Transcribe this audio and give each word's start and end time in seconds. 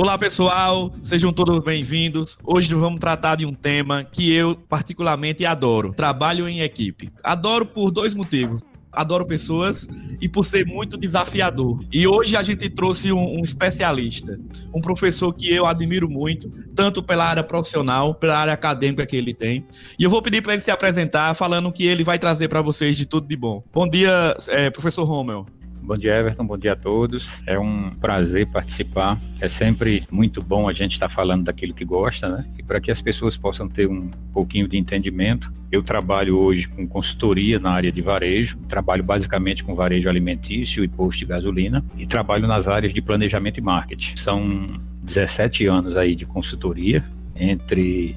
Olá 0.00 0.16
pessoal, 0.16 0.92
sejam 1.02 1.32
todos 1.32 1.58
bem-vindos. 1.58 2.38
Hoje 2.44 2.72
vamos 2.72 3.00
tratar 3.00 3.34
de 3.34 3.44
um 3.44 3.52
tema 3.52 4.04
que 4.04 4.32
eu 4.32 4.54
particularmente 4.54 5.44
adoro: 5.44 5.92
trabalho 5.92 6.48
em 6.48 6.60
equipe. 6.60 7.10
Adoro 7.20 7.66
por 7.66 7.90
dois 7.90 8.14
motivos 8.14 8.62
adoro 8.92 9.26
pessoas 9.26 9.86
e 10.20 10.28
por 10.28 10.44
ser 10.44 10.66
muito 10.66 10.96
desafiador. 10.96 11.78
E 11.92 12.06
hoje 12.06 12.36
a 12.36 12.42
gente 12.42 12.68
trouxe 12.70 13.12
um, 13.12 13.38
um, 13.38 13.42
especialista, 13.42 14.38
um 14.74 14.80
professor 14.80 15.32
que 15.32 15.52
eu 15.52 15.66
admiro 15.66 16.08
muito, 16.08 16.50
tanto 16.74 17.02
pela 17.02 17.24
área 17.24 17.44
profissional, 17.44 18.14
pela 18.14 18.38
área 18.38 18.52
acadêmica 18.52 19.06
que 19.06 19.14
ele 19.14 19.34
tem. 19.34 19.64
E 19.98 20.02
eu 20.02 20.10
vou 20.10 20.22
pedir 20.22 20.42
para 20.42 20.54
ele 20.54 20.62
se 20.62 20.70
apresentar, 20.70 21.34
falando 21.34 21.70
que 21.70 21.84
ele 21.86 22.02
vai 22.02 22.18
trazer 22.18 22.48
para 22.48 22.62
vocês 22.62 22.96
de 22.96 23.04
tudo 23.04 23.28
de 23.28 23.36
bom. 23.36 23.62
Bom 23.72 23.86
dia, 23.86 24.36
é, 24.48 24.70
professor 24.70 25.04
Rommel. 25.04 25.46
Bom 25.88 25.96
dia, 25.96 26.16
Everton. 26.16 26.44
Bom 26.46 26.58
dia 26.58 26.74
a 26.74 26.76
todos. 26.76 27.26
É 27.46 27.58
um 27.58 27.88
prazer 27.98 28.46
participar. 28.48 29.18
É 29.40 29.48
sempre 29.48 30.06
muito 30.10 30.42
bom 30.42 30.68
a 30.68 30.74
gente 30.74 30.92
estar 30.92 31.08
falando 31.08 31.44
daquilo 31.44 31.72
que 31.72 31.82
gosta, 31.82 32.28
né? 32.28 32.44
E 32.58 32.62
para 32.62 32.78
que 32.78 32.90
as 32.90 33.00
pessoas 33.00 33.38
possam 33.38 33.66
ter 33.66 33.88
um 33.88 34.10
pouquinho 34.30 34.68
de 34.68 34.76
entendimento. 34.76 35.50
Eu 35.72 35.82
trabalho 35.82 36.38
hoje 36.38 36.68
com 36.68 36.86
consultoria 36.86 37.58
na 37.58 37.70
área 37.70 37.90
de 37.90 38.02
varejo. 38.02 38.58
Trabalho 38.68 39.02
basicamente 39.02 39.64
com 39.64 39.74
varejo 39.74 40.10
alimentício 40.10 40.84
e 40.84 40.88
posto 40.88 41.20
de 41.20 41.24
gasolina. 41.24 41.82
E 41.96 42.06
trabalho 42.06 42.46
nas 42.46 42.68
áreas 42.68 42.92
de 42.92 43.00
planejamento 43.00 43.56
e 43.56 43.62
marketing. 43.62 44.14
São 44.18 44.66
17 45.04 45.64
anos 45.68 45.96
aí 45.96 46.14
de 46.14 46.26
consultoria 46.26 47.02
entre 47.34 48.14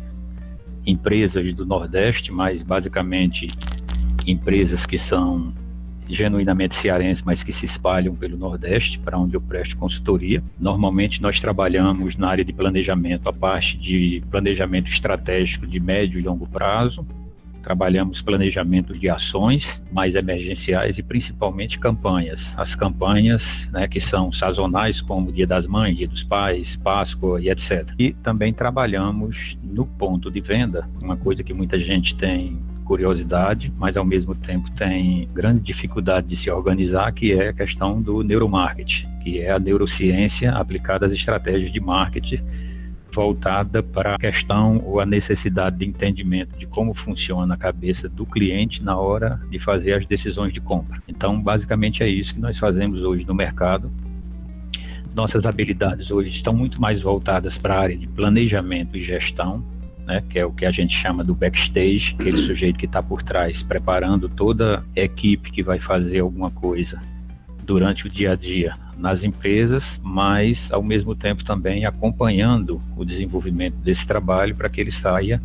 empresas 0.85 1.55
do 1.55 1.65
Nordeste, 1.65 2.33
mas 2.33 2.61
basicamente 2.61 3.47
empresas 4.27 4.85
que 4.85 4.99
são 4.99 5.53
genuinamente 6.11 6.79
cearenses, 6.81 7.23
mas 7.23 7.43
que 7.43 7.53
se 7.53 7.65
espalham 7.65 8.15
pelo 8.15 8.37
Nordeste, 8.37 8.99
para 8.99 9.17
onde 9.17 9.35
eu 9.35 9.41
presto 9.41 9.77
consultoria. 9.77 10.43
Normalmente 10.59 11.21
nós 11.21 11.39
trabalhamos 11.39 12.15
na 12.17 12.29
área 12.29 12.45
de 12.45 12.53
planejamento, 12.53 13.27
a 13.27 13.33
parte 13.33 13.77
de 13.77 14.21
planejamento 14.29 14.89
estratégico 14.91 15.65
de 15.65 15.79
médio 15.79 16.19
e 16.19 16.23
longo 16.23 16.47
prazo. 16.47 17.05
Trabalhamos 17.63 18.21
planejamento 18.23 18.97
de 18.97 19.07
ações 19.07 19.63
mais 19.91 20.15
emergenciais 20.15 20.97
e 20.97 21.03
principalmente 21.03 21.77
campanhas. 21.77 22.41
As 22.57 22.73
campanhas 22.73 23.43
né, 23.71 23.87
que 23.87 24.01
são 24.01 24.33
sazonais, 24.33 24.99
como 25.01 25.31
Dia 25.31 25.45
das 25.45 25.67
Mães, 25.67 25.95
Dia 25.95 26.07
dos 26.07 26.23
Pais, 26.23 26.75
Páscoa 26.77 27.39
e 27.39 27.49
etc. 27.49 27.87
E 27.99 28.13
também 28.13 28.51
trabalhamos 28.51 29.55
no 29.63 29.85
ponto 29.85 30.31
de 30.31 30.41
venda, 30.41 30.89
uma 31.03 31.15
coisa 31.15 31.43
que 31.43 31.53
muita 31.53 31.79
gente 31.79 32.15
tem 32.15 32.57
curiosidade, 32.91 33.71
mas 33.77 33.95
ao 33.95 34.03
mesmo 34.03 34.35
tempo 34.35 34.69
tem 34.71 35.25
grande 35.33 35.61
dificuldade 35.61 36.27
de 36.27 36.35
se 36.35 36.51
organizar, 36.51 37.09
que 37.13 37.31
é 37.31 37.47
a 37.47 37.53
questão 37.53 38.01
do 38.01 38.21
neuromarketing, 38.21 39.07
que 39.23 39.39
é 39.39 39.49
a 39.49 39.57
neurociência 39.57 40.51
aplicada 40.51 41.05
às 41.05 41.13
estratégias 41.13 41.71
de 41.71 41.79
marketing 41.79 42.43
voltada 43.13 43.81
para 43.81 44.15
a 44.15 44.17
questão 44.17 44.81
ou 44.85 44.99
a 44.99 45.05
necessidade 45.05 45.77
de 45.77 45.85
entendimento 45.85 46.57
de 46.59 46.65
como 46.65 46.93
funciona 46.93 47.53
a 47.53 47.57
cabeça 47.57 48.09
do 48.09 48.25
cliente 48.25 48.83
na 48.83 48.97
hora 48.97 49.39
de 49.49 49.57
fazer 49.59 49.93
as 49.93 50.05
decisões 50.05 50.53
de 50.53 50.59
compra. 50.59 51.01
Então, 51.07 51.41
basicamente 51.41 52.03
é 52.03 52.09
isso 52.09 52.33
que 52.33 52.41
nós 52.41 52.59
fazemos 52.59 53.01
hoje 53.03 53.25
no 53.25 53.33
mercado. 53.33 53.89
Nossas 55.15 55.45
habilidades 55.45 56.11
hoje 56.11 56.29
estão 56.31 56.53
muito 56.53 56.79
mais 56.81 57.01
voltadas 57.01 57.57
para 57.57 57.73
a 57.73 57.79
área 57.79 57.97
de 57.97 58.07
planejamento 58.07 58.97
e 58.97 59.05
gestão, 59.05 59.63
né, 60.11 60.21
que 60.29 60.37
é 60.37 60.45
o 60.45 60.51
que 60.51 60.65
a 60.65 60.71
gente 60.71 60.93
chama 61.01 61.23
do 61.23 61.33
backstage, 61.33 62.15
aquele 62.19 62.37
sujeito 62.43 62.77
que 62.77 62.85
está 62.85 63.01
por 63.01 63.23
trás, 63.23 63.63
preparando 63.63 64.27
toda 64.27 64.83
a 64.95 64.99
equipe 64.99 65.51
que 65.51 65.63
vai 65.63 65.79
fazer 65.79 66.19
alguma 66.19 66.51
coisa 66.51 66.99
durante 67.63 68.05
o 68.05 68.09
dia 68.09 68.33
a 68.33 68.35
dia 68.35 68.75
nas 68.97 69.23
empresas, 69.23 69.83
mas 70.03 70.59
ao 70.69 70.83
mesmo 70.83 71.15
tempo 71.15 71.45
também 71.45 71.85
acompanhando 71.85 72.81
o 72.97 73.05
desenvolvimento 73.05 73.75
desse 73.75 74.05
trabalho 74.05 74.53
para 74.53 74.69
que 74.69 74.81
ele 74.81 74.91
saia 74.91 75.41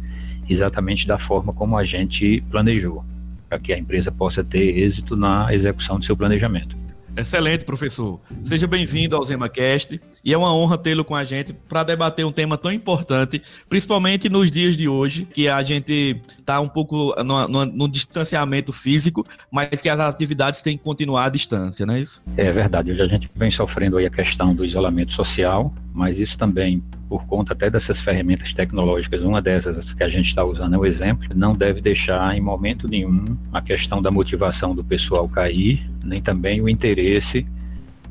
exatamente 0.48 1.06
da 1.06 1.18
forma 1.18 1.52
como 1.52 1.76
a 1.76 1.84
gente 1.84 2.42
planejou, 2.50 3.04
para 3.48 3.60
que 3.60 3.72
a 3.72 3.78
empresa 3.78 4.10
possa 4.10 4.42
ter 4.42 4.78
êxito 4.78 5.16
na 5.16 5.54
execução 5.54 5.98
do 5.98 6.04
seu 6.04 6.16
planejamento. 6.16 6.76
Excelente, 7.16 7.64
professor. 7.64 8.20
Seja 8.42 8.66
bem-vindo 8.66 9.16
ao 9.16 9.24
ZemaCast 9.24 9.98
e 10.22 10.34
é 10.34 10.36
uma 10.36 10.54
honra 10.54 10.76
tê-lo 10.76 11.02
com 11.02 11.14
a 11.14 11.24
gente 11.24 11.52
para 11.52 11.82
debater 11.82 12.26
um 12.26 12.32
tema 12.32 12.58
tão 12.58 12.70
importante, 12.70 13.42
principalmente 13.68 14.28
nos 14.28 14.50
dias 14.50 14.76
de 14.76 14.86
hoje, 14.86 15.24
que 15.24 15.48
a 15.48 15.62
gente 15.62 16.20
está 16.38 16.60
um 16.60 16.68
pouco 16.68 17.14
no, 17.24 17.48
no, 17.48 17.64
no, 17.64 17.88
distanciamento 17.88 18.70
físico, 18.70 19.24
mas 19.50 19.80
que 19.80 19.88
as 19.88 19.98
atividades 19.98 20.60
têm 20.60 20.76
que 20.76 20.84
continuar 20.84 21.24
à 21.24 21.28
distância, 21.30 21.86
não 21.86 21.94
é 21.94 22.00
isso? 22.00 22.22
É 22.36 22.52
verdade. 22.52 22.92
Hoje 22.92 23.00
a 23.00 23.08
gente 23.08 23.30
vem 23.34 23.50
sofrendo 23.50 23.96
aí 23.96 24.04
a 24.04 24.10
questão 24.10 24.54
do 24.54 24.64
isolamento 24.64 25.12
social, 25.14 25.72
mas 25.96 26.18
isso 26.18 26.36
também 26.36 26.82
por 27.08 27.24
conta 27.26 27.54
até 27.54 27.70
dessas 27.70 27.98
ferramentas 28.02 28.52
tecnológicas, 28.52 29.22
uma 29.22 29.40
dessas 29.40 29.90
que 29.94 30.02
a 30.04 30.08
gente 30.10 30.28
está 30.28 30.44
usando 30.44 30.74
é 30.74 30.78
o 30.78 30.84
exemplo, 30.84 31.26
não 31.34 31.54
deve 31.54 31.80
deixar 31.80 32.36
em 32.36 32.40
momento 32.40 32.86
nenhum 32.86 33.24
a 33.50 33.62
questão 33.62 34.02
da 34.02 34.10
motivação 34.10 34.74
do 34.74 34.84
pessoal 34.84 35.26
cair, 35.26 35.88
nem 36.04 36.20
também 36.20 36.60
o 36.60 36.68
interesse 36.68 37.46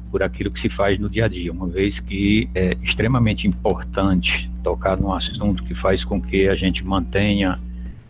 por 0.09 0.23
aquilo 0.23 0.49
que 0.49 0.61
se 0.61 0.69
faz 0.69 0.97
no 0.97 1.09
dia 1.09 1.25
a 1.25 1.27
dia, 1.27 1.51
uma 1.51 1.67
vez 1.67 1.99
que 1.99 2.49
é 2.55 2.75
extremamente 2.83 3.47
importante 3.47 4.49
tocar 4.63 4.97
num 4.97 5.13
assunto 5.13 5.63
que 5.65 5.75
faz 5.75 6.03
com 6.03 6.19
que 6.19 6.47
a 6.47 6.55
gente 6.55 6.83
mantenha 6.83 7.59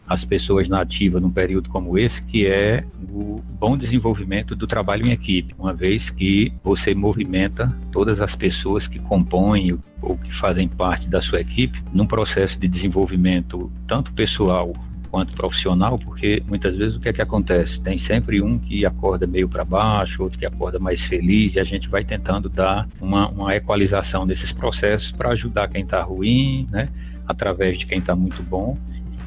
as 0.07 0.23
pessoas 0.23 0.67
na 0.67 0.81
ativa 0.81 1.19
num 1.19 1.31
período 1.31 1.69
como 1.69 1.97
esse, 1.97 2.21
que 2.25 2.45
é 2.45 2.83
o 3.09 3.41
bom 3.59 3.77
desenvolvimento 3.77 4.55
do 4.55 4.67
trabalho 4.67 5.07
em 5.07 5.11
equipe, 5.11 5.55
uma 5.57 5.73
vez 5.73 6.09
que 6.11 6.53
você 6.63 6.93
movimenta 6.93 7.75
todas 7.91 8.21
as 8.21 8.35
pessoas 8.35 8.87
que 8.87 8.99
compõem 8.99 9.77
ou 10.01 10.17
que 10.17 10.31
fazem 10.39 10.67
parte 10.67 11.07
da 11.07 11.21
sua 11.21 11.41
equipe 11.41 11.81
num 11.91 12.05
processo 12.05 12.57
de 12.59 12.67
desenvolvimento 12.67 13.71
tanto 13.87 14.13
pessoal 14.13 14.73
quanto 15.15 15.33
profissional, 15.33 15.97
porque 15.97 16.43
muitas 16.45 16.75
vezes 16.75 16.97
o 16.97 16.99
que 16.99 17.07
é 17.07 17.13
que 17.13 17.21
acontece? 17.21 17.79
Tem 17.79 17.97
sempre 17.99 18.41
um 18.41 18.59
que 18.59 18.85
acorda 18.85 19.25
meio 19.25 19.47
para 19.47 19.63
baixo, 19.63 20.21
outro 20.21 20.37
que 20.37 20.45
acorda 20.45 20.77
mais 20.77 21.01
feliz, 21.05 21.55
e 21.55 21.59
a 21.59 21.63
gente 21.63 21.87
vai 21.87 22.03
tentando 22.03 22.49
dar 22.49 22.85
uma, 22.99 23.29
uma 23.29 23.55
equalização 23.55 24.27
desses 24.27 24.51
processos 24.51 25.11
para 25.13 25.29
ajudar 25.29 25.69
quem 25.69 25.83
está 25.83 26.03
ruim, 26.03 26.67
né, 26.69 26.89
através 27.25 27.79
de 27.79 27.85
quem 27.85 27.99
está 27.99 28.13
muito 28.13 28.43
bom, 28.43 28.77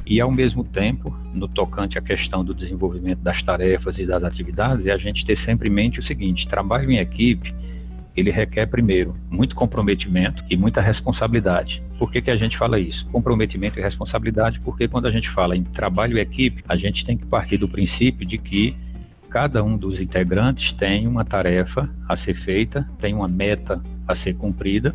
e 0.09 0.19
ao 0.19 0.31
mesmo 0.31 0.63
tempo, 0.63 1.15
no 1.33 1.47
tocante 1.47 1.97
à 1.97 2.01
questão 2.01 2.43
do 2.43 2.53
desenvolvimento 2.53 3.19
das 3.19 3.41
tarefas 3.43 3.97
e 3.99 4.05
das 4.05 4.23
atividades, 4.23 4.87
é 4.87 4.91
a 4.91 4.97
gente 4.97 5.23
ter 5.23 5.37
sempre 5.45 5.69
em 5.69 5.71
mente 5.71 5.99
o 5.99 6.03
seguinte: 6.03 6.47
trabalho 6.47 6.89
em 6.89 6.97
equipe 6.97 7.53
ele 8.19 8.31
requer 8.31 8.67
primeiro 8.67 9.15
muito 9.29 9.55
comprometimento 9.55 10.43
e 10.49 10.57
muita 10.57 10.81
responsabilidade. 10.81 11.81
Por 11.97 12.11
que, 12.11 12.21
que 12.21 12.31
a 12.31 12.35
gente 12.35 12.57
fala 12.57 12.79
isso? 12.79 13.05
Comprometimento 13.11 13.79
e 13.79 13.81
responsabilidade, 13.81 14.59
porque 14.59 14.87
quando 14.87 15.07
a 15.07 15.11
gente 15.11 15.29
fala 15.29 15.55
em 15.55 15.63
trabalho 15.63 16.17
e 16.17 16.21
equipe, 16.21 16.63
a 16.67 16.75
gente 16.75 17.05
tem 17.05 17.17
que 17.17 17.25
partir 17.25 17.57
do 17.57 17.69
princípio 17.69 18.27
de 18.27 18.37
que 18.37 18.75
cada 19.29 19.63
um 19.63 19.77
dos 19.77 20.01
integrantes 20.01 20.73
tem 20.73 21.07
uma 21.07 21.23
tarefa 21.23 21.89
a 22.07 22.17
ser 22.17 22.33
feita, 22.43 22.89
tem 22.99 23.13
uma 23.13 23.27
meta 23.27 23.81
a 24.07 24.15
ser 24.15 24.33
cumprida, 24.33 24.93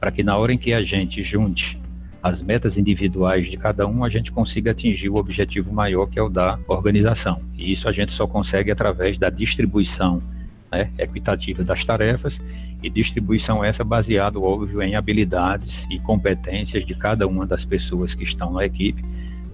para 0.00 0.10
que 0.10 0.22
na 0.22 0.36
hora 0.36 0.52
em 0.52 0.58
que 0.58 0.72
a 0.72 0.82
gente 0.82 1.22
junte 1.22 1.78
as 2.22 2.40
metas 2.40 2.76
individuais 2.76 3.50
de 3.50 3.56
cada 3.56 3.86
um, 3.86 4.04
a 4.04 4.08
gente 4.08 4.30
consiga 4.30 4.70
atingir 4.70 5.08
o 5.08 5.16
objetivo 5.16 5.72
maior 5.72 6.06
que 6.06 6.18
é 6.18 6.22
o 6.22 6.28
da 6.28 6.58
organização. 6.68 7.42
E 7.58 7.72
isso 7.72 7.88
a 7.88 7.92
gente 7.92 8.12
só 8.12 8.26
consegue 8.26 8.70
através 8.70 9.18
da 9.18 9.28
distribuição 9.28 10.22
né, 10.70 10.90
equitativa 10.98 11.64
das 11.64 11.84
tarefas 11.84 12.38
e 12.80 12.88
distribuição 12.88 13.64
essa 13.64 13.82
baseada, 13.82 14.38
óbvio, 14.38 14.80
em 14.82 14.94
habilidades 14.94 15.72
e 15.90 15.98
competências 16.00 16.86
de 16.86 16.94
cada 16.94 17.26
uma 17.26 17.44
das 17.44 17.64
pessoas 17.64 18.14
que 18.14 18.24
estão 18.24 18.52
na 18.52 18.64
equipe 18.64 19.02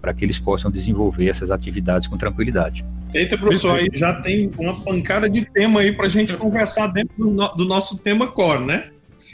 para 0.00 0.12
que 0.12 0.24
eles 0.24 0.38
possam 0.38 0.70
desenvolver 0.70 1.28
essas 1.28 1.50
atividades 1.50 2.06
com 2.06 2.18
tranquilidade. 2.18 2.84
Eita, 3.14 3.38
professor, 3.38 3.78
aí 3.78 3.88
já 3.94 4.12
tem 4.20 4.50
uma 4.58 4.78
pancada 4.82 5.28
de 5.28 5.44
tema 5.46 5.80
aí 5.80 5.92
para 5.92 6.06
a 6.06 6.10
gente 6.10 6.36
conversar 6.36 6.88
dentro 6.88 7.14
do, 7.16 7.30
no, 7.30 7.48
do 7.48 7.64
nosso 7.64 8.02
tema 8.02 8.26
core, 8.26 8.66
né? 8.66 8.90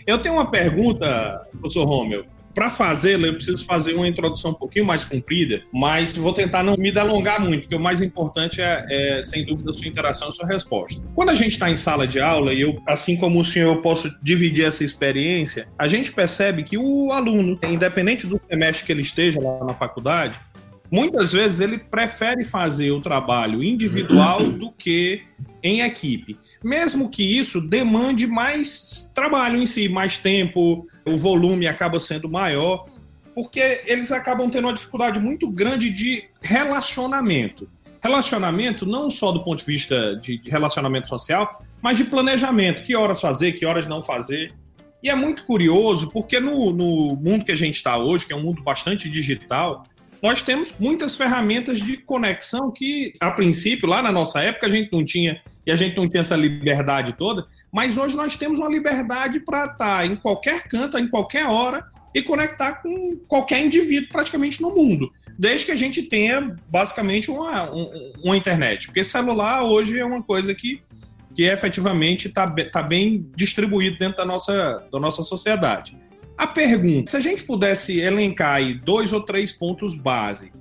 Eu 0.07 0.19
tenho 0.19 0.37
uma 0.37 0.51
pergunta, 0.51 1.43
professor 1.61 1.85
Romeu. 1.85 2.25
Para 2.55 2.71
fazê-la, 2.71 3.27
eu 3.27 3.35
preciso 3.35 3.65
fazer 3.65 3.95
uma 3.95 4.07
introdução 4.07 4.53
um 4.53 4.55
pouquinho 4.55 4.85
mais 4.85 5.05
comprida, 5.05 5.63
mas 5.73 6.17
vou 6.17 6.33
tentar 6.33 6.63
não 6.63 6.77
me 6.77 6.93
delongar 6.93 7.41
muito, 7.41 7.63
porque 7.63 7.75
o 7.75 7.81
mais 7.81 8.01
importante 8.01 8.61
é, 8.61 9.19
é 9.19 9.23
sem 9.23 9.45
dúvida, 9.45 9.71
a 9.71 9.75
sua 9.75 9.89
interação 9.89 10.29
e 10.29 10.33
sua 10.33 10.47
resposta. 10.47 11.03
Quando 11.15 11.31
a 11.31 11.35
gente 11.35 11.53
está 11.53 11.71
em 11.71 11.77
sala 11.77 12.07
de 12.07 12.21
aula, 12.21 12.53
e 12.53 12.61
eu, 12.61 12.81
assim 12.87 13.17
como 13.17 13.41
o 13.41 13.45
senhor, 13.45 13.75
eu 13.75 13.83
posso 13.83 14.15
dividir 14.23 14.65
essa 14.65 14.85
experiência, 14.85 15.69
a 15.79 15.89
gente 15.89 16.13
percebe 16.13 16.63
que 16.63 16.79
o 16.79 17.13
aluno, 17.13 17.59
independente 17.65 18.27
do 18.27 18.41
semestre 18.49 18.87
que 18.87 18.93
ele 18.93 19.03
esteja 19.03 19.41
lá 19.41 19.65
na 19.65 19.75
faculdade, 19.75 20.39
muitas 20.95 21.33
vezes 21.33 21.59
ele 21.59 21.77
prefere 21.77 22.45
fazer 22.45 22.93
o 22.93 23.01
trabalho 23.01 23.65
individual 23.65 24.45
do 24.53 24.71
que 24.71 25.23
em 25.61 25.81
equipe. 25.81 26.39
Mesmo 26.63 27.11
que 27.11 27.23
isso 27.23 27.61
demande 27.61 28.29
mais 28.29 29.11
trabalho 29.13 29.61
em 29.61 29.67
si, 29.67 29.89
mais 29.89 30.17
tempo, 30.17 30.87
o 31.05 31.17
volume 31.17 31.67
acaba 31.67 31.99
sendo 31.99 32.29
maior, 32.29 32.87
porque 33.35 33.83
eles 33.87 34.13
acabam 34.13 34.49
tendo 34.49 34.69
uma 34.69 34.75
dificuldade 34.75 35.19
muito 35.19 35.51
grande 35.51 35.91
de 35.91 36.29
relacionamento. 36.41 37.69
Relacionamento 38.01 38.87
não 38.87 39.11
só 39.11 39.33
do 39.33 39.43
ponto 39.43 39.59
de 39.59 39.65
vista 39.65 40.15
de 40.17 40.41
relacionamento 40.47 41.09
social, 41.09 41.61
mas 41.83 41.99
de 41.99 42.05
planejamento, 42.05 42.85
que 42.85 42.95
horas 42.95 43.21
fazer, 43.21 43.53
que 43.55 43.67
horas 43.67 43.89
não 43.89 44.01
fazer. 44.01 44.53
E 45.03 45.11
é 45.11 45.15
muito 45.15 45.45
curioso, 45.45 46.11
porque 46.11 46.39
no, 46.39 46.73
no 46.73 47.17
mundo 47.17 47.45
que 47.45 47.53
a 47.53 47.57
gente 47.57 47.75
está 47.75 47.99
hoje, 47.99 48.27
que 48.27 48.33
é 48.33 48.37
um 48.37 48.43
mundo 48.43 48.63
bastante 48.63 49.09
digital, 49.09 49.83
nós 50.25 50.41
temos 50.41 50.79
muitas 50.79 51.17
ferramentas 51.17 51.83
de 51.83 51.99
conexão 51.99 52.71
que, 52.71 53.13
a 53.21 53.31
princípio, 53.31 53.87
lá 53.87 54.01
na 54.01 54.11
nossa 54.11 54.41
época, 54.41 54.67
a 54.67 54.71
gente 54.71 54.91
não 54.91 55.05
tinha 55.05 55.43
e 55.67 55.71
a 55.71 55.77
gente 55.77 55.99
não 55.99 56.09
tinha 56.09 56.21
essa 56.21 56.35
liberdade 56.35 57.13
toda, 57.13 57.47
mas 57.71 57.99
hoje 57.99 58.17
nós 58.17 58.35
temos 58.35 58.59
uma 58.59 58.71
liberdade 58.71 59.41
para 59.41 59.67
estar 59.67 59.77
tá 59.77 60.07
em 60.07 60.17
qualquer 60.17 60.63
canto, 60.67 60.97
em 60.97 61.07
qualquer 61.09 61.47
hora 61.47 61.85
e 62.15 62.23
conectar 62.23 62.73
com 62.83 63.19
qualquer 63.29 63.63
indivíduo 63.63 64.09
praticamente 64.09 64.63
no 64.63 64.75
mundo, 64.75 65.13
desde 65.39 65.67
que 65.67 65.73
a 65.73 65.77
gente 65.77 66.01
tenha 66.01 66.57
basicamente 66.71 67.31
uma, 67.31 67.71
uma 68.23 68.37
internet, 68.37 68.87
porque 68.87 69.05
celular 69.05 69.63
hoje 69.63 69.99
é 69.99 70.05
uma 70.07 70.23
coisa 70.23 70.55
que, 70.55 70.81
que 71.35 71.43
efetivamente 71.43 72.29
está 72.29 72.51
tá 72.73 72.83
bem 72.83 73.31
distribuído 73.37 73.99
dentro 73.99 74.17
da 74.17 74.25
nossa, 74.25 74.83
da 74.91 74.99
nossa 74.99 75.23
sociedade. 75.23 75.99
A 76.37 76.47
pergunta: 76.47 77.11
se 77.11 77.17
a 77.17 77.21
gente 77.21 77.45
pudesse 77.45 78.01
elencar 78.01 78.55
aí 78.55 78.75
dois 78.75 79.13
ou 79.13 79.21
três 79.21 79.53
pontos 79.53 79.95
base 79.95 80.53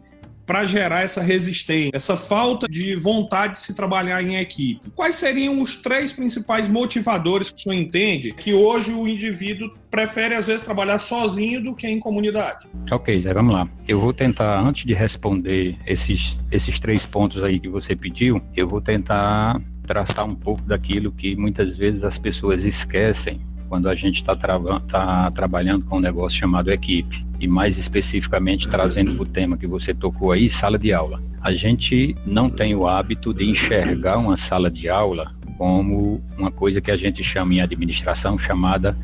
para 0.45 0.65
gerar 0.65 1.03
essa 1.03 1.21
resistência, 1.21 1.91
essa 1.93 2.15
falta 2.15 2.67
de 2.67 2.95
vontade 2.95 3.53
de 3.53 3.59
se 3.59 3.75
trabalhar 3.75 4.21
em 4.21 4.35
equipe, 4.35 4.89
quais 4.93 5.15
seriam 5.15 5.61
os 5.61 5.81
três 5.81 6.11
principais 6.11 6.67
motivadores 6.67 7.49
que 7.49 7.55
o 7.55 7.59
senhor 7.59 7.75
entende 7.75 8.33
que 8.33 8.53
hoje 8.53 8.93
o 8.93 9.07
indivíduo 9.07 9.71
prefere 9.89 10.35
às 10.35 10.47
vezes 10.47 10.65
trabalhar 10.65 10.99
sozinho 10.99 11.63
do 11.63 11.73
que 11.73 11.87
em 11.87 11.99
comunidade? 11.99 12.67
Ok, 12.91 13.21
Zé, 13.21 13.33
vamos 13.33 13.53
lá. 13.53 13.69
Eu 13.87 14.01
vou 14.01 14.13
tentar, 14.13 14.59
antes 14.59 14.85
de 14.85 14.93
responder 14.93 15.77
esses, 15.87 16.19
esses 16.51 16.79
três 16.79 17.05
pontos 17.05 17.43
aí 17.43 17.59
que 17.59 17.69
você 17.69 17.95
pediu, 17.95 18.41
eu 18.55 18.67
vou 18.67 18.81
tentar 18.81 19.61
traçar 19.87 20.25
um 20.25 20.35
pouco 20.35 20.61
daquilo 20.63 21.11
que 21.11 21.35
muitas 21.35 21.75
vezes 21.77 22.03
as 22.03 22.17
pessoas 22.17 22.63
esquecem 22.63 23.39
quando 23.73 23.89
a 23.89 23.95
gente 23.95 24.17
está 24.17 24.35
tra 24.35 24.59
tá 24.81 25.31
trabalhando 25.31 25.83
com 25.85 25.97
um 25.97 25.99
negócio 25.99 26.37
chamado 26.37 26.71
equipe, 26.71 27.25
e 27.39 27.47
mais 27.47 27.75
especificamente 27.75 28.69
trazendo 28.69 29.15
para 29.15 29.23
o 29.23 29.25
tema 29.25 29.57
que 29.57 29.65
você 29.65 29.95
tocou 29.95 30.31
aí, 30.31 30.47
sala 30.51 30.77
de 30.77 30.93
aula. 30.93 31.19
A 31.41 31.51
gente 31.53 32.15
não 32.23 32.51
tem 32.51 32.75
o 32.75 32.87
hábito 32.87 33.33
de 33.33 33.49
enxergar 33.49 34.19
uma 34.19 34.37
sala 34.37 34.69
de 34.69 34.87
aula 34.87 35.33
como 35.57 36.21
uma 36.37 36.51
coisa 36.51 36.79
que 36.81 36.91
a 36.91 36.95
gente 36.95 37.23
chama 37.23 37.55
em 37.55 37.61
administração 37.61 38.37
chamada 38.37 38.95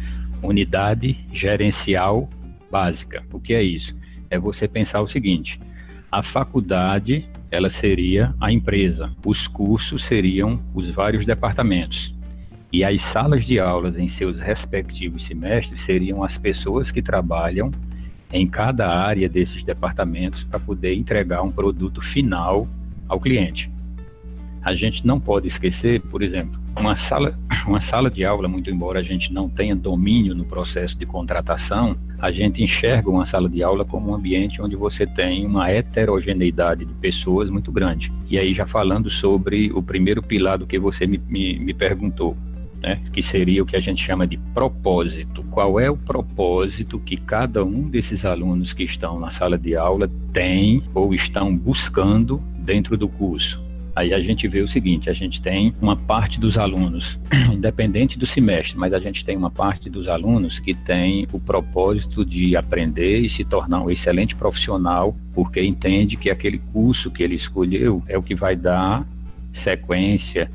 unidade 0.44 1.18
gerencial 1.33 2.30
básica. 2.69 3.24
O 3.33 3.39
que 3.39 3.56
é 3.56 3.63
isso? 3.63 3.92
É 4.30 4.38
você 4.38 4.68
pensar 4.68 5.01
o 5.01 5.10
seguinte: 5.10 5.60
a 6.12 6.21
faculdade 6.21 7.27
ela 7.50 7.71
seria 7.71 8.36
a 8.39 8.51
empresa, 8.51 9.10
os 9.25 9.48
cursos 9.48 10.07
seriam 10.07 10.62
os 10.75 10.92
vários 10.92 11.25
departamentos. 11.25 12.19
E 12.71 12.83
as 12.83 13.01
salas 13.12 13.45
de 13.45 13.60
aulas 13.60 13.98
em 13.98 14.07
seus 14.10 14.39
respectivos 14.39 15.25
semestres 15.25 15.83
seriam 15.86 16.24
as 16.24 16.38
pessoas 16.38 16.92
que 16.92 17.01
trabalham 17.01 17.71
em 18.31 18.48
cada 18.48 18.88
área 18.88 19.27
desses 19.27 19.63
departamentos 19.63 20.44
para 20.44 20.60
poder 20.60 20.94
entregar 20.94 21.42
um 21.42 21.51
produto 21.51 22.00
final 22.13 22.68
ao 23.07 23.19
cliente. 23.19 23.71
A 24.62 24.75
gente 24.75 25.06
não 25.06 25.19
pode 25.19 25.48
esquecer, 25.48 26.00
por 26.01 26.21
exemplo, 26.21 26.60
uma 26.77 26.95
sala, 26.95 27.33
uma 27.66 27.81
sala 27.81 28.10
de 28.12 28.24
aula, 28.24 28.48
muito 28.48 28.69
embora 28.69 29.00
a 29.00 29.04
gente 29.04 29.33
não 29.33 29.50
tenha 29.50 29.75
domínio 29.75 30.36
no 30.36 30.45
processo 30.45 30.95
de 30.95 31.07
contratação, 31.07 31.98
a 32.19 32.31
gente 32.31 32.62
enxerga 32.62 33.10
uma 33.10 33.25
sala 33.25 33.50
de 33.50 33.63
aula 33.63 33.83
como 33.83 34.12
um 34.12 34.16
ambiente 34.16 34.62
onde 34.62 34.75
você 34.75 35.07
tem 35.07 35.45
uma 35.45 35.71
heterogeneidade 35.71 36.86
de 36.86 36.94
pessoas 36.95 37.50
muito 37.50 37.71
grande. 37.71 38.12
E 38.30 38.38
aí, 38.38 38.54
já 38.54 38.68
falando 38.68 39.10
sobre 39.10 39.71
o 39.71 39.81
primeiro 39.81 40.21
pilar 40.21 40.60
do 40.60 40.68
que 40.68 40.77
você 40.77 41.07
me, 41.07 41.18
me, 41.18 41.57
me 41.57 41.74
perguntou, 41.74 42.38
né, 42.81 43.01
que 43.13 43.21
seria 43.23 43.61
o 43.61 43.65
que 43.65 43.75
a 43.75 43.81
gente 43.81 44.03
chama 44.03 44.25
de 44.25 44.37
propósito. 44.53 45.43
Qual 45.51 45.79
é 45.79 45.89
o 45.89 45.97
propósito 45.97 46.99
que 46.99 47.17
cada 47.17 47.63
um 47.63 47.89
desses 47.89 48.23
alunos 48.25 48.73
que 48.73 48.83
estão 48.83 49.19
na 49.19 49.31
sala 49.31 49.57
de 49.57 49.75
aula 49.75 50.09
tem 50.33 50.83
ou 50.93 51.13
estão 51.13 51.55
buscando 51.55 52.41
dentro 52.59 52.97
do 52.97 53.07
curso? 53.07 53.69
Aí 53.95 54.13
a 54.13 54.19
gente 54.21 54.47
vê 54.47 54.61
o 54.61 54.69
seguinte: 54.69 55.09
a 55.09 55.13
gente 55.13 55.41
tem 55.41 55.73
uma 55.81 55.95
parte 55.95 56.39
dos 56.39 56.57
alunos, 56.57 57.19
independente 57.51 58.17
do 58.17 58.25
semestre, 58.25 58.77
mas 58.77 58.93
a 58.93 58.99
gente 58.99 59.25
tem 59.25 59.35
uma 59.35 59.51
parte 59.51 59.89
dos 59.89 60.07
alunos 60.07 60.57
que 60.59 60.73
tem 60.73 61.27
o 61.33 61.39
propósito 61.39 62.23
de 62.23 62.55
aprender 62.55 63.19
e 63.19 63.29
se 63.29 63.43
tornar 63.43 63.81
um 63.81 63.89
excelente 63.89 64.35
profissional, 64.35 65.13
porque 65.33 65.61
entende 65.61 66.15
que 66.15 66.29
aquele 66.29 66.59
curso 66.71 67.11
que 67.11 67.21
ele 67.21 67.35
escolheu 67.35 68.01
é 68.07 68.17
o 68.17 68.23
que 68.23 68.35
vai 68.35 68.55
dar 68.55 69.05
sequência 69.63 70.49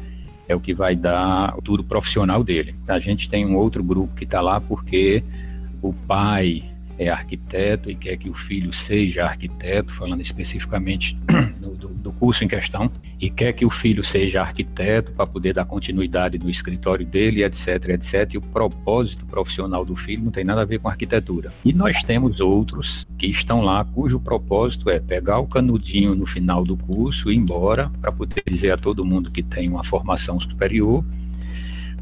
é 0.48 0.54
o 0.54 0.60
que 0.60 0.74
vai 0.74 0.94
dar 0.94 1.52
o 1.52 1.56
futuro 1.56 1.84
profissional 1.84 2.44
dele. 2.44 2.74
A 2.88 2.98
gente 2.98 3.28
tem 3.28 3.46
um 3.46 3.56
outro 3.56 3.82
grupo 3.82 4.14
que 4.14 4.24
está 4.24 4.40
lá 4.40 4.60
porque 4.60 5.22
o 5.82 5.92
pai 5.92 6.73
é 6.98 7.08
arquiteto 7.08 7.90
e 7.90 7.94
quer 7.94 8.16
que 8.16 8.28
o 8.28 8.34
filho 8.34 8.72
seja 8.86 9.24
arquiteto, 9.24 9.94
falando 9.96 10.20
especificamente 10.20 11.16
do, 11.60 11.74
do, 11.74 11.88
do, 11.88 12.12
curso 12.12 12.44
em 12.44 12.48
questão, 12.48 12.90
e 13.20 13.30
quer 13.30 13.52
que 13.52 13.64
o 13.64 13.70
filho 13.70 14.04
seja 14.04 14.42
arquiteto 14.42 15.12
para 15.12 15.26
poder 15.26 15.54
dar 15.54 15.64
continuidade 15.64 16.38
no 16.38 16.50
escritório 16.50 17.04
dele, 17.04 17.44
etc, 17.44 17.88
etc. 17.88 18.34
E 18.34 18.38
o 18.38 18.42
propósito 18.42 19.26
profissional 19.26 19.84
do 19.84 19.96
filho 19.96 20.24
não 20.24 20.30
tem 20.30 20.44
nada 20.44 20.62
a 20.62 20.64
ver 20.64 20.78
com 20.78 20.88
arquitetura. 20.88 21.52
E 21.64 21.72
nós 21.72 22.00
temos 22.02 22.40
outros 22.40 23.06
que 23.18 23.26
estão 23.26 23.60
lá 23.60 23.84
cujo 23.84 24.20
propósito 24.20 24.90
é 24.90 25.00
pegar 25.00 25.38
o 25.38 25.46
canudinho 25.46 26.14
no 26.14 26.26
final 26.26 26.64
do 26.64 26.76
curso 26.76 27.30
e 27.30 27.34
ir 27.34 27.38
embora 27.38 27.90
para 28.00 28.12
poder 28.12 28.42
dizer 28.46 28.72
a 28.72 28.76
todo 28.76 29.04
mundo 29.04 29.30
que 29.30 29.42
tem 29.42 29.68
uma 29.68 29.84
formação 29.84 30.40
superior 30.40 31.04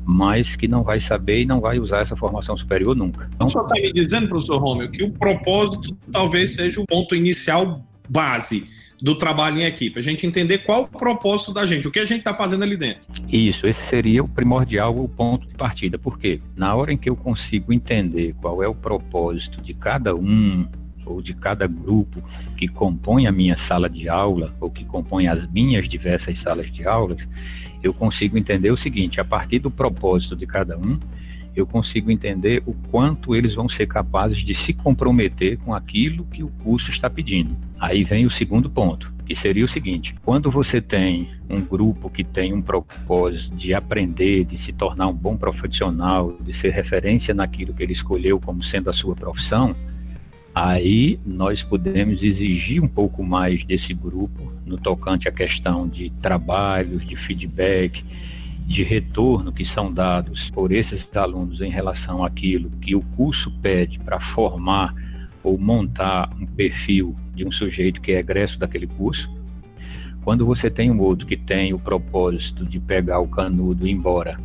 mas 0.04 0.56
que 0.56 0.66
não 0.66 0.82
vai 0.82 1.00
saber 1.00 1.42
e 1.42 1.46
não 1.46 1.60
vai 1.60 1.78
usar 1.78 2.00
essa 2.00 2.16
formação 2.16 2.56
superior 2.56 2.94
nunca. 2.94 3.28
Então, 3.34 3.46
o 3.46 3.50
senhor 3.50 3.64
está 3.64 3.74
me 3.74 3.92
dizendo, 3.92 4.28
professor 4.28 4.58
Romeu, 4.58 4.90
que 4.90 5.02
o 5.02 5.10
propósito 5.10 5.96
talvez 6.10 6.54
seja 6.54 6.80
o 6.80 6.86
ponto 6.86 7.14
inicial 7.14 7.84
base 8.08 8.68
do 9.02 9.16
trabalho 9.16 9.58
em 9.58 9.64
equipe, 9.64 9.98
a 9.98 10.02
gente 10.02 10.24
entender 10.24 10.58
qual 10.58 10.82
o 10.82 10.88
propósito 10.88 11.52
da 11.52 11.66
gente, 11.66 11.88
o 11.88 11.90
que 11.90 11.98
a 11.98 12.04
gente 12.04 12.20
está 12.20 12.32
fazendo 12.32 12.62
ali 12.62 12.76
dentro. 12.76 13.08
Isso, 13.28 13.66
esse 13.66 13.80
seria 13.90 14.22
o 14.22 14.28
primordial, 14.28 14.96
o 14.96 15.08
ponto 15.08 15.48
de 15.48 15.54
partida, 15.54 15.98
porque 15.98 16.40
na 16.54 16.72
hora 16.76 16.92
em 16.92 16.96
que 16.96 17.10
eu 17.10 17.16
consigo 17.16 17.72
entender 17.72 18.32
qual 18.40 18.62
é 18.62 18.68
o 18.68 18.74
propósito 18.74 19.60
de 19.60 19.74
cada 19.74 20.14
um 20.14 20.68
ou 21.04 21.20
de 21.20 21.34
cada 21.34 21.66
grupo 21.66 22.22
que 22.56 22.68
compõe 22.68 23.26
a 23.26 23.32
minha 23.32 23.56
sala 23.66 23.90
de 23.90 24.08
aula 24.08 24.54
ou 24.60 24.70
que 24.70 24.84
compõe 24.84 25.26
as 25.26 25.50
minhas 25.50 25.88
diversas 25.88 26.40
salas 26.40 26.72
de 26.72 26.86
aulas, 26.86 27.26
eu 27.82 27.92
consigo 27.92 28.38
entender 28.38 28.70
o 28.70 28.76
seguinte: 28.76 29.20
a 29.20 29.24
partir 29.24 29.58
do 29.58 29.70
propósito 29.70 30.36
de 30.36 30.46
cada 30.46 30.78
um, 30.78 30.98
eu 31.54 31.66
consigo 31.66 32.10
entender 32.10 32.62
o 32.64 32.72
quanto 32.90 33.34
eles 33.34 33.54
vão 33.54 33.68
ser 33.68 33.86
capazes 33.86 34.38
de 34.44 34.54
se 34.54 34.72
comprometer 34.72 35.58
com 35.58 35.74
aquilo 35.74 36.24
que 36.26 36.42
o 36.42 36.48
curso 36.48 36.90
está 36.90 37.10
pedindo. 37.10 37.54
Aí 37.78 38.04
vem 38.04 38.24
o 38.24 38.30
segundo 38.30 38.70
ponto, 38.70 39.12
que 39.26 39.36
seria 39.36 39.64
o 39.64 39.68
seguinte: 39.68 40.14
quando 40.24 40.50
você 40.50 40.80
tem 40.80 41.28
um 41.50 41.60
grupo 41.60 42.08
que 42.08 42.24
tem 42.24 42.52
um 42.54 42.62
propósito 42.62 43.54
de 43.56 43.74
aprender, 43.74 44.44
de 44.44 44.58
se 44.64 44.72
tornar 44.72 45.08
um 45.08 45.14
bom 45.14 45.36
profissional, 45.36 46.36
de 46.40 46.56
ser 46.58 46.70
referência 46.70 47.34
naquilo 47.34 47.74
que 47.74 47.82
ele 47.82 47.92
escolheu 47.92 48.40
como 48.40 48.64
sendo 48.64 48.88
a 48.88 48.94
sua 48.94 49.14
profissão, 49.14 49.74
Aí 50.54 51.18
nós 51.24 51.62
podemos 51.62 52.22
exigir 52.22 52.82
um 52.82 52.88
pouco 52.88 53.24
mais 53.24 53.64
desse 53.64 53.94
grupo 53.94 54.52
no 54.66 54.76
tocante 54.76 55.26
à 55.26 55.32
questão 55.32 55.88
de 55.88 56.10
trabalhos, 56.20 57.06
de 57.06 57.16
feedback, 57.16 58.04
de 58.66 58.82
retorno 58.82 59.50
que 59.50 59.64
são 59.64 59.92
dados 59.92 60.50
por 60.50 60.70
esses 60.70 61.04
alunos 61.16 61.60
em 61.62 61.70
relação 61.70 62.22
àquilo 62.22 62.70
que 62.82 62.94
o 62.94 63.00
curso 63.16 63.50
pede 63.62 63.98
para 63.98 64.20
formar 64.34 64.94
ou 65.42 65.58
montar 65.58 66.30
um 66.38 66.44
perfil 66.44 67.16
de 67.34 67.46
um 67.46 67.52
sujeito 67.52 68.00
que 68.00 68.12
é 68.12 68.18
egresso 68.18 68.58
daquele 68.58 68.86
curso. 68.86 69.28
Quando 70.22 70.44
você 70.44 70.70
tem 70.70 70.90
um 70.90 71.00
outro 71.00 71.26
que 71.26 71.36
tem 71.36 71.72
o 71.72 71.78
propósito 71.78 72.64
de 72.66 72.78
pegar 72.78 73.20
o 73.20 73.28
canudo 73.28 73.86
e 73.86 73.90
ir 73.90 73.94
embora 73.94 74.38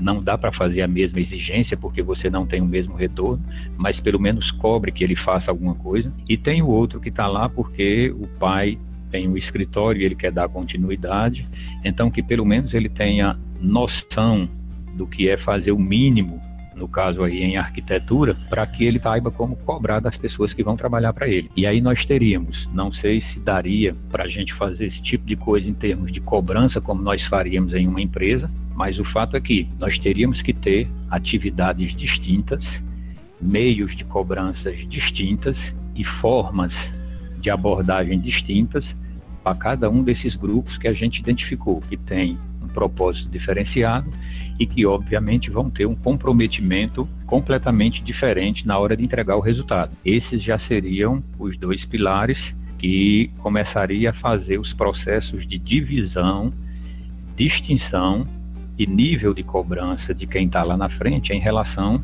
não 0.00 0.22
dá 0.22 0.36
para 0.36 0.52
fazer 0.52 0.82
a 0.82 0.88
mesma 0.88 1.20
exigência 1.20 1.76
porque 1.76 2.02
você 2.02 2.28
não 2.28 2.46
tem 2.46 2.60
o 2.60 2.66
mesmo 2.66 2.94
retorno, 2.94 3.42
mas 3.76 4.00
pelo 4.00 4.20
menos 4.20 4.50
cobre 4.52 4.92
que 4.92 5.04
ele 5.04 5.16
faça 5.16 5.50
alguma 5.50 5.74
coisa. 5.74 6.12
E 6.28 6.36
tem 6.36 6.62
o 6.62 6.68
outro 6.68 7.00
que 7.00 7.08
está 7.08 7.26
lá 7.26 7.48
porque 7.48 8.10
o 8.10 8.26
pai 8.38 8.78
tem 9.10 9.28
o 9.28 9.38
escritório 9.38 10.02
e 10.02 10.04
ele 10.04 10.16
quer 10.16 10.32
dar 10.32 10.48
continuidade, 10.48 11.46
então 11.84 12.10
que 12.10 12.22
pelo 12.22 12.44
menos 12.44 12.74
ele 12.74 12.88
tenha 12.88 13.38
noção 13.60 14.48
do 14.96 15.06
que 15.06 15.28
é 15.28 15.36
fazer 15.36 15.72
o 15.72 15.78
mínimo 15.78 16.40
no 16.74 16.88
caso 16.88 17.22
aí 17.22 17.42
em 17.42 17.56
arquitetura, 17.56 18.36
para 18.48 18.66
que 18.66 18.84
ele 18.84 18.98
saiba 18.98 19.30
como 19.30 19.56
cobrar 19.56 20.00
das 20.00 20.16
pessoas 20.16 20.52
que 20.52 20.62
vão 20.62 20.76
trabalhar 20.76 21.12
para 21.12 21.28
ele. 21.28 21.50
E 21.56 21.66
aí 21.66 21.80
nós 21.80 22.04
teríamos, 22.04 22.68
não 22.72 22.92
sei 22.92 23.20
se 23.20 23.38
daria 23.38 23.94
para 24.10 24.24
a 24.24 24.28
gente 24.28 24.52
fazer 24.54 24.86
esse 24.86 25.00
tipo 25.02 25.24
de 25.26 25.36
coisa 25.36 25.68
em 25.68 25.74
termos 25.74 26.12
de 26.12 26.20
cobrança, 26.20 26.80
como 26.80 27.02
nós 27.02 27.22
faríamos 27.24 27.74
em 27.74 27.86
uma 27.86 28.00
empresa, 28.00 28.50
mas 28.74 28.98
o 28.98 29.04
fato 29.04 29.36
é 29.36 29.40
que 29.40 29.68
nós 29.78 29.98
teríamos 29.98 30.42
que 30.42 30.52
ter 30.52 30.88
atividades 31.10 31.96
distintas, 31.96 32.64
meios 33.40 33.96
de 33.96 34.04
cobranças 34.04 34.76
distintas 34.88 35.56
e 35.94 36.04
formas 36.04 36.74
de 37.40 37.50
abordagem 37.50 38.18
distintas 38.18 38.84
para 39.42 39.56
cada 39.56 39.90
um 39.90 40.02
desses 40.02 40.34
grupos 40.34 40.76
que 40.78 40.88
a 40.88 40.92
gente 40.92 41.20
identificou, 41.20 41.80
que 41.80 41.96
tem 41.96 42.38
um 42.62 42.68
propósito 42.68 43.28
diferenciado 43.28 44.10
e 44.58 44.66
que, 44.66 44.86
obviamente, 44.86 45.50
vão 45.50 45.68
ter 45.68 45.86
um 45.86 45.94
comprometimento 45.94 47.08
completamente 47.26 48.02
diferente 48.02 48.66
na 48.66 48.78
hora 48.78 48.96
de 48.96 49.04
entregar 49.04 49.36
o 49.36 49.40
resultado. 49.40 49.92
Esses 50.04 50.42
já 50.42 50.58
seriam 50.58 51.22
os 51.38 51.58
dois 51.58 51.84
pilares 51.84 52.54
que 52.78 53.30
começaria 53.38 54.10
a 54.10 54.14
fazer 54.14 54.58
os 54.58 54.72
processos 54.72 55.46
de 55.46 55.58
divisão, 55.58 56.52
distinção 57.36 58.26
e 58.78 58.86
nível 58.86 59.32
de 59.34 59.42
cobrança 59.42 60.14
de 60.14 60.26
quem 60.26 60.46
está 60.46 60.62
lá 60.62 60.76
na 60.76 60.88
frente 60.88 61.32
em 61.32 61.40
relação 61.40 62.02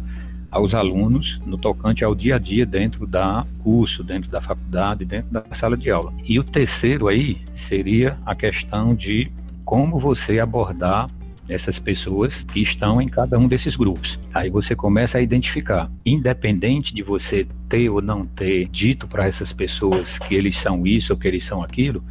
aos 0.50 0.74
alunos 0.74 1.40
no 1.46 1.56
tocante 1.56 2.04
ao 2.04 2.14
dia 2.14 2.36
a 2.36 2.38
dia 2.38 2.66
dentro 2.66 3.06
da 3.06 3.46
curso, 3.62 4.02
dentro 4.02 4.30
da 4.30 4.40
faculdade, 4.40 5.04
dentro 5.04 5.30
da 5.30 5.44
sala 5.56 5.76
de 5.76 5.90
aula. 5.90 6.12
E 6.24 6.38
o 6.38 6.44
terceiro 6.44 7.08
aí 7.08 7.38
seria 7.68 8.18
a 8.26 8.34
questão 8.34 8.94
de 8.94 9.30
como 9.64 10.00
você 10.00 10.40
abordar 10.40 11.06
essas 11.48 11.78
pessoas 11.78 12.32
que 12.52 12.60
estão 12.62 13.02
em 13.02 13.08
cada 13.08 13.38
um 13.38 13.48
desses 13.48 13.74
grupos. 13.74 14.18
Aí 14.32 14.50
você 14.50 14.76
começa 14.76 15.18
a 15.18 15.20
identificar, 15.20 15.90
independente 16.06 16.94
de 16.94 17.02
você 17.02 17.46
ter 17.68 17.88
ou 17.88 18.00
não 18.00 18.24
ter 18.24 18.68
dito 18.68 19.08
para 19.08 19.26
essas 19.26 19.52
pessoas 19.52 20.08
que 20.20 20.34
eles 20.34 20.56
são 20.62 20.86
isso 20.86 21.12
ou 21.12 21.18
que 21.18 21.26
eles 21.26 21.44
são 21.46 21.62
aquilo, 21.62 22.02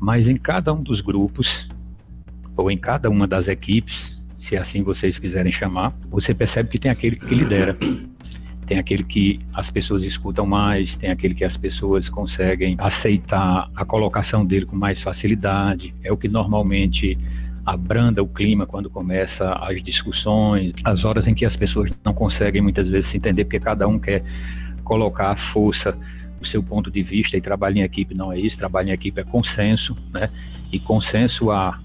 mas 0.00 0.28
em 0.28 0.36
cada 0.36 0.72
um 0.72 0.82
dos 0.82 1.00
grupos 1.00 1.68
ou 2.58 2.70
em 2.70 2.76
cada 2.76 3.08
uma 3.08 3.26
das 3.26 3.48
equipes 3.48 4.18
se 4.48 4.56
assim 4.56 4.82
vocês 4.82 5.18
quiserem 5.18 5.52
chamar, 5.52 5.92
você 6.10 6.32
percebe 6.32 6.70
que 6.70 6.78
tem 6.78 6.90
aquele 6.90 7.16
que 7.16 7.34
lidera. 7.34 7.76
Tem 8.66 8.78
aquele 8.78 9.02
que 9.02 9.40
as 9.54 9.70
pessoas 9.70 10.02
escutam 10.02 10.46
mais, 10.46 10.94
tem 10.96 11.10
aquele 11.10 11.34
que 11.34 11.44
as 11.44 11.56
pessoas 11.56 12.08
conseguem 12.08 12.76
aceitar 12.78 13.70
a 13.74 13.84
colocação 13.84 14.44
dele 14.44 14.66
com 14.66 14.76
mais 14.76 15.02
facilidade. 15.02 15.94
É 16.02 16.12
o 16.12 16.16
que 16.16 16.28
normalmente 16.28 17.18
abranda 17.64 18.22
o 18.22 18.28
clima 18.28 18.66
quando 18.66 18.88
começa 18.88 19.52
as 19.54 19.82
discussões, 19.82 20.72
as 20.84 21.04
horas 21.04 21.26
em 21.26 21.34
que 21.34 21.44
as 21.44 21.56
pessoas 21.56 21.90
não 22.04 22.14
conseguem 22.14 22.62
muitas 22.62 22.88
vezes 22.88 23.10
se 23.10 23.16
entender 23.16 23.44
porque 23.44 23.60
cada 23.60 23.86
um 23.86 23.98
quer 23.98 24.22
colocar 24.84 25.32
a 25.32 25.36
força 25.52 25.96
o 26.40 26.46
seu 26.46 26.62
ponto 26.62 26.90
de 26.90 27.02
vista 27.02 27.36
e 27.36 27.40
trabalho 27.40 27.78
em 27.78 27.82
equipe 27.82 28.14
não 28.14 28.32
é 28.32 28.38
isso, 28.38 28.56
trabalho 28.56 28.90
em 28.90 28.92
equipe 28.92 29.20
é 29.20 29.24
consenso, 29.24 29.96
né? 30.12 30.30
E 30.70 30.78
consenso 30.78 31.50
a 31.50 31.78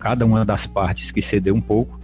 cada 0.00 0.26
uma 0.26 0.44
das 0.44 0.66
partes 0.66 1.12
que 1.12 1.22
ceder 1.22 1.54
um 1.54 1.60
pouco 1.60 2.00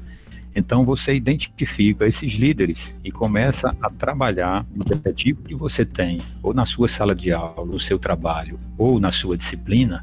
então 0.56 0.86
você 0.86 1.14
identifica 1.14 2.06
esses 2.06 2.32
líderes 2.32 2.78
e 3.04 3.12
começa 3.12 3.76
a 3.78 3.90
trabalhar 3.90 4.64
no 4.74 4.82
objetivo 4.90 5.42
que 5.42 5.54
você 5.54 5.84
tem, 5.84 6.18
ou 6.42 6.54
na 6.54 6.64
sua 6.64 6.88
sala 6.88 7.14
de 7.14 7.30
aula, 7.30 7.66
no 7.66 7.78
seu 7.78 7.98
trabalho, 7.98 8.58
ou 8.78 8.98
na 8.98 9.12
sua 9.12 9.36
disciplina, 9.36 10.02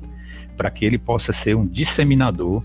para 0.55 0.69
que 0.69 0.85
ele 0.85 0.99
possa 0.99 1.33
ser 1.33 1.55
um 1.55 1.65
disseminador 1.65 2.63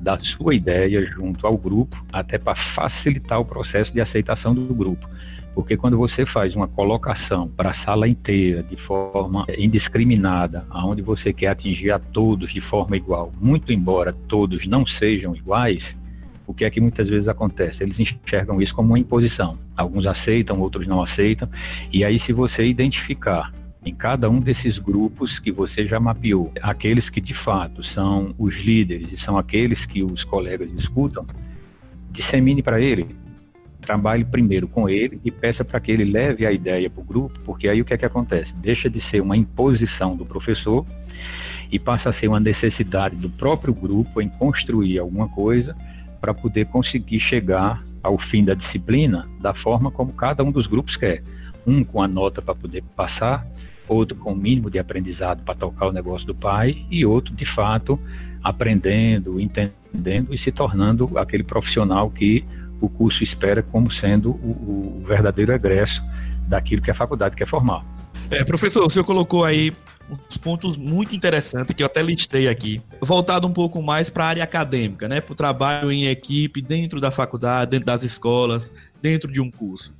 da 0.00 0.18
sua 0.18 0.56
ideia 0.56 1.04
junto 1.06 1.46
ao 1.46 1.56
grupo, 1.56 1.96
até 2.12 2.38
para 2.38 2.56
facilitar 2.74 3.38
o 3.38 3.44
processo 3.44 3.92
de 3.92 4.00
aceitação 4.00 4.52
do 4.52 4.74
grupo. 4.74 5.08
Porque 5.54 5.76
quando 5.76 5.98
você 5.98 6.24
faz 6.24 6.56
uma 6.56 6.66
colocação 6.66 7.48
para 7.48 7.70
a 7.70 7.74
sala 7.74 8.08
inteira 8.08 8.62
de 8.62 8.76
forma 8.76 9.44
indiscriminada, 9.58 10.66
aonde 10.70 11.02
você 11.02 11.32
quer 11.32 11.48
atingir 11.48 11.90
a 11.90 11.98
todos 11.98 12.52
de 12.52 12.60
forma 12.60 12.96
igual, 12.96 13.32
muito 13.40 13.72
embora 13.72 14.14
todos 14.28 14.66
não 14.66 14.86
sejam 14.86 15.36
iguais, 15.36 15.94
o 16.46 16.54
que 16.54 16.64
é 16.64 16.70
que 16.70 16.80
muitas 16.80 17.08
vezes 17.08 17.28
acontece? 17.28 17.82
Eles 17.82 17.98
enxergam 17.98 18.60
isso 18.60 18.74
como 18.74 18.88
uma 18.88 18.98
imposição. 18.98 19.58
Alguns 19.76 20.06
aceitam, 20.06 20.60
outros 20.60 20.86
não 20.86 21.02
aceitam. 21.02 21.48
E 21.92 22.04
aí, 22.04 22.18
se 22.18 22.32
você 22.32 22.64
identificar 22.64 23.52
em 23.84 23.94
cada 23.94 24.28
um 24.28 24.38
desses 24.38 24.78
grupos 24.78 25.38
que 25.38 25.50
você 25.50 25.86
já 25.86 25.98
mapeou, 25.98 26.52
aqueles 26.62 27.10
que 27.10 27.20
de 27.20 27.34
fato 27.34 27.82
são 27.84 28.34
os 28.38 28.54
líderes 28.56 29.12
e 29.12 29.16
são 29.18 29.36
aqueles 29.36 29.84
que 29.86 30.02
os 30.02 30.24
colegas 30.24 30.70
escutam, 30.72 31.26
dissemine 32.10 32.62
para 32.62 32.80
ele. 32.80 33.06
Trabalhe 33.82 34.24
primeiro 34.24 34.68
com 34.68 34.88
ele 34.88 35.20
e 35.24 35.30
peça 35.30 35.64
para 35.64 35.80
que 35.80 35.90
ele 35.90 36.04
leve 36.04 36.46
a 36.46 36.52
ideia 36.52 36.88
para 36.88 37.00
o 37.00 37.04
grupo, 37.04 37.38
porque 37.44 37.68
aí 37.68 37.80
o 37.80 37.84
que 37.84 37.92
é 37.92 37.98
que 37.98 38.06
acontece? 38.06 38.52
Deixa 38.54 38.88
de 38.88 39.00
ser 39.10 39.20
uma 39.20 39.36
imposição 39.36 40.16
do 40.16 40.24
professor 40.24 40.86
e 41.70 41.78
passa 41.78 42.10
a 42.10 42.12
ser 42.12 42.28
uma 42.28 42.38
necessidade 42.38 43.16
do 43.16 43.28
próprio 43.28 43.74
grupo 43.74 44.20
em 44.20 44.28
construir 44.28 44.98
alguma 44.98 45.28
coisa 45.28 45.76
para 46.20 46.32
poder 46.32 46.66
conseguir 46.66 47.18
chegar 47.18 47.82
ao 48.02 48.18
fim 48.18 48.44
da 48.44 48.54
disciplina 48.54 49.28
da 49.40 49.54
forma 49.54 49.90
como 49.90 50.12
cada 50.12 50.44
um 50.44 50.52
dos 50.52 50.66
grupos 50.66 50.96
quer. 50.96 51.22
Um 51.66 51.82
com 51.82 52.02
a 52.02 52.08
nota 52.08 52.42
para 52.42 52.54
poder 52.54 52.82
passar, 52.96 53.46
outro 53.88 54.16
com 54.16 54.32
o 54.32 54.36
mínimo 54.36 54.70
de 54.70 54.78
aprendizado 54.78 55.42
para 55.44 55.54
tocar 55.54 55.88
o 55.88 55.92
negócio 55.92 56.26
do 56.26 56.34
pai 56.34 56.84
e 56.90 57.04
outro, 57.04 57.34
de 57.34 57.46
fato, 57.46 57.98
aprendendo, 58.42 59.40
entendendo 59.40 60.34
e 60.34 60.38
se 60.38 60.52
tornando 60.52 61.16
aquele 61.16 61.44
profissional 61.44 62.10
que 62.10 62.44
o 62.82 62.88
curso 62.88 63.22
espera 63.22 63.62
como 63.62 63.90
sendo 63.92 64.32
o, 64.32 65.00
o 65.00 65.04
verdadeiro 65.06 65.52
egresso 65.52 66.02
daquilo 66.48 66.82
que 66.82 66.90
a 66.90 66.94
faculdade 66.94 67.36
quer 67.36 67.48
formar. 67.48 67.84
É, 68.28 68.44
professor, 68.44 68.84
o 68.84 68.90
senhor 68.90 69.04
colocou 69.04 69.44
aí 69.44 69.72
uns 70.10 70.36
pontos 70.36 70.76
muito 70.76 71.14
interessantes 71.14 71.74
que 71.74 71.82
eu 71.82 71.86
até 71.86 72.02
listei 72.02 72.48
aqui, 72.48 72.82
voltado 73.00 73.46
um 73.46 73.52
pouco 73.52 73.80
mais 73.80 74.10
para 74.10 74.24
a 74.24 74.28
área 74.28 74.44
acadêmica, 74.44 75.08
né, 75.08 75.20
para 75.20 75.32
o 75.32 75.36
trabalho 75.36 75.92
em 75.92 76.06
equipe 76.06 76.60
dentro 76.60 77.00
da 77.00 77.10
faculdade, 77.10 77.70
dentro 77.70 77.86
das 77.86 78.02
escolas, 78.02 78.72
dentro 79.00 79.30
de 79.30 79.40
um 79.40 79.50
curso. 79.50 79.94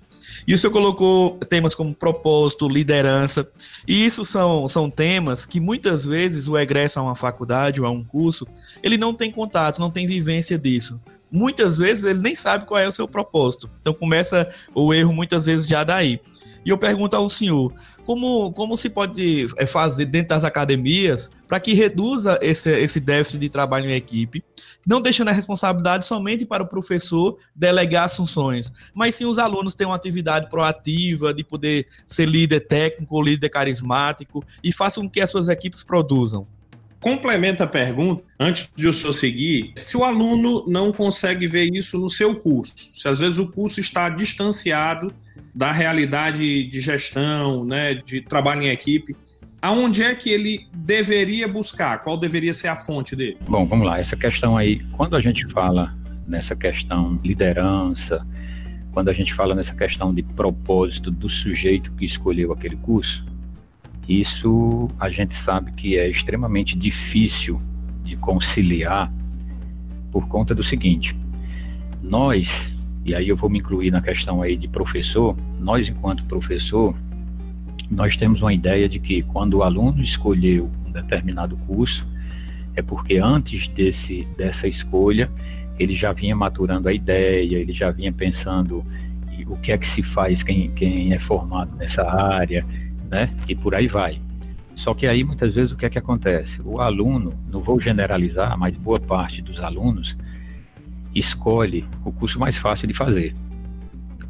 E 0.46 0.54
o 0.54 0.58
senhor 0.58 0.72
colocou 0.72 1.38
temas 1.48 1.74
como 1.74 1.94
propósito, 1.94 2.68
liderança, 2.68 3.46
e 3.86 4.04
isso 4.04 4.24
são, 4.24 4.68
são 4.68 4.90
temas 4.90 5.46
que 5.46 5.60
muitas 5.60 6.04
vezes 6.04 6.48
o 6.48 6.58
egresso 6.58 6.98
a 6.98 7.02
uma 7.02 7.14
faculdade 7.14 7.80
ou 7.80 7.86
a 7.86 7.90
um 7.90 8.02
curso, 8.02 8.46
ele 8.82 8.98
não 8.98 9.14
tem 9.14 9.30
contato, 9.30 9.80
não 9.80 9.90
tem 9.90 10.06
vivência 10.06 10.58
disso. 10.58 11.00
Muitas 11.32 11.78
vezes 11.78 12.04
ele 12.04 12.20
nem 12.20 12.36
sabe 12.36 12.66
qual 12.66 12.78
é 12.78 12.86
o 12.86 12.92
seu 12.92 13.08
propósito. 13.08 13.70
Então 13.80 13.94
começa 13.94 14.46
o 14.74 14.92
erro 14.92 15.14
muitas 15.14 15.46
vezes 15.46 15.66
já 15.66 15.82
daí. 15.82 16.20
E 16.64 16.68
eu 16.68 16.78
pergunto 16.78 17.16
ao 17.16 17.28
senhor, 17.28 17.72
como, 18.04 18.52
como 18.52 18.76
se 18.76 18.88
pode 18.88 19.46
é, 19.56 19.66
fazer 19.66 20.06
dentro 20.06 20.28
das 20.28 20.44
academias 20.44 21.28
para 21.48 21.58
que 21.58 21.72
reduza 21.72 22.38
esse, 22.40 22.70
esse 22.70 23.00
déficit 23.00 23.40
de 23.40 23.48
trabalho 23.48 23.90
em 23.90 23.94
equipe, 23.94 24.44
não 24.86 25.00
deixando 25.00 25.28
a 25.28 25.32
responsabilidade 25.32 26.06
somente 26.06 26.44
para 26.44 26.62
o 26.62 26.68
professor 26.68 27.36
delegar 27.54 28.04
as 28.04 28.16
funções, 28.16 28.72
mas 28.94 29.14
sim 29.14 29.24
os 29.24 29.38
alunos 29.38 29.74
terem 29.74 29.90
uma 29.90 29.96
atividade 29.96 30.48
proativa 30.48 31.32
de 31.34 31.44
poder 31.44 31.86
ser 32.06 32.26
líder 32.26 32.60
técnico 32.60 33.14
ou 33.14 33.22
líder 33.22 33.48
carismático 33.48 34.44
e 34.62 34.72
façam 34.72 35.04
com 35.04 35.10
que 35.10 35.20
as 35.20 35.30
suas 35.30 35.48
equipes 35.48 35.82
produzam? 35.82 36.46
Complementa 37.02 37.64
a 37.64 37.66
pergunta, 37.66 38.22
antes 38.38 38.70
de 38.74 38.88
o 38.88 38.92
senhor 38.92 39.12
seguir, 39.12 39.72
se 39.76 39.96
o 39.96 40.04
aluno 40.04 40.64
não 40.68 40.92
consegue 40.92 41.46
ver 41.48 41.68
isso 41.74 41.98
no 41.98 42.08
seu 42.08 42.36
curso, 42.36 42.74
se 42.76 43.08
às 43.08 43.18
vezes 43.18 43.38
o 43.38 43.50
curso 43.50 43.80
está 43.80 44.08
distanciado 44.08 45.12
da 45.54 45.72
realidade 45.72 46.64
de 46.68 46.80
gestão, 46.80 47.64
né, 47.64 47.94
de 47.94 48.20
trabalho 48.22 48.62
em 48.62 48.68
equipe, 48.68 49.16
aonde 49.60 50.02
é 50.02 50.14
que 50.14 50.30
ele 50.30 50.66
deveria 50.72 51.46
buscar? 51.48 51.98
Qual 52.02 52.16
deveria 52.16 52.52
ser 52.52 52.68
a 52.68 52.76
fonte 52.76 53.16
dele? 53.16 53.36
Bom, 53.48 53.66
vamos 53.66 53.86
lá. 53.86 54.00
Essa 54.00 54.16
questão 54.16 54.56
aí, 54.56 54.80
quando 54.96 55.16
a 55.16 55.20
gente 55.20 55.44
fala 55.52 55.94
nessa 56.26 56.54
questão 56.54 57.18
liderança, 57.22 58.24
quando 58.92 59.08
a 59.08 59.12
gente 59.12 59.34
fala 59.34 59.54
nessa 59.54 59.74
questão 59.74 60.14
de 60.14 60.22
propósito 60.22 61.10
do 61.10 61.28
sujeito 61.28 61.90
que 61.92 62.06
escolheu 62.06 62.52
aquele 62.52 62.76
curso, 62.76 63.24
isso 64.08 64.88
a 64.98 65.08
gente 65.08 65.34
sabe 65.44 65.72
que 65.72 65.96
é 65.96 66.08
extremamente 66.08 66.76
difícil 66.76 67.60
de 68.04 68.16
conciliar 68.16 69.12
por 70.10 70.26
conta 70.28 70.54
do 70.54 70.64
seguinte: 70.64 71.16
nós, 72.02 72.48
e 73.04 73.14
aí 73.14 73.28
eu 73.28 73.36
vou 73.36 73.48
me 73.48 73.58
incluir 73.58 73.90
na 73.90 74.02
questão 74.02 74.42
aí 74.42 74.56
de 74.56 74.68
professor, 74.68 75.36
nós 75.60 75.88
enquanto 75.88 76.24
professor, 76.24 76.94
nós 77.90 78.16
temos 78.16 78.40
uma 78.40 78.52
ideia 78.52 78.88
de 78.88 78.98
que 78.98 79.22
quando 79.22 79.58
o 79.58 79.62
aluno 79.62 80.02
escolheu 80.02 80.70
um 80.86 80.92
determinado 80.92 81.56
curso, 81.66 82.06
é 82.74 82.82
porque 82.82 83.18
antes 83.18 83.68
desse, 83.68 84.26
dessa 84.36 84.66
escolha 84.66 85.30
ele 85.78 85.96
já 85.96 86.12
vinha 86.12 86.34
maturando 86.36 86.88
a 86.88 86.92
ideia, 86.92 87.58
ele 87.58 87.72
já 87.72 87.90
vinha 87.90 88.12
pensando 88.12 88.84
o 89.46 89.56
que 89.56 89.72
é 89.72 89.78
que 89.78 89.88
se 89.88 90.02
faz 90.02 90.42
quem, 90.42 90.70
quem 90.72 91.12
é 91.12 91.18
formado 91.18 91.74
nessa 91.76 92.02
área, 92.02 92.64
né? 93.12 93.30
E 93.46 93.54
por 93.54 93.74
aí 93.74 93.86
vai. 93.86 94.18
Só 94.76 94.94
que 94.94 95.06
aí 95.06 95.22
muitas 95.22 95.54
vezes 95.54 95.70
o 95.70 95.76
que 95.76 95.84
é 95.84 95.90
que 95.90 95.98
acontece? 95.98 96.60
O 96.64 96.80
aluno, 96.80 97.34
não 97.48 97.60
vou 97.60 97.78
generalizar, 97.78 98.58
mas 98.58 98.74
boa 98.74 98.98
parte 98.98 99.42
dos 99.42 99.60
alunos 99.60 100.16
escolhe 101.14 101.84
o 102.06 102.10
curso 102.10 102.38
mais 102.38 102.56
fácil 102.58 102.88
de 102.88 102.94
fazer. 102.94 103.36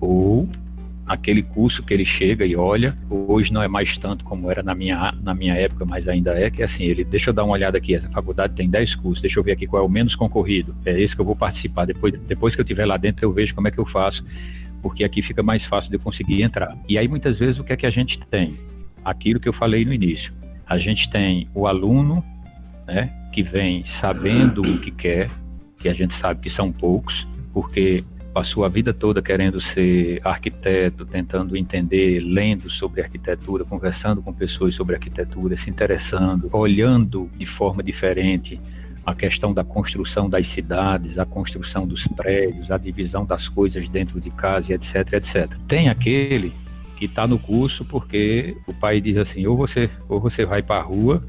Ou 0.01 0.49
aquele 1.07 1.43
curso 1.43 1.83
que 1.85 1.95
ele 1.95 2.05
chega 2.05 2.45
e 2.45 2.57
olha, 2.57 2.97
hoje 3.09 3.53
não 3.53 3.62
é 3.62 3.69
mais 3.69 3.97
tanto 3.99 4.25
como 4.25 4.51
era 4.51 4.62
na 4.65 4.75
minha, 4.75 5.12
na 5.23 5.33
minha 5.33 5.55
época, 5.55 5.85
mas 5.85 6.09
ainda 6.09 6.33
é, 6.33 6.51
que 6.51 6.62
é 6.62 6.65
assim, 6.65 6.85
ele, 6.85 7.05
deixa 7.05 7.31
eu 7.31 7.35
dar 7.35 7.45
uma 7.45 7.53
olhada 7.53 7.79
aqui, 7.79 7.95
essa 7.95 8.09
faculdade 8.11 8.55
tem 8.55 8.69
10 8.69 8.97
cursos, 8.97 9.23
deixa 9.23 9.39
eu 9.39 9.45
ver 9.45 9.53
aqui 9.53 9.67
qual 9.67 9.83
é 9.83 9.87
o 9.87 9.89
menos 9.89 10.15
concorrido, 10.15 10.75
é 10.85 11.01
esse 11.01 11.15
que 11.15 11.21
eu 11.21 11.25
vou 11.25 11.37
participar, 11.37 11.87
depois, 11.87 12.15
depois 12.21 12.55
que 12.55 12.61
eu 12.61 12.65
estiver 12.65 12.87
lá 12.87 12.97
dentro 12.97 13.25
eu 13.25 13.33
vejo 13.33 13.55
como 13.55 13.69
é 13.69 13.71
que 13.71 13.79
eu 13.79 13.87
faço, 13.87 14.25
porque 14.81 15.05
aqui 15.05 15.23
fica 15.23 15.43
mais 15.43 15.65
fácil 15.67 15.91
de 15.91 15.97
eu 15.97 16.01
conseguir 16.01 16.43
entrar. 16.43 16.77
E 16.89 16.97
aí 16.97 17.07
muitas 17.07 17.39
vezes 17.39 17.59
o 17.59 17.65
que 17.65 17.73
é 17.73 17.77
que 17.77 17.87
a 17.87 17.91
gente 17.91 18.19
tem? 18.31 18.57
Aquilo 19.05 19.41
que 19.41 19.49
eu 19.49 19.53
falei 19.53 19.85
no 19.85 19.93
início. 19.93 20.33
A 20.67 20.79
gente 20.79 21.11
tem 21.11 21.49
o 21.55 21.67
aluno, 21.67 22.25
né, 22.87 23.13
que 23.33 23.43
vem 23.43 23.85
sabendo 24.01 24.63
o 24.63 24.79
que 24.79 24.91
quer, 24.91 25.31
que 25.79 25.89
a 25.89 25.95
gente 25.95 26.19
sabe 26.19 26.41
que 26.41 26.51
são 26.51 26.71
poucos, 26.73 27.27
porque 27.53 28.05
passou 28.33 28.65
a 28.65 28.69
vida 28.69 28.95
toda 28.95 29.21
querendo 29.21 29.61
ser 29.61 30.21
arquiteto, 30.25 31.05
tentando 31.05 31.57
entender, 31.57 32.21
lendo 32.21 32.71
sobre 32.71 33.03
arquitetura, 33.03 33.65
conversando 33.65 34.23
com 34.23 34.33
pessoas 34.33 34.75
sobre 34.75 34.95
arquitetura, 34.95 35.57
se 35.59 35.69
interessando, 35.69 36.49
olhando 36.53 37.29
de 37.37 37.47
forma 37.47 37.83
diferente 37.83 38.59
a 39.05 39.15
questão 39.15 39.53
da 39.53 39.65
construção 39.65 40.31
das 40.31 40.49
cidades, 40.53 41.19
a 41.19 41.27
construção 41.27 41.87
dos 41.87 42.07
prédios, 42.17 42.71
a 42.71 42.79
divisão 42.79 43.27
das 43.27 43.49
coisas 43.49 43.89
dentro 43.89 44.21
de 44.21 44.31
casa, 44.31 44.73
etc, 44.73 45.13
etc. 45.15 45.51
Tem 45.69 45.89
aquele 45.89 46.53
que 47.03 47.07
está 47.07 47.27
no 47.27 47.37
curso 47.37 47.85
porque 47.85 48.57
o 48.65 48.73
pai 48.73 49.01
diz 49.01 49.17
assim, 49.17 49.45
ou 49.45 49.57
você, 49.57 49.91
ou 50.09 50.21
você 50.21 50.47
vai 50.47 50.63
para 50.63 50.81
a 50.81 50.85
rua 50.85 51.21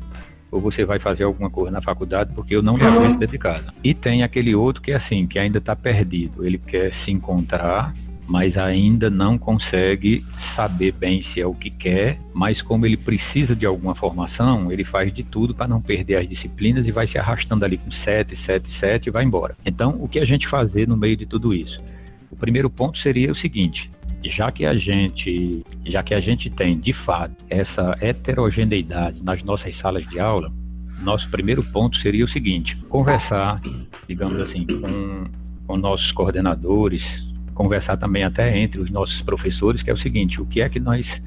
ou 0.51 0.61
você 0.61 0.85
vai 0.85 0.99
fazer 0.99 1.23
alguma 1.23 1.49
coisa 1.49 1.71
na 1.71 1.81
faculdade 1.81 2.31
porque 2.35 2.55
eu 2.55 2.61
não 2.61 2.77
lhe 2.77 2.85
aguento 2.85 3.17
dentro 3.17 3.35
de 3.35 3.39
casa. 3.39 3.73
E 3.83 3.91
tem 3.91 4.21
aquele 4.21 4.53
outro 4.53 4.83
que 4.83 4.91
é 4.91 4.97
assim, 4.97 5.25
que 5.25 5.39
ainda 5.39 5.57
está 5.57 5.75
perdido. 5.75 6.45
Ele 6.45 6.59
quer 6.59 6.93
se 7.03 7.09
encontrar, 7.09 7.91
mas 8.27 8.55
ainda 8.55 9.09
não 9.09 9.35
consegue 9.35 10.23
saber 10.55 10.91
bem 10.91 11.23
se 11.23 11.41
é 11.41 11.47
o 11.47 11.55
que 11.55 11.71
quer, 11.71 12.19
mas 12.35 12.61
como 12.61 12.85
ele 12.85 12.95
precisa 12.95 13.55
de 13.55 13.65
alguma 13.65 13.95
formação, 13.95 14.71
ele 14.71 14.85
faz 14.85 15.11
de 15.11 15.23
tudo 15.23 15.55
para 15.55 15.67
não 15.67 15.81
perder 15.81 16.17
as 16.17 16.29
disciplinas 16.29 16.87
e 16.87 16.91
vai 16.91 17.07
se 17.07 17.17
arrastando 17.17 17.65
ali 17.65 17.79
com 17.79 17.89
7, 17.89 18.37
7, 18.45 18.79
7 18.79 19.07
e 19.07 19.11
vai 19.11 19.23
embora. 19.23 19.55
Então, 19.65 19.97
o 19.99 20.07
que 20.07 20.19
a 20.19 20.25
gente 20.25 20.47
fazer 20.47 20.87
no 20.87 20.95
meio 20.95 21.17
de 21.17 21.25
tudo 21.25 21.51
isso? 21.51 21.79
O 22.29 22.35
primeiro 22.35 22.69
ponto 22.69 22.99
seria 22.99 23.31
o 23.31 23.35
seguinte: 23.35 23.89
já 24.31 24.51
que 24.51 24.65
a 24.65 24.75
gente, 24.75 25.65
já 25.85 26.01
que 26.03 26.13
a 26.13 26.19
gente 26.19 26.49
tem 26.49 26.79
de 26.79 26.93
fato 26.93 27.35
essa 27.49 27.95
heterogeneidade 27.99 29.21
nas 29.23 29.43
nossas 29.43 29.77
salas 29.77 30.05
de 30.07 30.19
aula, 30.19 30.51
nosso 31.01 31.29
primeiro 31.29 31.63
ponto 31.63 31.97
seria 31.97 32.23
o 32.23 32.29
seguinte: 32.29 32.77
conversar, 32.89 33.61
digamos 34.07 34.39
assim, 34.39 34.65
com, 34.65 35.25
com 35.67 35.77
nossos 35.77 36.11
coordenadores, 36.11 37.03
conversar 37.53 37.97
também 37.97 38.23
até 38.23 38.57
entre 38.57 38.79
os 38.79 38.89
nossos 38.89 39.21
professores, 39.21 39.81
que 39.81 39.89
é 39.89 39.93
o 39.93 39.97
seguinte: 39.97 40.41
o 40.41 40.45
que 40.45 40.61
é 40.61 40.69
que 40.69 40.79
nós, 40.79 41.21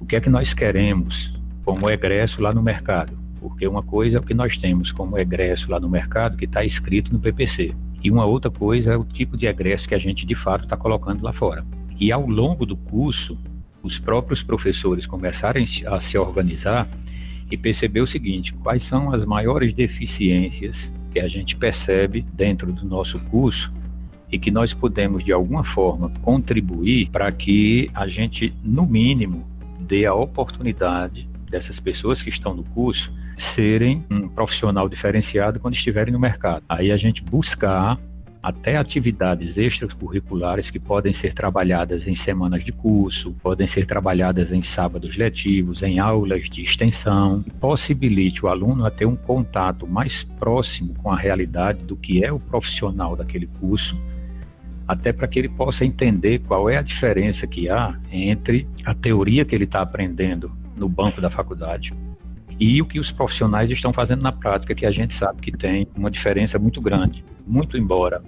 o 0.00 0.06
que 0.06 0.16
é 0.16 0.20
que 0.20 0.30
nós 0.30 0.54
queremos 0.54 1.32
como 1.64 1.90
egresso 1.90 2.40
lá 2.40 2.52
no 2.52 2.62
mercado? 2.62 3.16
Porque 3.40 3.66
uma 3.66 3.82
coisa 3.82 4.16
é 4.18 4.20
o 4.20 4.22
que 4.22 4.34
nós 4.34 4.56
temos 4.58 4.92
como 4.92 5.18
egresso 5.18 5.70
lá 5.70 5.80
no 5.80 5.88
mercado, 5.88 6.36
que 6.36 6.44
está 6.44 6.64
escrito 6.64 7.12
no 7.12 7.18
PPC. 7.18 7.74
E 8.02 8.10
uma 8.10 8.24
outra 8.24 8.50
coisa 8.50 8.92
é 8.92 8.96
o 8.96 9.04
tipo 9.04 9.36
de 9.36 9.46
egresso 9.46 9.86
que 9.86 9.94
a 9.94 9.98
gente 9.98 10.24
de 10.26 10.34
fato 10.34 10.64
está 10.64 10.76
colocando 10.76 11.22
lá 11.22 11.32
fora. 11.32 11.64
E 12.02 12.10
ao 12.10 12.26
longo 12.26 12.66
do 12.66 12.76
curso, 12.76 13.38
os 13.80 13.96
próprios 14.00 14.42
professores 14.42 15.06
começaram 15.06 15.64
a 15.86 16.00
se 16.00 16.18
organizar 16.18 16.88
e 17.48 17.56
perceber 17.56 18.00
o 18.00 18.08
seguinte: 18.08 18.52
quais 18.54 18.84
são 18.88 19.12
as 19.12 19.24
maiores 19.24 19.72
deficiências 19.72 20.76
que 21.12 21.20
a 21.20 21.28
gente 21.28 21.54
percebe 21.54 22.26
dentro 22.34 22.72
do 22.72 22.84
nosso 22.84 23.20
curso 23.26 23.72
e 24.32 24.36
que 24.36 24.50
nós 24.50 24.74
podemos 24.74 25.24
de 25.24 25.30
alguma 25.30 25.62
forma 25.62 26.10
contribuir 26.22 27.08
para 27.10 27.30
que 27.30 27.88
a 27.94 28.08
gente, 28.08 28.52
no 28.64 28.84
mínimo, 28.84 29.46
dê 29.78 30.04
a 30.04 30.12
oportunidade 30.12 31.28
dessas 31.48 31.78
pessoas 31.78 32.20
que 32.20 32.30
estão 32.30 32.52
no 32.52 32.64
curso 32.64 33.12
serem 33.54 34.04
um 34.10 34.28
profissional 34.28 34.88
diferenciado 34.88 35.60
quando 35.60 35.76
estiverem 35.76 36.12
no 36.12 36.18
mercado. 36.18 36.64
Aí 36.68 36.90
a 36.90 36.96
gente 36.96 37.22
buscar 37.22 37.96
até 38.42 38.76
atividades 38.76 39.56
extracurriculares 39.56 40.68
que 40.68 40.80
podem 40.80 41.14
ser 41.14 41.32
trabalhadas 41.32 42.06
em 42.08 42.16
semanas 42.16 42.64
de 42.64 42.72
curso, 42.72 43.32
podem 43.40 43.68
ser 43.68 43.86
trabalhadas 43.86 44.50
em 44.50 44.62
sábados 44.62 45.16
letivos, 45.16 45.80
em 45.82 46.00
aulas 46.00 46.42
de 46.50 46.62
extensão, 46.62 47.44
possibilite 47.60 48.44
o 48.44 48.48
aluno 48.48 48.84
a 48.84 48.90
ter 48.90 49.06
um 49.06 49.14
contato 49.14 49.86
mais 49.86 50.24
próximo 50.40 50.92
com 50.94 51.12
a 51.12 51.16
realidade 51.16 51.84
do 51.84 51.96
que 51.96 52.24
é 52.24 52.32
o 52.32 52.40
profissional 52.40 53.14
daquele 53.14 53.46
curso, 53.60 53.96
até 54.88 55.12
para 55.12 55.28
que 55.28 55.38
ele 55.38 55.48
possa 55.48 55.84
entender 55.84 56.40
qual 56.40 56.68
é 56.68 56.76
a 56.76 56.82
diferença 56.82 57.46
que 57.46 57.68
há 57.68 57.96
entre 58.10 58.66
a 58.84 58.92
teoria 58.92 59.44
que 59.44 59.54
ele 59.54 59.64
está 59.64 59.80
aprendendo 59.80 60.50
no 60.76 60.88
banco 60.88 61.20
da 61.20 61.30
faculdade 61.30 61.94
e 62.58 62.80
o 62.80 62.86
que 62.86 63.00
os 63.00 63.10
profissionais 63.10 63.70
estão 63.70 63.92
fazendo 63.92 64.22
na 64.22 64.32
prática, 64.32 64.74
que 64.74 64.86
a 64.86 64.90
gente 64.90 65.16
sabe 65.18 65.40
que 65.40 65.50
tem 65.50 65.88
uma 65.96 66.10
diferença 66.10 66.58
muito 66.58 66.80
grande. 66.80 67.24
Muito 67.46 67.76
embora 67.76 68.22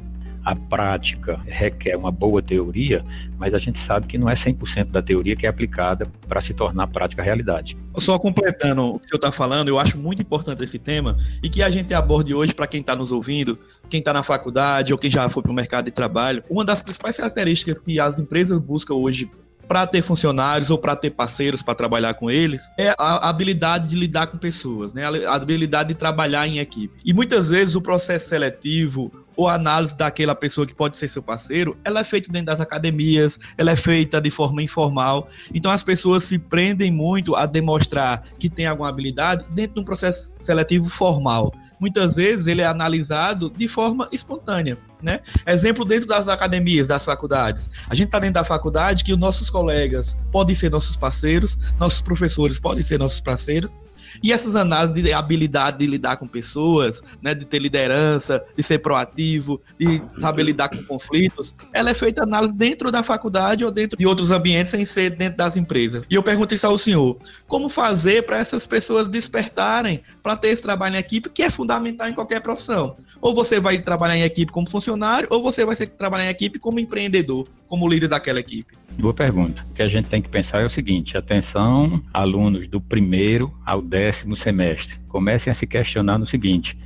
a 0.44 0.55
prática 0.55 1.40
requer 1.46 1.96
uma 1.96 2.12
boa 2.12 2.42
teoria, 2.42 3.05
mas 3.38 3.55
a 3.55 3.59
gente 3.59 3.85
sabe 3.87 4.07
que 4.07 4.18
não 4.18 4.29
é 4.29 4.35
100% 4.35 4.90
da 4.90 5.00
teoria 5.00 5.35
que 5.35 5.46
é 5.46 5.48
aplicada 5.48 6.07
para 6.29 6.42
se 6.42 6.53
tornar 6.53 6.87
prática 6.88 7.22
realidade. 7.22 7.77
Só 7.96 8.18
completando 8.18 8.83
o 8.83 8.98
que 8.98 9.07
o 9.07 9.09
senhor 9.09 9.16
está 9.16 9.33
falando, 9.33 9.68
eu 9.68 9.79
acho 9.79 9.96
muito 9.96 10.20
importante 10.20 10.62
esse 10.62 10.79
tema 10.79 11.16
e 11.42 11.48
que 11.48 11.62
a 11.62 11.70
gente 11.70 11.94
aborde 11.94 12.35
hoje 12.35 12.55
para 12.55 12.66
quem 12.66 12.81
está 12.81 12.94
nos 12.94 13.11
ouvindo, 13.11 13.59
quem 13.88 14.00
está 14.00 14.12
na 14.12 14.22
faculdade 14.22 14.92
ou 14.92 14.98
quem 14.98 15.11
já 15.11 15.29
foi 15.31 15.42
para 15.42 15.53
o 15.53 15.55
mercado 15.55 15.87
de 15.87 15.90
trabalho. 15.90 16.44
Uma 16.50 16.64
das 16.64 16.83
principais 16.83 17.16
características 17.16 17.79
que 17.79 17.98
as 17.98 18.18
empresas 18.18 18.59
buscam 18.59 18.94
hoje 18.94 19.31
para 19.66 19.87
ter 19.87 20.03
funcionários 20.03 20.70
ou 20.70 20.79
para 20.79 20.94
ter 20.96 21.11
parceiros 21.11 21.62
para 21.62 21.74
trabalhar 21.74 22.14
com 22.14 22.31
eles 22.31 22.70
é 22.79 22.94
a 22.98 23.29
habilidade 23.29 23.88
de 23.88 23.96
lidar 23.96 24.27
com 24.29 24.38
pessoas, 24.38 24.94
né? 24.94 25.05
A 25.27 25.35
habilidade 25.35 25.90
de 25.90 25.94
trabalhar 25.94 26.46
em 26.46 26.59
equipe. 26.59 26.94
E 27.05 27.12
muitas 27.12 27.48
vezes 27.48 27.74
o 27.74 27.81
processo 27.81 28.29
seletivo 28.29 29.24
ou 29.37 29.49
análise 29.49 29.97
daquela 29.97 30.35
pessoa 30.35 30.66
que 30.66 30.75
pode 30.75 30.97
ser 30.97 31.09
seu 31.09 31.23
parceiro, 31.23 31.77
ela 31.85 32.01
é 32.01 32.05
feita 32.05 32.31
dentro 32.31 32.47
das 32.47 32.61
academias, 32.61 33.38
ela 33.57 33.70
é 33.70 33.77
feita 33.77 34.20
de 34.20 34.31
forma 34.31 34.62
informal. 34.62 35.29
Então 35.53 35.70
as 35.70 35.83
pessoas 35.83 36.25
se 36.25 36.38
prendem 36.38 36.90
muito 36.90 37.35
a 37.35 37.47
demonstrar 37.47 38.25
que 38.38 38.49
tem 38.49 38.66
alguma 38.66 38.88
habilidade 38.88 39.44
dentro 39.51 39.77
de 39.77 39.81
um 39.81 39.85
processo 39.85 40.33
seletivo 40.40 40.88
formal. 40.88 41.53
Muitas 41.79 42.14
vezes 42.14 42.47
ele 42.47 42.62
é 42.62 42.66
analisado 42.66 43.51
de 43.51 43.68
forma 43.68 44.07
espontânea. 44.12 44.79
Né? 45.03 45.20
Exemplo 45.47 45.85
dentro 45.85 46.09
das 46.09 46.29
academias, 46.29 46.88
das 46.88 47.05
faculdades. 47.05 47.68
A 47.90 47.94
gente 47.94 48.07
está 48.07 48.18
dentro 48.18 48.35
da 48.35 48.44
faculdade 48.44 49.05
que 49.05 49.12
os 49.12 49.18
nossos 49.18 49.51
colegas 49.51 50.16
podem 50.33 50.55
ser 50.55 50.70
nossos 50.70 50.97
parceiros, 50.97 51.59
nossos 51.79 52.01
professores 52.01 52.59
podem 52.59 52.83
ser 52.83 52.99
nossos 52.99 53.20
parceiros, 53.20 53.77
e 54.22 54.33
essas 54.33 54.57
análises 54.57 55.03
de 55.03 55.12
habilidade 55.12 55.79
de 55.79 55.87
lidar 55.87 56.16
com 56.16 56.27
pessoas, 56.27 57.03
né, 57.22 57.35
de 57.35 57.44
ter 57.44 57.59
liderança, 57.59 58.44
de 58.57 58.62
ser 58.62 58.79
proativo, 58.79 59.61
de 59.79 60.03
saber 60.09 60.44
lidar 60.44 60.68
com 60.68 60.83
conflitos, 60.85 61.55
ela 61.72 61.90
é 61.90 61.94
feita 61.94 62.22
análise 62.22 62.55
dentro 62.55 62.90
da 62.90 63.03
faculdade 63.03 63.64
ou 63.64 63.70
dentro 63.70 63.96
de 63.96 64.07
outros 64.07 64.31
ambientes 64.31 64.70
sem 64.70 64.85
ser 64.85 65.11
dentro 65.11 65.38
das 65.38 65.57
empresas. 65.57 66.05
E 66.09 66.14
eu 66.14 66.22
pergunto 66.22 66.55
isso 66.55 66.66
ao 66.66 66.79
senhor: 66.79 67.16
como 67.46 67.68
fazer 67.68 68.24
para 68.24 68.38
essas 68.38 68.66
pessoas 68.66 69.09
despertarem 69.09 70.00
para 70.22 70.37
ter 70.37 70.48
esse 70.48 70.62
trabalho 70.62 70.96
em 70.96 70.98
equipe 70.98 71.31
que 71.31 71.42
é 71.42 71.50
fundamental 71.50 72.09
em 72.09 72.14
qualquer 72.14 72.40
profissão? 72.40 72.96
Ou 73.20 73.35
você 73.35 73.61
vai 73.61 73.79
trabalhar 73.79 74.16
em 74.16 74.22
equipe 74.22 74.53
como 74.53 74.68
funcionário, 74.68 75.29
ou 75.31 75.42
você 75.42 75.64
vai 75.64 75.74
trabalhar 75.74 76.27
em 76.27 76.31
equipe 76.31 76.59
como 76.59 76.79
empreendedor, 76.79 77.46
como 77.68 77.88
líder 77.88 78.09
daquela 78.09 78.40
equipe. 78.40 78.74
Boa 78.98 79.12
pergunta. 79.12 79.64
O 79.70 79.74
que 79.74 79.83
a 79.83 79.88
gente 79.88 80.09
tem 80.09 80.22
que 80.22 80.29
pensar 80.29 80.61
é 80.61 80.66
o 80.66 80.70
seguinte: 80.70 81.16
atenção, 81.16 82.03
alunos 82.12 82.68
do 82.68 82.81
primeiro 82.81 83.53
ao 83.66 83.83
décimo 83.83 84.04
semestre, 84.12 84.99
comecem 85.09 85.51
a 85.51 85.55
se 85.55 85.67
questionar 85.67 86.19
no 86.19 86.27
seguinte: 86.27 86.77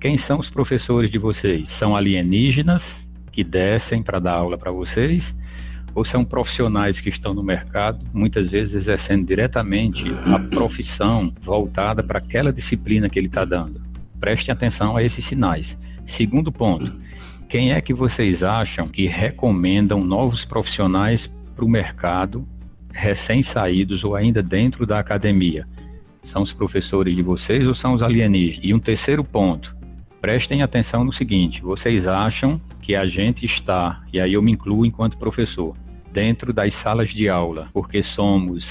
quem 0.00 0.18
são 0.18 0.38
os 0.38 0.50
professores 0.50 1.10
de 1.10 1.18
vocês? 1.18 1.68
São 1.78 1.96
alienígenas 1.96 2.84
que 3.32 3.42
descem 3.42 4.02
para 4.02 4.18
dar 4.18 4.34
aula 4.34 4.58
para 4.58 4.70
vocês? 4.70 5.24
Ou 5.94 6.04
são 6.04 6.24
profissionais 6.24 7.00
que 7.00 7.08
estão 7.08 7.32
no 7.32 7.42
mercado, 7.42 8.04
muitas 8.12 8.50
vezes 8.50 8.74
exercendo 8.74 9.26
diretamente 9.26 10.04
a 10.26 10.38
profissão 10.38 11.32
voltada 11.42 12.02
para 12.02 12.18
aquela 12.18 12.52
disciplina 12.52 13.08
que 13.08 13.18
ele 13.18 13.28
está 13.28 13.44
dando? 13.44 13.80
Prestem 14.20 14.52
atenção 14.52 14.96
a 14.96 15.02
esses 15.02 15.24
sinais. 15.24 15.74
Segundo 16.06 16.52
ponto, 16.52 16.92
quem 17.48 17.72
é 17.72 17.80
que 17.80 17.94
vocês 17.94 18.42
acham 18.42 18.88
que 18.88 19.06
recomendam 19.06 20.04
novos 20.04 20.44
profissionais 20.44 21.30
para 21.54 21.64
o 21.64 21.68
mercado, 21.68 22.46
recém-saídos 22.92 24.04
ou 24.04 24.14
ainda 24.14 24.42
dentro 24.42 24.84
da 24.84 24.98
academia? 24.98 25.66
São 26.32 26.42
os 26.42 26.52
professores 26.52 27.14
de 27.14 27.22
vocês 27.22 27.66
ou 27.66 27.74
são 27.74 27.94
os 27.94 28.02
alienígenas? 28.02 28.60
E 28.62 28.74
um 28.74 28.78
terceiro 28.78 29.22
ponto, 29.22 29.74
prestem 30.20 30.62
atenção 30.62 31.04
no 31.04 31.12
seguinte: 31.12 31.62
vocês 31.62 32.06
acham 32.06 32.60
que 32.82 32.94
a 32.94 33.06
gente 33.06 33.44
está, 33.46 34.02
e 34.12 34.20
aí 34.20 34.32
eu 34.32 34.42
me 34.42 34.52
incluo 34.52 34.86
enquanto 34.86 35.18
professor, 35.18 35.76
dentro 36.12 36.52
das 36.52 36.74
salas 36.76 37.10
de 37.10 37.28
aula, 37.28 37.68
porque 37.72 38.02
somos 38.02 38.66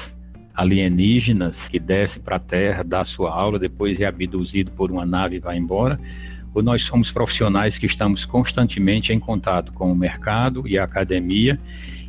alienígenas 0.56 1.56
que 1.70 1.80
desce 1.80 2.20
para 2.20 2.38
a 2.38 2.40
Terra, 2.40 2.84
dá 2.84 3.04
sua 3.04 3.32
aula, 3.32 3.60
depois 3.60 4.00
é 4.00 4.06
abduzido 4.06 4.72
por 4.72 4.90
uma 4.90 5.06
nave 5.06 5.36
e 5.36 5.40
vai 5.40 5.58
embora? 5.58 6.00
Ou 6.54 6.64
nós 6.64 6.84
somos 6.86 7.12
profissionais 7.12 7.78
que 7.78 7.86
estamos 7.86 8.24
constantemente 8.24 9.12
em 9.12 9.20
contato 9.20 9.74
com 9.74 9.92
o 9.92 9.96
mercado 9.96 10.66
e 10.66 10.78
a 10.78 10.86
academia 10.86 11.60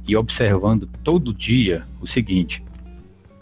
e 0.06 0.16
observando 0.16 0.88
todo 1.02 1.34
dia 1.34 1.84
o 2.00 2.06
seguinte: 2.06 2.62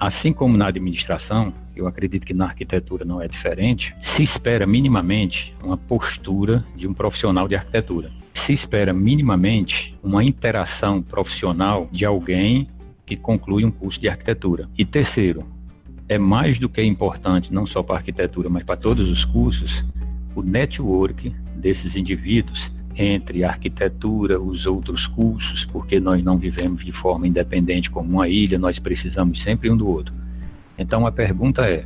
assim 0.00 0.32
como 0.32 0.56
na 0.56 0.68
administração, 0.68 1.52
eu 1.76 1.86
acredito 1.86 2.26
que 2.26 2.34
na 2.34 2.46
arquitetura 2.46 3.04
não 3.04 3.20
é 3.20 3.28
diferente, 3.28 3.94
se 4.02 4.22
espera 4.22 4.66
minimamente 4.66 5.54
uma 5.62 5.76
postura 5.76 6.64
de 6.76 6.86
um 6.86 6.94
profissional 6.94 7.48
de 7.48 7.56
arquitetura. 7.56 8.10
Se 8.34 8.52
espera 8.52 8.92
minimamente 8.92 9.94
uma 10.02 10.22
interação 10.22 11.02
profissional 11.02 11.88
de 11.90 12.04
alguém 12.04 12.68
que 13.06 13.16
conclui 13.16 13.64
um 13.64 13.70
curso 13.70 14.00
de 14.00 14.08
arquitetura. 14.08 14.68
E 14.76 14.84
terceiro, 14.84 15.44
é 16.08 16.18
mais 16.18 16.58
do 16.58 16.68
que 16.68 16.82
importante, 16.82 17.52
não 17.52 17.66
só 17.66 17.82
para 17.82 17.96
a 17.96 17.98
arquitetura, 17.98 18.48
mas 18.48 18.62
para 18.62 18.76
todos 18.76 19.08
os 19.08 19.24
cursos, 19.24 19.84
o 20.34 20.42
network 20.42 21.34
desses 21.56 21.96
indivíduos 21.96 22.70
entre 22.96 23.42
a 23.42 23.50
arquitetura, 23.50 24.40
os 24.40 24.66
outros 24.66 25.06
cursos, 25.08 25.64
porque 25.66 25.98
nós 25.98 26.22
não 26.22 26.38
vivemos 26.38 26.84
de 26.84 26.92
forma 26.92 27.26
independente 27.26 27.90
como 27.90 28.08
uma 28.08 28.28
ilha, 28.28 28.58
nós 28.58 28.78
precisamos 28.78 29.42
sempre 29.42 29.70
um 29.70 29.76
do 29.76 29.88
outro. 29.88 30.14
Então 30.78 31.06
a 31.06 31.12
pergunta 31.12 31.62
é: 31.62 31.84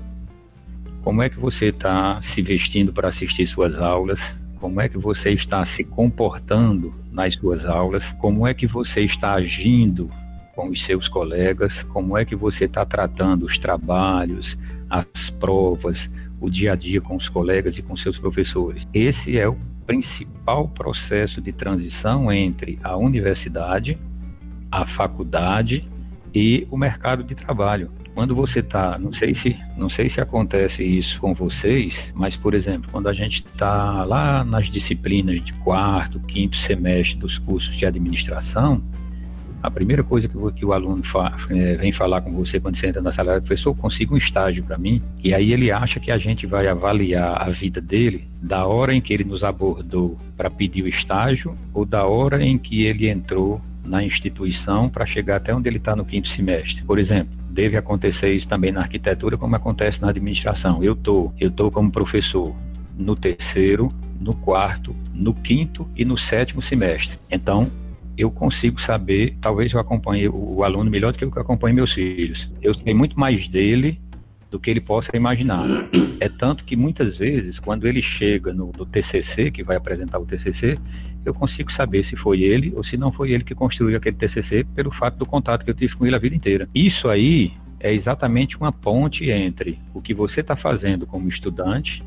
como 1.03 1.23
é 1.23 1.29
que 1.29 1.39
você 1.39 1.67
está 1.67 2.21
se 2.35 2.43
vestindo 2.43 2.93
para 2.93 3.09
assistir 3.09 3.47
suas 3.47 3.79
aulas? 3.79 4.21
Como 4.61 4.81
é 4.81 4.89
que 4.89 4.99
você 4.99 5.31
está 5.31 5.65
se 5.65 5.85
comportando 5.85 6.93
nas 7.13 7.35
suas 7.35 7.65
aulas? 7.65 8.05
Como 8.21 8.47
é 8.47 8.53
que 8.53 8.67
você 8.67 9.03
está 9.03 9.35
agindo 9.35 10.11
com 10.55 10.69
os 10.69 10.85
seus 10.85 11.09
colegas? 11.09 11.73
Como 11.85 12.19
é 12.19 12.25
que 12.25 12.35
você 12.35 12.65
está 12.65 12.85
tratando 12.85 13.47
os 13.47 13.57
trabalhos, 13.59 14.59
as 14.91 15.31
provas, 15.39 16.11
o 16.41 16.51
dia 16.51 16.73
a 16.73 16.77
dia 16.77 17.01
com 17.01 17.17
os 17.17 17.29
colegas 17.29 17.79
e 17.79 17.83
com 17.83 17.97
seus 17.97 18.19
professores? 18.19 18.87
Esse 18.93 19.39
é 19.39 19.49
o 19.49 19.57
principal 19.87 20.69
processo 20.69 21.41
de 21.41 21.53
transição 21.53 22.31
entre 22.31 22.79
a 22.83 22.97
universidade, 22.97 23.97
a 24.71 24.85
faculdade 24.89 25.89
e 26.35 26.67
o 26.71 26.77
mercado 26.77 27.23
de 27.23 27.35
trabalho. 27.35 27.91
Quando 28.19 28.35
você 28.35 28.59
está, 28.59 28.99
não 28.99 29.15
sei 29.15 29.33
se 29.33 29.57
não 29.77 29.89
sei 29.89 30.11
se 30.11 30.21
acontece 30.21 30.83
isso 30.83 31.21
com 31.21 31.33
vocês, 31.35 31.95
mas 32.17 32.37
por 32.37 32.53
exemplo, 32.53 32.91
quando 32.91 33.09
a 33.09 33.13
gente 33.13 33.45
está 33.45 34.03
lá 34.03 34.43
nas 34.43 34.69
disciplinas 34.69 35.41
de 35.45 35.53
quarto, 35.53 36.19
quinto 36.27 36.57
semestre 36.67 37.17
dos 37.17 37.39
cursos 37.39 37.77
de 37.77 37.87
administração, 37.87 38.83
a 39.63 39.71
primeira 39.71 40.03
coisa 40.03 40.27
que 40.27 40.37
o, 40.37 40.51
que 40.51 40.67
o 40.67 40.73
aluno 40.73 41.05
fa, 41.05 41.33
é, 41.49 41.77
vem 41.77 41.93
falar 41.93 42.21
com 42.23 42.33
você 42.33 42.59
quando 42.59 42.77
você 42.77 42.89
entra 42.89 43.01
na 43.01 43.13
sala 43.13 43.35
é, 43.35 43.41
professor, 43.41 43.73
consiga 43.77 44.13
um 44.13 44.19
estágio 44.19 44.65
para 44.65 44.77
mim, 44.77 45.01
e 45.23 45.33
aí 45.33 45.53
ele 45.53 45.71
acha 45.71 46.01
que 46.01 46.11
a 46.11 46.19
gente 46.19 46.45
vai 46.45 46.67
avaliar 46.67 47.41
a 47.41 47.51
vida 47.51 47.81
dele 47.81 48.27
da 48.43 48.67
hora 48.67 48.93
em 48.93 49.01
que 49.01 49.15
ele 49.15 49.23
nos 49.23 49.45
abordou 49.45 50.17
para 50.37 50.51
pedir 50.51 50.83
o 50.83 50.89
estágio 50.89 51.57
ou 51.73 51.85
da 51.85 52.05
hora 52.05 52.45
em 52.45 52.59
que 52.59 52.83
ele 52.83 53.09
entrou 53.09 53.61
na 53.85 54.03
instituição 54.03 54.89
para 54.89 55.07
chegar 55.07 55.37
até 55.37 55.55
onde 55.55 55.69
ele 55.69 55.79
está 55.79 55.95
no 55.95 56.05
quinto 56.05 56.29
semestre. 56.31 56.83
Por 56.83 56.99
exemplo, 56.99 57.38
deve 57.59 57.77
acontecer 57.77 58.33
isso 58.33 58.47
também 58.47 58.71
na 58.71 58.83
arquitetura, 58.83 59.37
como 59.37 59.57
acontece 59.57 60.01
na 60.01 60.11
administração. 60.11 60.81
Eu 60.81 60.95
tô, 60.95 61.33
eu 61.41 61.51
tô 61.51 61.73
como 61.73 61.91
professor 61.91 62.55
no 62.97 63.17
terceiro, 63.17 63.89
no 64.21 64.33
quarto, 64.33 64.95
no 65.13 65.35
quinto 65.35 65.85
e 65.97 66.05
no 66.05 66.17
sétimo 66.17 66.63
semestre. 66.63 67.19
Então, 67.29 67.69
eu 68.17 68.31
consigo 68.31 68.81
saber, 68.83 69.37
talvez 69.41 69.73
eu 69.73 69.81
acompanhe 69.81 70.29
o, 70.29 70.63
aluno 70.63 70.89
melhor 70.89 71.13
do 71.13 71.19
que 71.19 71.25
eu 71.25 71.33
acompanho 71.43 71.75
meus 71.75 71.93
filhos. 71.93 72.49
Eu 72.63 72.75
sei 72.77 72.95
muito 72.95 73.19
mais 73.19 73.49
dele 73.49 74.01
do 74.51 74.59
que 74.59 74.71
ele 74.71 74.81
possa 74.81 75.17
imaginar. 75.17 75.67
É 76.21 76.29
tanto 76.29 76.65
que 76.65 76.75
muitas 76.75 77.17
vezes, 77.17 77.61
quando 77.61 77.87
ele 77.87 78.03
chega 78.03 78.53
no, 78.53 78.73
no 78.77 78.85
TCC, 78.85 79.53
que 79.53 79.63
vai 79.63 79.77
apresentar 79.77 80.19
o 80.19 80.27
TCC, 80.27 80.77
eu 81.25 81.33
consigo 81.33 81.71
saber 81.71 82.05
se 82.05 82.17
foi 82.17 82.43
ele 82.43 82.73
ou 82.75 82.83
se 82.83 82.97
não 82.97 83.13
foi 83.13 83.31
ele 83.31 83.45
que 83.45 83.55
construiu 83.55 83.97
aquele 83.97 84.17
TCC 84.17 84.65
pelo 84.75 84.91
fato 84.91 85.17
do 85.17 85.25
contato 85.25 85.65
que 85.65 85.71
eu 85.71 85.75
tive 85.75 85.95
com 85.95 86.05
ele 86.05 86.17
a 86.17 86.19
vida 86.19 86.35
inteira. 86.35 86.69
Isso 86.75 87.09
aí 87.09 87.53
é 87.79 87.93
exatamente 87.93 88.57
uma 88.57 88.73
ponte 88.73 89.31
entre 89.31 89.79
o 89.95 90.03
que 90.03 90.13
você 90.13 90.41
está 90.41 90.57
fazendo 90.57 91.07
como 91.07 91.29
estudante 91.29 92.03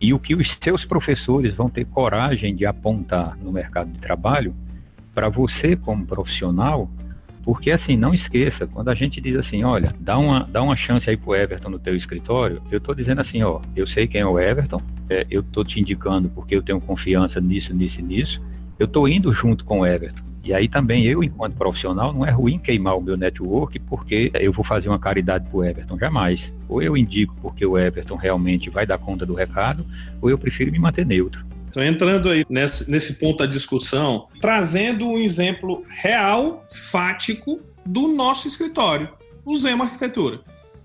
e 0.00 0.12
o 0.12 0.18
que 0.18 0.34
os 0.34 0.56
seus 0.60 0.84
professores 0.84 1.54
vão 1.54 1.68
ter 1.68 1.84
coragem 1.84 2.54
de 2.56 2.66
apontar 2.66 3.36
no 3.38 3.52
mercado 3.52 3.92
de 3.92 3.98
trabalho 3.98 4.54
para 5.14 5.28
você 5.28 5.76
como 5.76 6.06
profissional 6.06 6.90
porque 7.48 7.70
assim, 7.70 7.96
não 7.96 8.12
esqueça, 8.12 8.66
quando 8.66 8.90
a 8.90 8.94
gente 8.94 9.22
diz 9.22 9.34
assim, 9.34 9.64
olha, 9.64 9.90
dá 9.98 10.18
uma, 10.18 10.46
dá 10.52 10.62
uma 10.62 10.76
chance 10.76 11.08
aí 11.08 11.16
pro 11.16 11.34
Everton 11.34 11.70
no 11.70 11.78
teu 11.78 11.96
escritório, 11.96 12.60
eu 12.70 12.78
tô 12.78 12.92
dizendo 12.92 13.22
assim, 13.22 13.42
ó, 13.42 13.62
eu 13.74 13.88
sei 13.88 14.06
quem 14.06 14.20
é 14.20 14.26
o 14.26 14.38
Everton, 14.38 14.78
é, 15.08 15.26
eu 15.30 15.42
tô 15.42 15.64
te 15.64 15.80
indicando 15.80 16.28
porque 16.28 16.54
eu 16.54 16.62
tenho 16.62 16.78
confiança 16.78 17.40
nisso, 17.40 17.72
nisso 17.72 18.00
e 18.00 18.02
nisso, 18.02 18.38
eu 18.78 18.86
tô 18.86 19.08
indo 19.08 19.32
junto 19.32 19.64
com 19.64 19.80
o 19.80 19.86
Everton. 19.86 20.22
E 20.44 20.52
aí 20.52 20.68
também 20.68 21.06
eu, 21.06 21.24
enquanto 21.24 21.54
profissional, 21.54 22.12
não 22.12 22.26
é 22.26 22.30
ruim 22.30 22.58
queimar 22.58 22.98
o 22.98 23.00
meu 23.00 23.16
network 23.16 23.78
porque 23.78 24.30
eu 24.34 24.52
vou 24.52 24.62
fazer 24.62 24.90
uma 24.90 24.98
caridade 24.98 25.48
pro 25.48 25.64
Everton, 25.64 25.98
jamais. 25.98 26.52
Ou 26.68 26.82
eu 26.82 26.98
indico 26.98 27.34
porque 27.40 27.64
o 27.64 27.78
Everton 27.78 28.16
realmente 28.16 28.68
vai 28.68 28.86
dar 28.86 28.98
conta 28.98 29.24
do 29.24 29.32
recado, 29.32 29.86
ou 30.20 30.28
eu 30.28 30.36
prefiro 30.36 30.70
me 30.70 30.78
manter 30.78 31.06
neutro. 31.06 31.42
Então, 31.68 31.84
entrando 31.84 32.30
aí 32.30 32.44
nesse, 32.48 32.90
nesse 32.90 33.14
ponto 33.14 33.38
da 33.38 33.46
discussão, 33.46 34.26
trazendo 34.40 35.06
um 35.06 35.18
exemplo 35.18 35.84
real, 35.88 36.66
fático, 36.70 37.60
do 37.84 38.08
nosso 38.08 38.48
escritório, 38.48 39.08
o 39.44 39.56
Zema 39.56 39.84
Arquitetura. 39.84 40.40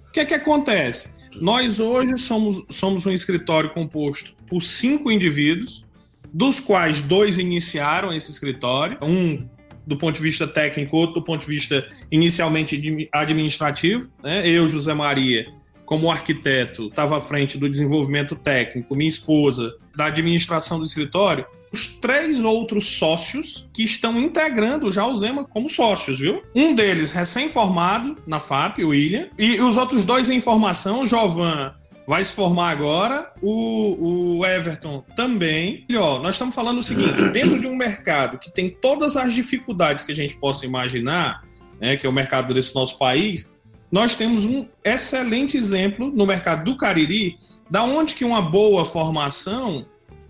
O 0.08 0.12
que 0.12 0.20
é 0.20 0.26
que 0.26 0.34
acontece? 0.34 1.18
Nós 1.36 1.80
hoje 1.80 2.18
somos, 2.18 2.64
somos 2.70 3.06
um 3.06 3.12
escritório 3.12 3.72
composto 3.72 4.36
por 4.48 4.62
cinco 4.62 5.12
indivíduos, 5.12 5.86
dos 6.32 6.60
quais 6.60 7.02
dois 7.02 7.38
iniciaram 7.38 8.14
esse 8.14 8.32
escritório, 8.32 8.98
um 9.02 9.48
do 9.86 9.98
ponto 9.98 10.16
de 10.16 10.22
vista 10.22 10.48
técnico, 10.48 10.96
outro 10.96 11.16
do 11.16 11.24
ponto 11.24 11.42
de 11.42 11.48
vista 11.48 11.86
inicialmente 12.10 13.10
administrativo. 13.12 14.10
Né? 14.24 14.48
Eu, 14.48 14.68
José 14.68 14.94
Maria, 14.94 15.46
como 15.86 16.10
arquiteto, 16.10 16.88
estava 16.88 17.18
à 17.18 17.20
frente 17.20 17.58
do 17.58 17.70
desenvolvimento 17.70 18.36
técnico, 18.36 18.96
minha 18.96 19.10
esposa 19.10 19.76
da 19.96 20.06
administração 20.06 20.80
do 20.80 20.86
escritório, 20.86 21.46
os 21.72 21.88
três 21.88 22.44
outros 22.44 22.98
sócios 22.98 23.68
que 23.74 23.84
estão 23.84 24.20
integrando 24.22 24.92
já 24.92 25.08
o 25.08 25.16
Zema 25.16 25.44
como 25.44 25.68
sócios, 25.68 26.20
viu? 26.20 26.44
Um 26.54 26.76
deles 26.76 27.12
recém-formado 27.12 28.18
na 28.28 28.40
FAP, 28.40 28.80
o 28.80 28.90
William, 28.90 29.30
e 29.40 29.60
os 29.60 29.76
outros 29.76 30.06
dois 30.06 30.30
em 30.30 30.40
formação, 30.40 31.02
o 31.02 31.08
Jovan 31.08 31.74
vai 32.08 32.24
se 32.24 32.34
formar 32.34 32.70
agora, 32.70 33.32
o, 33.42 34.38
o 34.38 34.46
Everton 34.46 35.04
também. 35.16 35.86
E 35.90 35.98
ó, 35.98 36.20
nós 36.20 36.36
estamos 36.36 36.54
falando 36.54 36.78
o 36.78 36.84
seguinte: 36.84 37.24
dentro 37.34 37.60
de 37.60 37.66
um 37.66 37.76
mercado 37.76 38.38
que 38.38 38.54
tem 38.54 38.70
todas 38.70 39.18
as 39.18 39.34
dificuldades 39.34 40.06
que 40.06 40.12
a 40.12 40.16
gente 40.16 40.38
possa 40.38 40.66
imaginar, 40.66 41.44
né, 41.82 41.98
que 41.98 42.06
é 42.06 42.10
o 42.10 42.14
mercado 42.14 42.54
desse 42.54 42.76
nosso 42.76 43.00
país, 43.00 43.60
nós 43.94 44.16
temos 44.16 44.44
um 44.44 44.66
excelente 44.84 45.56
exemplo 45.56 46.10
no 46.10 46.26
mercado 46.26 46.64
do 46.64 46.76
Cariri, 46.76 47.38
da 47.70 47.84
onde 47.84 48.16
que 48.16 48.26
uma 48.26 48.42
boa 48.42 48.84
formação 48.84 49.86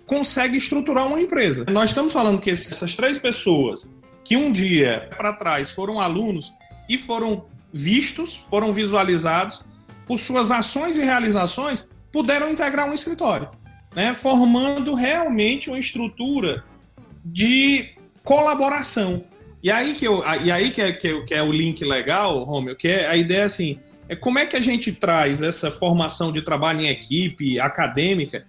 consegue 0.05 0.57
estruturar 0.57 1.07
uma 1.07 1.21
empresa. 1.21 1.63
Nós 1.71 1.91
estamos 1.91 2.11
falando 2.11 2.41
que 2.41 2.49
essas 2.49 2.93
três 2.93 3.17
pessoas 3.17 3.97
que 4.21 4.35
um 4.35 4.51
dia 4.51 5.09
para 5.15 5.31
trás 5.31 5.71
foram 5.71 6.01
alunos 6.01 6.53
e 6.89 6.97
foram 6.97 7.45
vistos, 7.71 8.35
foram 8.35 8.73
visualizados 8.73 9.63
por 10.05 10.19
suas 10.19 10.51
ações 10.51 10.97
e 10.97 11.01
realizações, 11.05 11.89
puderam 12.11 12.51
integrar 12.51 12.89
um 12.89 12.93
escritório, 12.93 13.47
né? 13.95 14.13
formando 14.13 14.93
realmente 14.93 15.69
uma 15.69 15.79
estrutura 15.79 16.65
de 17.23 17.91
colaboração. 18.25 19.23
E 19.63 19.71
aí 19.71 19.93
que, 19.93 20.05
eu, 20.05 20.21
e 20.43 20.51
aí 20.51 20.71
que, 20.71 20.81
é, 20.81 20.91
que, 20.91 21.21
que 21.21 21.33
é 21.33 21.41
o 21.41 21.51
link 21.51 21.83
legal, 21.85 22.43
Romeu, 22.43 22.75
que 22.75 22.89
é 22.89 23.07
a 23.07 23.15
ideia 23.15 23.45
assim, 23.45 23.79
é 24.09 24.15
como 24.15 24.37
é 24.37 24.45
que 24.45 24.57
a 24.57 24.59
gente 24.59 24.91
traz 24.91 25.41
essa 25.41 25.71
formação 25.71 26.33
de 26.33 26.41
trabalho 26.41 26.81
em 26.81 26.87
equipe 26.87 27.59
acadêmica 27.61 28.45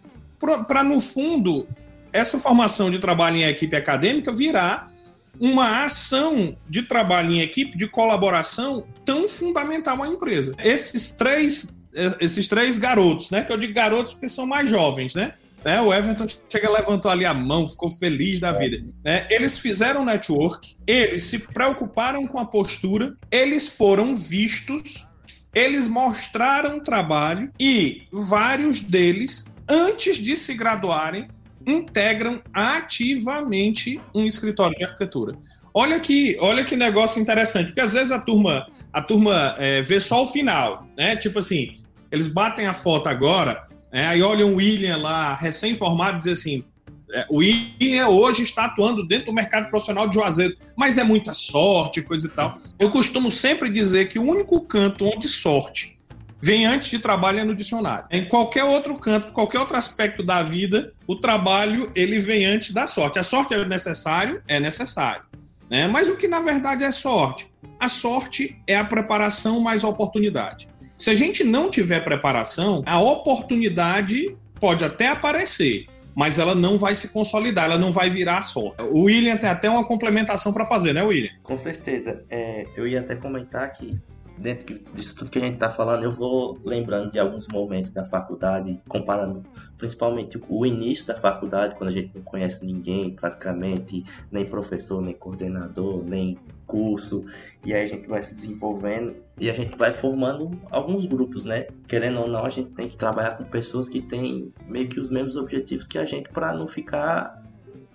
para, 0.66 0.82
no 0.82 1.00
fundo, 1.00 1.68
essa 2.12 2.38
formação 2.38 2.90
de 2.90 2.98
trabalho 2.98 3.36
em 3.36 3.44
equipe 3.44 3.76
acadêmica 3.76 4.32
virar 4.32 4.92
uma 5.38 5.84
ação 5.84 6.56
de 6.68 6.82
trabalho 6.82 7.32
em 7.32 7.40
equipe, 7.40 7.76
de 7.76 7.88
colaboração 7.88 8.84
tão 9.04 9.28
fundamental 9.28 10.02
à 10.02 10.08
empresa. 10.08 10.54
Esses 10.58 11.10
três, 11.10 11.80
esses 12.20 12.46
três 12.46 12.78
garotos, 12.78 13.30
né? 13.30 13.42
Que 13.42 13.52
eu 13.52 13.56
digo 13.56 13.72
garotos 13.72 14.12
porque 14.12 14.28
são 14.28 14.46
mais 14.46 14.70
jovens, 14.70 15.14
né? 15.14 15.34
Né? 15.64 15.80
O 15.80 15.92
Everton 15.92 16.26
chega 16.48 16.70
levantou 16.70 17.10
ali 17.10 17.24
a 17.24 17.32
mão, 17.32 17.66
ficou 17.66 17.90
feliz 17.90 18.38
da 18.38 18.52
vida. 18.52 18.84
Né? 19.02 19.26
Eles 19.30 19.58
fizeram 19.58 20.04
network, 20.04 20.76
eles 20.86 21.22
se 21.22 21.38
preocuparam 21.38 22.26
com 22.26 22.38
a 22.38 22.44
postura, 22.44 23.16
eles 23.30 23.68
foram 23.68 24.14
vistos, 24.14 25.06
eles 25.54 25.88
mostraram 25.88 26.80
trabalho 26.80 27.50
e 27.58 28.02
vários 28.12 28.80
deles, 28.80 29.56
antes 29.68 30.16
de 30.16 30.36
se 30.36 30.52
graduarem, 30.54 31.28
integram 31.66 32.42
ativamente 32.52 34.00
um 34.14 34.26
escritório 34.26 34.76
de 34.76 34.84
arquitetura. 34.84 35.34
Olha 35.72 35.98
que, 35.98 36.36
olha 36.40 36.64
que 36.64 36.76
negócio 36.76 37.20
interessante, 37.20 37.66
porque 37.66 37.80
às 37.80 37.94
vezes 37.94 38.12
a 38.12 38.20
turma, 38.20 38.66
a 38.92 39.00
turma 39.00 39.56
é, 39.58 39.80
vê 39.80 39.98
só 39.98 40.22
o 40.22 40.26
final, 40.26 40.86
né? 40.96 41.16
Tipo 41.16 41.40
assim, 41.40 41.78
eles 42.12 42.28
batem 42.28 42.66
a 42.66 42.72
foto 42.72 43.08
agora, 43.08 43.66
é, 43.94 44.04
aí 44.06 44.22
olha 44.22 44.44
o 44.44 44.56
William 44.56 44.96
lá, 44.96 45.36
recém-formado, 45.36 46.18
diz 46.18 46.26
assim: 46.26 46.64
é, 47.12 47.24
o 47.30 47.36
William 47.36 48.08
hoje 48.08 48.42
está 48.42 48.64
atuando 48.64 49.06
dentro 49.06 49.26
do 49.26 49.32
mercado 49.32 49.68
profissional 49.70 50.08
de 50.08 50.16
Juazeiro, 50.16 50.56
mas 50.76 50.98
é 50.98 51.04
muita 51.04 51.32
sorte, 51.32 52.02
coisa 52.02 52.26
e 52.26 52.30
tal. 52.30 52.58
Eu 52.76 52.90
costumo 52.90 53.30
sempre 53.30 53.70
dizer 53.70 54.08
que 54.08 54.18
o 54.18 54.24
único 54.24 54.60
canto 54.62 55.04
onde 55.04 55.28
sorte 55.28 55.96
vem 56.40 56.66
antes 56.66 56.90
de 56.90 56.98
trabalho 56.98 57.38
é 57.38 57.44
no 57.44 57.54
dicionário. 57.54 58.06
Em 58.10 58.28
qualquer 58.28 58.64
outro 58.64 58.96
canto, 58.96 59.32
qualquer 59.32 59.60
outro 59.60 59.76
aspecto 59.76 60.24
da 60.24 60.42
vida, 60.42 60.92
o 61.06 61.14
trabalho 61.14 61.92
ele 61.94 62.18
vem 62.18 62.44
antes 62.44 62.72
da 62.72 62.88
sorte. 62.88 63.20
A 63.20 63.22
sorte 63.22 63.54
é 63.54 63.64
necessário? 63.64 64.42
É 64.48 64.58
necessário. 64.58 65.22
Né? 65.70 65.86
Mas 65.86 66.08
o 66.08 66.16
que 66.16 66.26
na 66.26 66.40
verdade 66.40 66.82
é 66.82 66.90
sorte? 66.90 67.46
A 67.78 67.88
sorte 67.88 68.60
é 68.66 68.76
a 68.76 68.84
preparação 68.84 69.60
mais 69.60 69.84
a 69.84 69.88
oportunidade. 69.88 70.68
Se 71.04 71.10
a 71.10 71.14
gente 71.14 71.44
não 71.44 71.68
tiver 71.68 72.02
preparação, 72.02 72.82
a 72.86 72.98
oportunidade 72.98 74.34
pode 74.58 74.86
até 74.86 75.08
aparecer, 75.08 75.84
mas 76.14 76.38
ela 76.38 76.54
não 76.54 76.78
vai 76.78 76.94
se 76.94 77.12
consolidar, 77.12 77.66
ela 77.66 77.76
não 77.76 77.92
vai 77.92 78.08
virar 78.08 78.40
só. 78.40 78.74
O 78.90 79.02
William 79.02 79.36
tem 79.36 79.50
até 79.50 79.68
uma 79.68 79.84
complementação 79.84 80.50
para 80.50 80.64
fazer, 80.64 80.94
né, 80.94 81.02
William? 81.02 81.28
Com 81.42 81.58
certeza. 81.58 82.24
É, 82.30 82.64
eu 82.74 82.88
ia 82.88 83.00
até 83.00 83.16
comentar 83.16 83.70
que 83.72 83.94
dentro 84.38 84.80
disso 84.94 85.14
tudo 85.14 85.30
que 85.30 85.36
a 85.36 85.42
gente 85.42 85.56
está 85.56 85.68
falando, 85.68 86.04
eu 86.04 86.10
vou 86.10 86.58
lembrando 86.64 87.10
de 87.10 87.18
alguns 87.18 87.46
momentos 87.48 87.90
da 87.90 88.06
faculdade, 88.06 88.80
comparando 88.88 89.42
principalmente 89.76 90.40
o 90.48 90.66
início 90.66 91.06
da 91.06 91.16
faculdade, 91.16 91.74
quando 91.76 91.90
a 91.90 91.92
gente 91.92 92.12
não 92.14 92.22
conhece 92.22 92.64
ninguém 92.64 93.14
praticamente, 93.14 94.04
nem 94.30 94.44
professor, 94.44 95.00
nem 95.02 95.14
coordenador, 95.14 96.02
nem 96.04 96.38
curso, 96.66 97.24
e 97.64 97.74
aí 97.74 97.84
a 97.84 97.88
gente 97.88 98.08
vai 98.08 98.22
se 98.22 98.34
desenvolvendo 98.34 99.16
e 99.38 99.50
a 99.50 99.54
gente 99.54 99.76
vai 99.76 99.92
formando 99.92 100.50
alguns 100.70 101.04
grupos, 101.04 101.44
né? 101.44 101.66
Querendo 101.86 102.20
ou 102.20 102.28
não, 102.28 102.44
a 102.44 102.50
gente 102.50 102.70
tem 102.70 102.88
que 102.88 102.96
trabalhar 102.96 103.36
com 103.36 103.44
pessoas 103.44 103.88
que 103.88 104.00
têm 104.00 104.52
meio 104.66 104.88
que 104.88 104.98
os 104.98 105.10
mesmos 105.10 105.36
objetivos 105.36 105.86
que 105.86 105.98
a 105.98 106.06
gente 106.06 106.30
para 106.30 106.54
não 106.54 106.66
ficar 106.66 107.42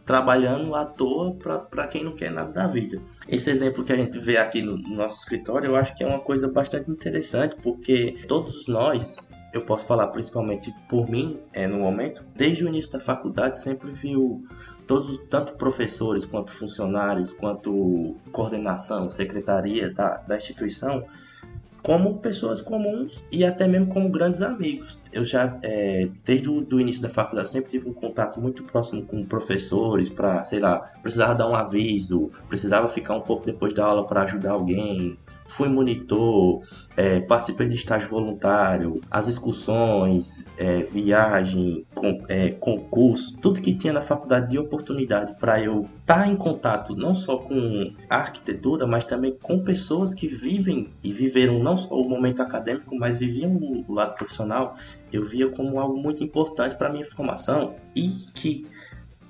trabalhando 0.10 0.74
à 0.74 0.86
toa 0.86 1.36
para 1.36 1.88
quem 1.88 2.04
não 2.04 2.16
quer 2.16 2.32
nada 2.32 2.52
da 2.52 2.66
vida. 2.66 3.00
Esse 3.28 3.52
exemplo 3.52 3.84
que 3.84 3.94
a 3.94 3.96
gente 3.96 4.18
vê 4.18 4.38
aqui 4.38 4.60
no, 4.60 4.76
no 4.76 4.96
nosso 4.96 5.20
escritório, 5.20 5.68
eu 5.68 5.76
acho 5.76 5.96
que 5.96 6.04
é 6.04 6.08
uma 6.08 6.20
coisa 6.20 6.48
bastante 6.48 6.90
interessante, 6.90 7.56
porque 7.62 8.18
todos 8.28 8.66
nós 8.66 9.18
eu 9.54 9.62
posso 9.62 9.86
falar 9.86 10.08
principalmente 10.08 10.74
por 10.88 11.10
mim, 11.10 11.40
é, 11.54 11.68
no 11.68 11.80
momento, 11.80 12.24
desde 12.36 12.64
o 12.64 12.68
início 12.68 12.92
da 12.92 13.00
faculdade 13.00 13.60
sempre 13.60 13.92
viu 13.92 14.46
todos, 14.86 15.18
tanto 15.30 15.54
professores 15.54 16.26
quanto 16.26 16.52
funcionários, 16.52 17.34
quanto 17.34 18.16
coordenação, 18.32 19.10
secretaria 19.10 19.94
da, 19.94 20.18
da 20.18 20.38
instituição, 20.38 21.06
como 21.82 22.20
pessoas 22.20 22.62
comuns 22.62 23.24
e 23.32 23.46
até 23.46 23.68
mesmo 23.68 23.88
como 23.88 24.10
grandes 24.10 24.42
amigos. 24.42 25.00
Eu 25.12 25.24
já, 25.24 25.58
é, 25.64 26.10
desde 26.26 26.50
o 26.50 26.80
início 26.80 27.02
da 27.02 27.10
faculdade, 27.10 27.50
sempre 27.50 27.70
tive 27.70 27.90
um 27.90 27.94
contato 27.94 28.40
muito 28.40 28.64
próximo 28.64 29.04
com 29.04 29.26
professores 29.26 30.10
para, 30.10 30.44
sei 30.44 30.60
lá, 30.60 30.80
precisava 31.02 31.34
dar 31.36 31.50
um 31.50 31.56
aviso, 31.56 32.32
precisava 32.48 32.90
ficar 32.90 33.16
um 33.16 33.22
pouco 33.22 33.46
depois 33.46 33.74
da 33.74 33.86
aula 33.86 34.06
para 34.06 34.24
ajudar 34.24 34.52
alguém, 34.52 35.18
fui 35.50 35.68
monitor, 35.68 36.62
é, 36.96 37.20
participei 37.20 37.68
de 37.68 37.76
estágio 37.76 38.10
voluntário, 38.10 39.02
as 39.10 39.28
excursões, 39.28 40.54
é, 40.58 40.84
viagem, 40.84 41.86
com, 41.96 42.24
é, 42.28 42.52
concurso, 42.52 43.36
tudo 43.38 43.62
que 43.62 43.74
tinha 43.74 43.92
na 43.92 44.02
faculdade 44.02 44.50
de 44.50 44.60
oportunidade 44.60 45.34
para 45.40 45.62
eu 45.62 45.82
estar 45.82 46.24
tá 46.24 46.28
em 46.28 46.36
contato 46.36 46.96
não 46.96 47.14
só 47.14 47.38
com 47.38 47.94
a 48.10 48.16
arquitetura, 48.18 48.86
mas 48.86 49.04
também 49.04 49.36
com 49.42 49.60
pessoas 49.64 50.14
que 50.14 50.28
vivem 50.28 50.90
e 51.04 51.12
viveram 51.12 51.60
não 51.60 51.78
só 51.78 51.96
o 51.96 52.08
momento 52.08 52.42
acadêmico, 52.42 52.96
mas 52.96 53.18
viviam 53.18 53.56
o, 53.56 53.94
lado 53.94 54.16
profissional, 54.16 54.76
eu 55.12 55.26
via 55.26 55.50
como 55.50 55.80
algo 55.80 55.98
muito 55.98 56.24
importante 56.24 56.76
para 56.76 56.90
minha 56.90 57.06
formação 57.06 57.76
e 57.96 58.10
que 58.34 58.68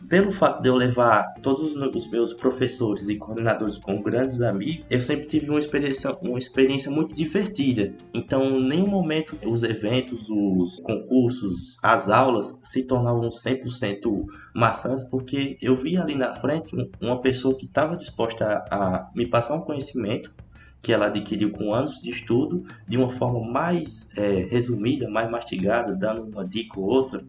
pelo 0.10 0.32
fato 0.32 0.63
de 0.63 0.67
eu 0.67 0.76
levar 0.76 1.36
todos 1.36 1.72
os 1.72 2.10
meus 2.10 2.34
professores 2.34 3.08
e 3.08 3.15
coordenadores 3.15 3.78
como 3.78 4.02
grandes 4.02 4.41
amigos, 4.41 4.84
eu 4.89 5.00
sempre 5.00 5.28
tive 5.28 5.52
uma 5.52 5.60
experiência, 5.60 6.12
uma 6.24 6.39
experiência 6.39 6.89
muito 6.89 7.13
divertida. 7.13 7.93
Então, 8.12 8.43
em 8.58 8.67
nenhum 8.67 8.88
momento 8.88 9.38
os 9.45 9.62
eventos, 9.62 10.28
os 10.28 10.80
concursos, 10.80 11.78
as 11.84 12.10
aulas 12.10 12.60
se 12.63 12.84
tornavam 12.84 13.30
100% 13.30 14.26
maçãs, 14.56 15.04
porque 15.04 15.58
eu 15.62 15.76
via 15.76 16.02
ali 16.02 16.15
na 16.15 16.34
frente 16.34 16.76
uma 17.00 17.22
pessoa 17.22 17.56
que 17.56 17.65
estava 17.65 17.95
disposta 17.95 18.45
a, 18.45 18.98
a 18.98 19.12
me 19.13 19.28
passar 19.28 19.54
um 19.56 19.62
conhecimento 19.62 20.34
que 20.82 20.91
ela 20.91 21.08
adquiriu 21.08 21.52
com 21.52 21.74
anos 21.74 22.00
de 22.00 22.10
estudo, 22.10 22.63
de 22.88 22.98
uma 22.98 23.10
forma 23.10 23.45
mais 23.45 24.10
é, 24.15 24.48
resumida, 24.50 25.10
mais 25.10 25.30
mastigada, 25.30 25.93
dando 25.93 26.24
uma 26.24 26.45
dica 26.45 26.80
ou 26.80 26.86
outra, 26.86 27.24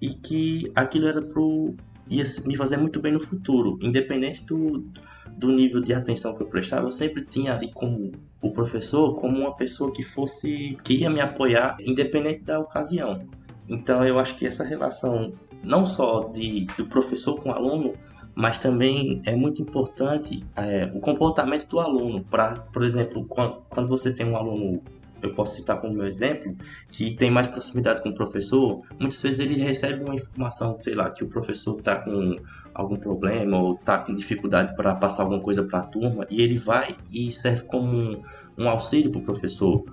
e 0.00 0.14
que 0.14 0.72
aquilo 0.74 1.06
era 1.06 1.22
pro 1.22 1.74
ia 2.08 2.24
me 2.44 2.56
fazer 2.56 2.76
muito 2.76 3.00
bem 3.00 3.12
no 3.12 3.20
futuro. 3.20 3.78
Independente 3.80 4.44
do, 4.44 4.84
do 5.36 5.50
nível 5.50 5.80
de 5.80 5.92
atenção 5.92 6.34
que 6.34 6.42
eu 6.42 6.46
prestava, 6.46 6.86
eu 6.86 6.92
sempre 6.92 7.24
tinha 7.24 7.54
ali 7.54 7.70
como 7.72 8.12
o 8.40 8.50
professor 8.50 9.14
como 9.16 9.38
uma 9.38 9.54
pessoa 9.54 9.92
que 9.92 10.02
fosse 10.02 10.76
que 10.84 10.94
ia 10.94 11.10
me 11.10 11.20
apoiar 11.20 11.76
independente 11.80 12.42
da 12.42 12.58
ocasião. 12.58 13.26
Então 13.68 14.04
eu 14.04 14.18
acho 14.18 14.36
que 14.36 14.46
essa 14.46 14.64
relação 14.64 15.32
não 15.62 15.84
só 15.84 16.28
de, 16.28 16.66
do 16.78 16.86
professor 16.86 17.40
com 17.40 17.50
o 17.50 17.52
aluno, 17.52 17.94
mas 18.34 18.58
também 18.58 19.22
é 19.24 19.34
muito 19.34 19.62
importante 19.62 20.44
é, 20.54 20.90
o 20.94 21.00
comportamento 21.00 21.66
do 21.66 21.80
aluno. 21.80 22.22
Para, 22.24 22.56
por 22.56 22.84
exemplo, 22.84 23.24
quando, 23.24 23.62
quando 23.68 23.88
você 23.88 24.12
tem 24.12 24.26
um 24.26 24.36
aluno 24.36 24.82
eu 25.22 25.34
posso 25.34 25.56
citar 25.56 25.80
como 25.80 25.94
meu 25.94 26.06
exemplo, 26.06 26.56
que 26.90 27.12
tem 27.12 27.30
mais 27.30 27.46
proximidade 27.46 28.02
com 28.02 28.10
o 28.10 28.14
professor, 28.14 28.82
muitas 28.98 29.20
vezes 29.20 29.40
ele 29.40 29.54
recebe 29.54 30.04
uma 30.04 30.14
informação, 30.14 30.78
sei 30.78 30.94
lá, 30.94 31.10
que 31.10 31.24
o 31.24 31.28
professor 31.28 31.78
está 31.78 31.96
com 31.96 32.38
algum 32.74 32.96
problema 32.96 33.58
ou 33.58 33.74
está 33.74 33.98
com 33.98 34.14
dificuldade 34.14 34.76
para 34.76 34.94
passar 34.94 35.22
alguma 35.22 35.40
coisa 35.40 35.62
para 35.62 35.80
a 35.80 35.82
turma, 35.82 36.26
e 36.30 36.42
ele 36.42 36.58
vai 36.58 36.96
e 37.12 37.32
serve 37.32 37.64
como 37.64 37.90
um, 37.90 38.22
um 38.58 38.68
auxílio 38.68 39.10
para 39.10 39.20
o 39.20 39.24
professor. 39.24 39.84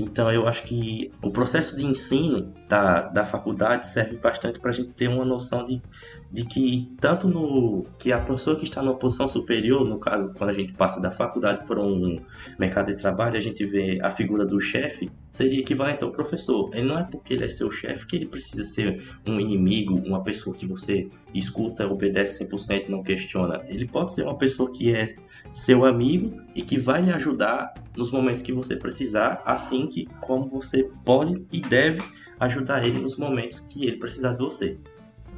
Então 0.00 0.30
eu 0.32 0.46
acho 0.46 0.62
que 0.62 1.10
o 1.20 1.30
processo 1.30 1.76
de 1.76 1.84
ensino 1.84 2.54
da, 2.68 3.02
da 3.02 3.26
faculdade 3.26 3.88
serve 3.88 4.16
bastante 4.16 4.60
para 4.60 4.70
a 4.70 4.74
gente 4.74 4.90
ter 4.90 5.08
uma 5.08 5.24
noção 5.24 5.64
de, 5.64 5.82
de 6.30 6.44
que 6.44 6.94
tanto 7.00 7.26
no 7.26 7.84
que 7.98 8.12
a 8.12 8.20
pessoa 8.20 8.54
que 8.54 8.64
está 8.64 8.80
numa 8.80 8.96
posição 8.96 9.26
superior, 9.26 9.84
no 9.84 9.98
caso 9.98 10.32
quando 10.34 10.50
a 10.50 10.52
gente 10.52 10.72
passa 10.72 11.00
da 11.00 11.10
faculdade 11.10 11.66
para 11.66 11.80
um 11.80 12.20
mercado 12.58 12.94
de 12.94 13.00
trabalho, 13.00 13.36
a 13.36 13.40
gente 13.40 13.64
vê 13.64 13.98
a 14.00 14.10
figura 14.10 14.46
do 14.46 14.60
chefe, 14.60 15.10
seria 15.30 15.60
equivalente 15.60 16.04
ao 16.04 16.10
professor. 16.10 16.70
Ele 16.74 16.88
não 16.88 16.98
é 16.98 17.04
porque 17.04 17.34
ele 17.34 17.44
é 17.44 17.48
seu 17.48 17.70
chefe 17.70 18.06
que 18.06 18.16
ele 18.16 18.26
precisa 18.26 18.64
ser 18.64 19.02
um 19.26 19.38
inimigo, 19.38 19.94
uma 19.94 20.22
pessoa 20.22 20.54
que 20.54 20.66
você 20.66 21.08
escuta, 21.34 21.86
obedece 21.86 22.44
100%, 22.44 22.88
não 22.88 23.02
questiona. 23.02 23.62
Ele 23.68 23.86
pode 23.86 24.14
ser 24.14 24.24
uma 24.24 24.36
pessoa 24.36 24.70
que 24.70 24.94
é 24.94 25.16
seu 25.52 25.84
amigo 25.84 26.40
e 26.54 26.62
que 26.62 26.78
vai 26.78 27.02
lhe 27.02 27.12
ajudar 27.12 27.74
nos 27.96 28.10
momentos 28.10 28.42
que 28.42 28.52
você 28.52 28.76
precisar, 28.76 29.42
assim 29.44 29.86
que 29.86 30.06
como 30.20 30.46
você 30.46 30.88
pode 31.04 31.42
e 31.52 31.60
deve 31.60 32.02
ajudar 32.40 32.86
ele 32.86 33.00
nos 33.00 33.16
momentos 33.16 33.60
que 33.60 33.86
ele 33.86 33.96
precisar 33.96 34.32
de 34.32 34.38
você. 34.38 34.78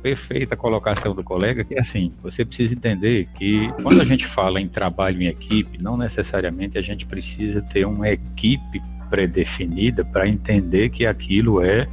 Perfeita 0.02 0.56
colocação 0.56 1.14
do 1.14 1.22
colega, 1.22 1.62
que 1.62 1.74
é 1.74 1.80
assim, 1.80 2.12
você 2.22 2.42
precisa 2.42 2.72
entender 2.72 3.28
que 3.36 3.70
quando 3.82 4.00
a 4.00 4.04
gente 4.04 4.26
fala 4.34 4.58
em 4.58 4.66
trabalho 4.66 5.20
em 5.20 5.26
equipe, 5.26 5.76
não 5.82 5.96
necessariamente 5.96 6.78
a 6.78 6.82
gente 6.82 7.04
precisa 7.04 7.60
ter 7.60 7.84
uma 7.84 8.08
equipe 8.08 8.80
pré-definida 9.10 10.04
para 10.04 10.28
entender 10.28 10.90
que 10.90 11.04
aquilo 11.04 11.62
é 11.62 11.88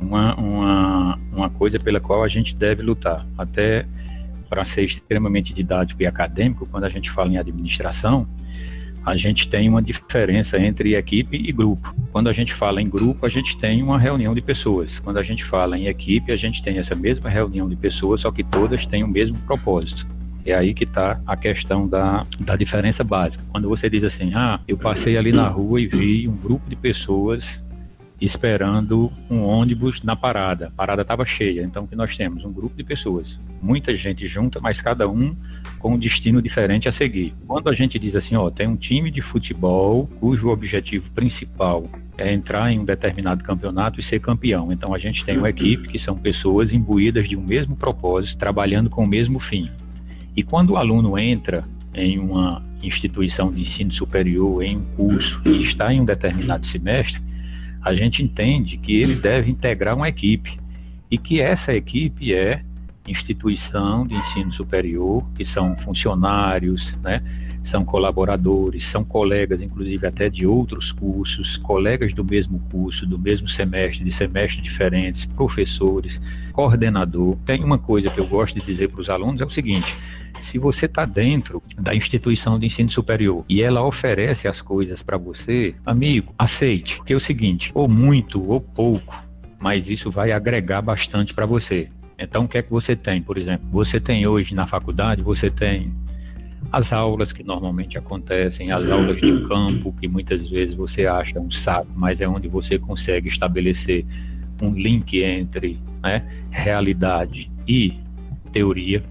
uma, 0.00 0.34
uma, 0.36 1.18
uma 1.32 1.50
coisa 1.50 1.78
pela 1.78 2.00
qual 2.00 2.22
a 2.22 2.28
gente 2.28 2.54
deve 2.54 2.82
lutar. 2.82 3.26
Até 3.36 3.86
para 4.48 4.64
ser 4.66 4.84
extremamente 4.84 5.52
didático 5.52 6.02
e 6.02 6.06
acadêmico, 6.06 6.66
quando 6.70 6.84
a 6.84 6.88
gente 6.88 7.10
fala 7.10 7.30
em 7.30 7.38
administração, 7.38 8.26
a 9.04 9.16
gente 9.16 9.48
tem 9.48 9.68
uma 9.68 9.82
diferença 9.82 10.58
entre 10.58 10.94
equipe 10.94 11.36
e 11.36 11.52
grupo. 11.52 11.94
Quando 12.10 12.28
a 12.28 12.32
gente 12.32 12.54
fala 12.54 12.80
em 12.80 12.88
grupo, 12.88 13.26
a 13.26 13.28
gente 13.28 13.58
tem 13.58 13.82
uma 13.82 13.98
reunião 13.98 14.34
de 14.34 14.40
pessoas. 14.40 14.98
Quando 15.00 15.18
a 15.18 15.22
gente 15.22 15.44
fala 15.44 15.76
em 15.78 15.86
equipe, 15.86 16.32
a 16.32 16.36
gente 16.36 16.62
tem 16.62 16.78
essa 16.78 16.94
mesma 16.94 17.28
reunião 17.28 17.68
de 17.68 17.76
pessoas, 17.76 18.22
só 18.22 18.30
que 18.30 18.42
todas 18.42 18.86
têm 18.86 19.04
o 19.04 19.08
mesmo 19.08 19.36
propósito. 19.40 20.06
É 20.44 20.52
aí 20.54 20.74
que 20.74 20.84
está 20.84 21.20
a 21.26 21.36
questão 21.36 21.88
da, 21.88 22.22
da 22.40 22.56
diferença 22.56 23.02
básica. 23.02 23.42
Quando 23.50 23.68
você 23.68 23.88
diz 23.88 24.04
assim, 24.04 24.32
ah, 24.34 24.60
eu 24.68 24.76
passei 24.76 25.16
ali 25.16 25.32
na 25.32 25.48
rua 25.48 25.80
e 25.80 25.86
vi 25.86 26.28
um 26.28 26.36
grupo 26.36 26.68
de 26.68 26.76
pessoas 26.76 27.42
esperando 28.20 29.12
um 29.30 29.42
ônibus 29.42 30.02
na 30.02 30.16
parada. 30.16 30.68
A 30.68 30.70
parada 30.70 31.02
estava 31.02 31.24
cheia, 31.24 31.62
então 31.62 31.86
que 31.86 31.96
nós 31.96 32.16
temos 32.16 32.44
um 32.44 32.52
grupo 32.52 32.76
de 32.76 32.84
pessoas, 32.84 33.26
muita 33.60 33.96
gente 33.96 34.26
junta, 34.28 34.60
mas 34.60 34.80
cada 34.80 35.08
um 35.08 35.34
com 35.78 35.94
um 35.94 35.98
destino 35.98 36.40
diferente 36.40 36.88
a 36.88 36.92
seguir. 36.92 37.34
Quando 37.46 37.68
a 37.68 37.74
gente 37.74 37.98
diz 37.98 38.14
assim, 38.14 38.36
ó, 38.36 38.50
tem 38.50 38.66
um 38.66 38.76
time 38.76 39.10
de 39.10 39.20
futebol 39.20 40.06
cujo 40.20 40.48
objetivo 40.48 41.10
principal 41.10 41.88
é 42.16 42.32
entrar 42.32 42.70
em 42.70 42.78
um 42.78 42.84
determinado 42.84 43.42
campeonato 43.42 44.00
e 44.00 44.04
ser 44.04 44.20
campeão. 44.20 44.72
Então 44.72 44.94
a 44.94 44.98
gente 44.98 45.24
tem 45.24 45.36
uma 45.36 45.50
equipe 45.50 45.88
que 45.88 45.98
são 45.98 46.16
pessoas 46.16 46.72
imbuídas 46.72 47.28
de 47.28 47.36
um 47.36 47.42
mesmo 47.42 47.76
propósito, 47.76 48.38
trabalhando 48.38 48.88
com 48.88 49.02
o 49.02 49.08
mesmo 49.08 49.40
fim. 49.40 49.68
E 50.36 50.42
quando 50.42 50.70
o 50.70 50.76
aluno 50.76 51.18
entra 51.18 51.64
em 51.94 52.18
uma 52.18 52.62
instituição 52.82 53.52
de 53.52 53.62
ensino 53.62 53.92
superior, 53.92 54.62
em 54.62 54.76
um 54.76 54.84
curso 54.96 55.40
e 55.46 55.64
está 55.64 55.92
em 55.92 56.00
um 56.00 56.04
determinado 56.04 56.66
semestre, 56.66 57.22
a 57.82 57.94
gente 57.94 58.22
entende 58.22 58.76
que 58.78 58.92
ele 58.92 59.14
deve 59.14 59.50
integrar 59.50 59.94
uma 59.94 60.08
equipe 60.08 60.58
e 61.10 61.18
que 61.18 61.40
essa 61.40 61.72
equipe 61.72 62.34
é 62.34 62.62
instituição 63.06 64.06
de 64.06 64.14
ensino 64.14 64.52
superior, 64.52 65.22
que 65.36 65.44
são 65.44 65.76
funcionários, 65.78 66.92
né, 67.02 67.22
são 67.64 67.84
colaboradores, 67.84 68.90
são 68.90 69.04
colegas, 69.04 69.60
inclusive 69.60 70.06
até 70.06 70.28
de 70.28 70.46
outros 70.46 70.92
cursos, 70.92 71.56
colegas 71.58 72.12
do 72.14 72.24
mesmo 72.24 72.58
curso, 72.70 73.06
do 73.06 73.18
mesmo 73.18 73.48
semestre, 73.48 74.04
de 74.04 74.14
semestres 74.16 74.62
diferentes, 74.62 75.24
professores, 75.26 76.18
coordenador. 76.52 77.36
Tem 77.46 77.62
uma 77.62 77.78
coisa 77.78 78.10
que 78.10 78.18
eu 78.18 78.26
gosto 78.26 78.58
de 78.58 78.66
dizer 78.66 78.88
para 78.88 79.00
os 79.00 79.08
alunos 79.08 79.40
é 79.40 79.44
o 79.44 79.50
seguinte: 79.50 79.94
se 80.50 80.58
você 80.58 80.86
está 80.86 81.04
dentro 81.04 81.62
da 81.78 81.94
instituição 81.94 82.58
de 82.58 82.66
ensino 82.66 82.90
superior 82.90 83.44
e 83.48 83.62
ela 83.62 83.82
oferece 83.82 84.46
as 84.48 84.60
coisas 84.60 85.02
para 85.02 85.16
você, 85.16 85.74
amigo, 85.84 86.34
aceite. 86.38 86.96
Porque 86.96 87.12
é 87.12 87.16
o 87.16 87.20
seguinte, 87.20 87.70
ou 87.74 87.88
muito 87.88 88.42
ou 88.48 88.60
pouco, 88.60 89.14
mas 89.58 89.88
isso 89.88 90.10
vai 90.10 90.32
agregar 90.32 90.82
bastante 90.82 91.34
para 91.34 91.46
você. 91.46 91.88
Então, 92.18 92.44
o 92.44 92.48
que 92.48 92.58
é 92.58 92.62
que 92.62 92.70
você 92.70 92.94
tem, 92.94 93.22
por 93.22 93.36
exemplo? 93.36 93.66
Você 93.72 93.98
tem 93.98 94.26
hoje 94.26 94.54
na 94.54 94.66
faculdade, 94.66 95.22
você 95.22 95.50
tem 95.50 95.92
as 96.72 96.92
aulas 96.92 97.32
que 97.32 97.42
normalmente 97.42 97.98
acontecem, 97.98 98.70
as 98.70 98.88
aulas 98.88 99.20
de 99.20 99.46
campo, 99.46 99.92
que 100.00 100.08
muitas 100.08 100.48
vezes 100.48 100.74
você 100.74 101.06
acha 101.06 101.38
um 101.38 101.50
saco, 101.50 101.90
mas 101.94 102.20
é 102.20 102.28
onde 102.28 102.48
você 102.48 102.78
consegue 102.78 103.28
estabelecer 103.28 104.04
um 104.62 104.72
link 104.72 105.22
entre 105.22 105.78
né, 106.02 106.24
realidade 106.50 107.50
e 107.66 107.94
teoria. 108.52 109.02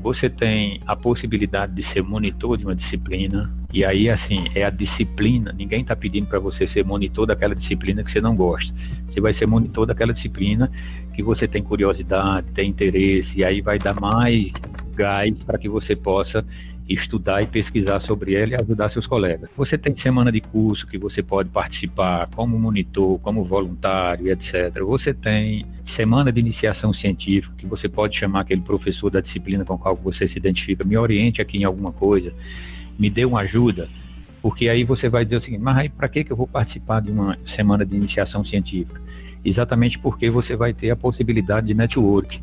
Você 0.00 0.30
tem 0.30 0.80
a 0.86 0.94
possibilidade 0.94 1.74
de 1.74 1.82
ser 1.92 2.02
monitor 2.02 2.56
de 2.56 2.64
uma 2.64 2.74
disciplina, 2.74 3.50
e 3.72 3.84
aí, 3.84 4.08
assim, 4.08 4.46
é 4.54 4.64
a 4.64 4.70
disciplina. 4.70 5.52
Ninguém 5.52 5.82
está 5.82 5.96
pedindo 5.96 6.26
para 6.26 6.38
você 6.38 6.66
ser 6.68 6.84
monitor 6.84 7.26
daquela 7.26 7.54
disciplina 7.54 8.02
que 8.04 8.12
você 8.12 8.20
não 8.20 8.34
gosta. 8.34 8.72
Você 9.08 9.20
vai 9.20 9.34
ser 9.34 9.46
monitor 9.46 9.86
daquela 9.86 10.12
disciplina 10.12 10.70
que 11.14 11.22
você 11.22 11.48
tem 11.48 11.62
curiosidade, 11.62 12.46
tem 12.52 12.70
interesse, 12.70 13.38
e 13.38 13.44
aí 13.44 13.60
vai 13.60 13.76
dar 13.78 14.00
mais 14.00 14.52
gás 14.94 15.36
para 15.42 15.58
que 15.58 15.68
você 15.68 15.96
possa 15.96 16.44
estudar 16.88 17.42
e 17.42 17.46
pesquisar 17.46 18.00
sobre 18.00 18.34
ela 18.34 18.52
e 18.52 18.56
ajudar 18.62 18.90
seus 18.90 19.06
colegas. 19.06 19.50
Você 19.56 19.76
tem 19.76 19.96
semana 19.96 20.32
de 20.32 20.40
curso 20.40 20.86
que 20.86 20.96
você 20.96 21.22
pode 21.22 21.50
participar 21.50 22.28
como 22.34 22.58
monitor, 22.58 23.18
como 23.20 23.44
voluntário, 23.44 24.30
etc. 24.32 24.80
Você 24.80 25.12
tem 25.12 25.66
semana 25.94 26.32
de 26.32 26.40
iniciação 26.40 26.94
científica 26.94 27.54
que 27.58 27.66
você 27.66 27.88
pode 27.88 28.18
chamar 28.18 28.40
aquele 28.40 28.62
professor 28.62 29.10
da 29.10 29.20
disciplina 29.20 29.64
com 29.64 29.76
qual 29.76 29.94
você 29.94 30.28
se 30.28 30.38
identifica, 30.38 30.84
me 30.84 30.96
oriente 30.96 31.42
aqui 31.42 31.58
em 31.58 31.64
alguma 31.64 31.92
coisa, 31.92 32.32
me 32.98 33.10
dê 33.10 33.24
uma 33.24 33.40
ajuda, 33.40 33.88
porque 34.40 34.68
aí 34.68 34.84
você 34.84 35.08
vai 35.08 35.24
dizer 35.24 35.36
o 35.36 35.40
seguinte, 35.40 35.62
mas 35.62 35.76
aí 35.76 35.88
para 35.88 36.08
que 36.08 36.26
eu 36.28 36.36
vou 36.36 36.46
participar 36.46 37.00
de 37.00 37.10
uma 37.10 37.38
semana 37.54 37.84
de 37.84 37.94
iniciação 37.94 38.44
científica? 38.44 39.00
Exatamente 39.44 39.98
porque 39.98 40.30
você 40.30 40.56
vai 40.56 40.72
ter 40.72 40.90
a 40.90 40.96
possibilidade 40.96 41.66
de 41.66 41.74
network. 41.74 42.40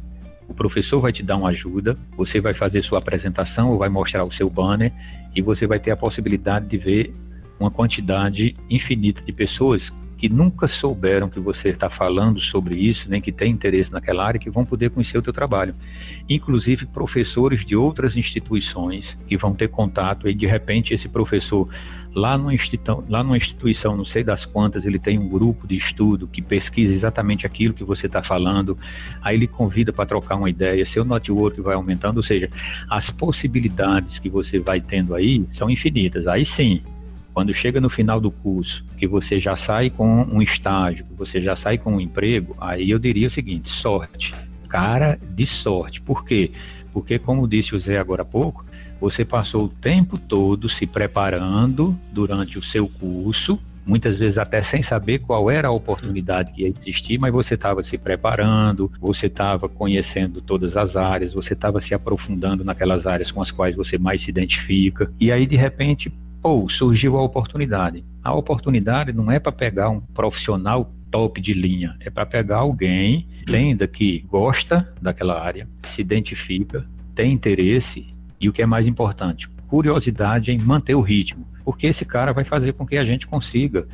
O 0.47 0.53
professor 0.53 1.01
vai 1.01 1.12
te 1.12 1.23
dar 1.23 1.38
uma 1.38 1.49
ajuda, 1.49 1.97
você 2.15 2.39
vai 2.39 2.53
fazer 2.53 2.84
sua 2.84 2.99
apresentação 2.99 3.77
vai 3.77 3.89
mostrar 3.89 4.23
o 4.23 4.31
seu 4.31 4.49
banner 4.49 4.91
e 5.36 5.41
você 5.41 5.67
vai 5.67 5.79
ter 5.79 5.91
a 5.91 5.97
possibilidade 5.97 6.67
de 6.67 6.77
ver 6.77 7.13
uma 7.60 7.71
quantidade 7.71 8.55
infinita 8.69 9.21
de 9.21 9.31
pessoas 9.31 9.91
que 10.17 10.29
nunca 10.29 10.67
souberam 10.67 11.29
que 11.29 11.39
você 11.39 11.69
está 11.69 11.89
falando 11.89 12.39
sobre 12.39 12.75
isso, 12.75 13.10
nem 13.10 13.21
que 13.21 13.31
tem 13.31 13.51
interesse 13.51 13.91
naquela 13.91 14.25
área, 14.25 14.39
que 14.39 14.49
vão 14.49 14.65
poder 14.65 14.89
conhecer 14.89 15.17
o 15.17 15.21
teu 15.21 15.34
trabalho. 15.34 15.75
Inclusive 16.29 16.86
professores 16.88 17.65
de 17.65 17.75
outras 17.75 18.15
instituições 18.15 19.05
que 19.27 19.38
vão 19.38 19.53
ter 19.53 19.67
contato 19.67 20.29
e 20.29 20.34
de 20.34 20.47
repente 20.47 20.93
esse 20.93 21.10
professor 21.10 21.69
lá 22.15 22.38
numa, 22.38 22.54
instituição, 22.54 23.04
lá 23.10 23.21
numa 23.21 23.38
instituição, 23.38 23.97
não 23.97 24.06
sei 24.06 24.23
das 24.23 24.45
quantas, 24.45 24.86
ele 24.86 24.97
tem 24.97 25.19
um 25.19 25.28
grupo 25.28 25.67
de 25.67 25.75
estudo 25.75 26.28
que 26.28 26.41
pesquisa 26.41 26.93
exatamente 26.93 27.45
aquilo 27.45 27.73
que 27.73 27.84
você 27.84 28.08
está 28.08 28.23
falando, 28.23 28.78
aí 29.21 29.36
ele 29.36 29.47
convida 29.47 29.91
para 29.91 30.06
trocar 30.06 30.38
uma 30.38 30.49
ideia, 30.49 30.86
seu 30.86 31.04
network 31.04 31.60
vai 31.60 31.75
aumentando, 31.75 32.17
ou 32.17 32.23
seja, 32.23 32.49
as 32.89 33.10
possibilidades 33.10 34.17
que 34.17 34.30
você 34.30 34.60
vai 34.60 34.80
tendo 34.80 35.13
aí 35.13 35.45
são 35.51 35.69
infinitas. 35.69 36.25
Aí 36.25 36.45
sim, 36.45 36.82
quando 37.34 37.54
chega 37.54 37.82
no 37.82 37.89
final 37.89 38.21
do 38.21 38.32
curso, 38.32 38.82
que 38.97 39.06
você 39.06 39.41
já 39.41 39.58
sai 39.58 39.89
com 39.89 40.08
um 40.23 40.41
estágio, 40.41 41.06
que 41.06 41.13
você 41.13 41.41
já 41.41 41.58
sai 41.58 41.78
com 41.78 41.95
um 41.95 41.99
emprego, 41.99 42.56
aí 42.62 42.89
eu 42.89 42.97
diria 42.97 43.28
o 43.28 43.32
seguinte: 43.32 43.69
sorte. 43.82 44.34
Cara 44.69 45.19
de 45.36 45.45
sorte. 45.45 46.01
Por 46.01 46.25
quê? 46.25 46.51
Porque, 46.93 47.19
como 47.19 47.47
disse 47.47 47.75
o 47.75 47.80
Zé 47.80 47.97
agora 47.97 48.21
há 48.21 48.25
pouco, 48.25 48.65
você 48.99 49.25
passou 49.25 49.65
o 49.65 49.69
tempo 49.69 50.17
todo 50.17 50.69
se 50.69 50.86
preparando 50.86 51.97
durante 52.12 52.58
o 52.58 52.63
seu 52.63 52.88
curso, 52.88 53.60
muitas 53.86 54.17
vezes 54.17 54.38
até 54.38 54.63
sem 54.63 54.81
saber 54.81 55.19
qual 55.19 55.49
era 55.51 55.67
a 55.67 55.71
oportunidade 55.71 56.51
que 56.51 56.63
ia 56.63 56.69
existir, 56.69 57.19
mas 57.19 57.31
você 57.31 57.53
estava 57.53 57.84
se 57.84 57.97
preparando, 57.97 58.91
você 58.99 59.27
estava 59.27 59.69
conhecendo 59.69 60.41
todas 60.41 60.75
as 60.75 60.95
áreas, 60.95 61.34
você 61.34 61.53
estava 61.53 61.79
se 61.79 61.93
aprofundando 61.93 62.63
naquelas 62.63 63.05
áreas 63.05 63.31
com 63.31 63.41
as 63.41 63.51
quais 63.51 63.75
você 63.75 63.97
mais 63.97 64.23
se 64.23 64.29
identifica, 64.29 65.12
e 65.19 65.31
aí 65.31 65.45
de 65.45 65.55
repente 65.55 66.12
ou 66.41 66.69
surgiu 66.69 67.17
a 67.17 67.23
oportunidade. 67.23 68.03
A 68.23 68.31
oportunidade 68.34 69.12
não 69.12 69.31
é 69.31 69.39
para 69.39 69.51
pegar 69.51 69.89
um 69.89 69.99
profissional 69.99 70.91
top 71.10 71.41
de 71.41 71.53
linha, 71.53 71.95
é 71.99 72.10
para 72.10 72.25
pegar 72.25 72.58
alguém, 72.58 73.27
ainda 73.51 73.88
que 73.88 74.23
gosta 74.29 74.88
daquela 75.01 75.41
área, 75.41 75.67
se 75.95 76.01
identifica, 76.01 76.86
tem 77.15 77.31
interesse 77.31 78.14
e 78.45 78.49
o 78.49 78.53
que 78.53 78.62
é 78.62 78.65
mais 78.65 78.86
importante, 78.86 79.49
curiosidade 79.67 80.51
em 80.51 80.60
manter 80.60 80.93
o 80.93 81.01
ritmo, 81.01 81.47
porque 81.63 81.88
esse 81.88 82.05
cara 82.05 82.31
vai 82.31 82.43
fazer 82.43 82.73
com 82.73 82.86
que 82.86 82.95
a 82.95 83.03
gente 83.03 83.25
consiga 83.25 83.88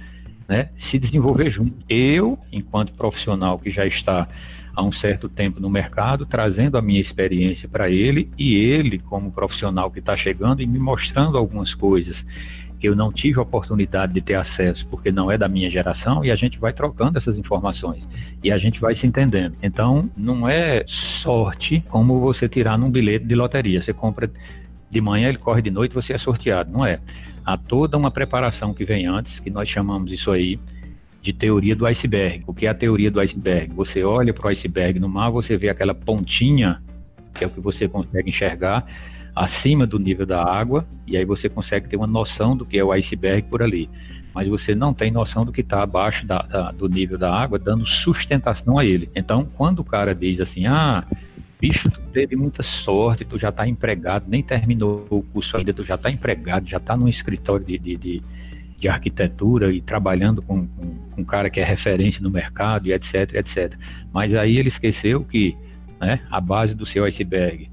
né, 0.46 0.70
se 0.78 1.00
desenvolver 1.00 1.50
junto. 1.52 1.74
Eu, 1.88 2.38
enquanto 2.52 2.92
profissional 2.94 3.58
que 3.58 3.72
já 3.72 3.86
está 3.86 4.28
há 4.76 4.84
um 4.84 4.92
certo 4.92 5.30
tempo 5.30 5.62
no 5.62 5.70
mercado, 5.70 6.26
trazendo 6.26 6.78
a 6.78 6.82
minha 6.82 7.00
experiência 7.00 7.70
para 7.70 7.90
ele 7.90 8.30
e 8.38 8.56
ele, 8.56 9.00
como 9.00 9.32
profissional 9.32 9.90
que 9.90 10.00
está 10.00 10.18
chegando 10.18 10.62
e 10.62 10.68
me 10.68 10.80
mostrando 10.80 11.38
algumas 11.38 11.74
coisas 11.74 12.26
eu 12.88 12.96
não 12.96 13.12
tive 13.12 13.40
a 13.40 13.44
oportunidade 13.44 14.14
de 14.14 14.22
ter 14.22 14.36
acesso 14.36 14.86
porque 14.88 15.12
não 15.12 15.32
é 15.32 15.38
da 15.38 15.48
minha 15.48 15.70
geração 15.70 16.24
e 16.26 16.32
a 16.32 16.36
gente 16.36 16.60
vai 16.60 16.74
trocando 16.74 17.18
essas 17.18 17.38
informações 17.38 18.08
e 18.44 18.52
a 18.52 18.58
gente 18.58 18.80
vai 18.80 18.96
se 18.96 19.06
entendendo. 19.06 19.56
Então, 19.62 20.10
não 20.18 20.48
é 20.48 20.84
sorte 20.88 21.84
como 21.90 22.20
você 22.20 22.50
tirar 22.50 22.78
num 22.78 22.90
bilhete 22.90 23.26
de 23.26 23.36
loteria. 23.36 23.82
Você 23.84 23.94
compra 23.94 24.30
de 24.90 25.02
manhã, 25.02 25.30
ele 25.30 25.38
corre 25.38 25.62
de 25.62 25.72
noite, 25.72 25.94
você 25.94 26.14
é 26.14 26.18
sorteado. 26.18 26.72
Não 26.72 26.86
é. 26.86 27.00
Há 27.46 27.58
toda 27.58 27.98
uma 27.98 28.12
preparação 28.12 28.74
que 28.74 28.86
vem 28.86 29.08
antes, 29.08 29.40
que 29.40 29.50
nós 29.50 29.70
chamamos 29.70 30.12
isso 30.12 30.32
aí 30.32 30.60
de 31.22 31.32
teoria 31.32 31.76
do 31.76 31.86
iceberg. 31.86 32.44
O 32.48 32.54
que 32.54 32.66
é 32.66 32.70
a 32.70 32.74
teoria 32.74 33.12
do 33.12 33.20
iceberg? 33.20 33.74
Você 33.74 34.04
olha 34.04 34.34
para 34.34 34.48
o 34.48 34.50
iceberg 34.50 35.00
no 35.00 35.08
mar, 35.08 35.30
você 35.30 35.56
vê 35.56 35.70
aquela 35.70 35.94
pontinha, 35.94 36.82
que 37.34 37.44
é 37.44 37.48
o 37.48 37.50
que 37.50 37.60
você 37.60 37.88
consegue 37.88 38.30
enxergar, 38.30 38.86
acima 39.36 39.86
do 39.88 39.98
nível 39.98 40.26
da 40.26 40.44
água, 40.44 40.86
e 41.08 41.18
aí 41.18 41.26
você 41.26 41.50
consegue 41.50 41.88
ter 41.88 41.98
uma 41.98 42.08
noção 42.08 42.56
do 42.56 42.66
que 42.66 42.78
é 42.78 42.84
o 42.84 42.92
iceberg 42.92 43.48
por 43.50 43.62
ali. 43.62 43.90
Mas 44.34 44.48
você 44.48 44.74
não 44.74 44.94
tem 44.94 45.12
noção 45.12 45.44
do 45.44 45.52
que 45.52 45.62
está 45.62 45.84
abaixo 45.84 46.26
da, 46.26 46.42
da, 46.42 46.72
do 46.72 46.88
nível 46.88 47.18
da 47.18 47.34
água, 47.34 47.60
dando 47.60 47.86
sustentação 47.86 48.78
a 48.78 48.86
ele. 48.86 49.10
Então, 49.16 49.46
quando 49.58 49.80
o 49.80 49.84
cara 49.84 50.16
diz 50.16 50.40
assim, 50.40 50.66
ah, 50.66 51.04
bicho, 51.60 51.84
tu 51.92 52.00
teve 52.14 52.36
muita 52.36 52.64
sorte, 52.64 53.26
tu 53.26 53.38
já 53.38 53.50
está 53.50 53.68
empregado, 53.68 54.26
nem 54.28 54.42
terminou 54.42 55.06
o 55.10 55.22
curso 55.22 55.58
ainda, 55.58 55.74
tu 55.74 55.84
já 55.84 55.96
está 55.96 56.10
empregado, 56.10 56.70
já 56.70 56.78
está 56.78 56.96
num 56.96 57.10
escritório 57.10 57.66
de, 57.66 57.78
de, 57.78 57.96
de 57.98 58.24
de 58.82 58.90
arquitetura 58.90 59.72
e 59.72 59.80
trabalhando 59.80 60.42
com, 60.42 60.66
com, 60.66 60.96
com, 61.12 61.22
um 61.22 61.24
cara 61.24 61.52
que 61.52 61.60
é 61.60 61.64
referência 61.64 62.20
no 62.20 62.32
mercado 62.32 62.88
e 62.88 62.94
etc, 62.94 63.36
etc. 63.36 63.78
Mas 64.12 64.34
aí 64.34 64.58
ele 64.58 64.70
esqueceu 64.70 65.24
que 65.24 65.56
né, 66.00 66.20
a 66.32 66.42
base 66.42 66.74
do 66.74 66.84
seu 66.84 67.06
iceberg 67.06 67.70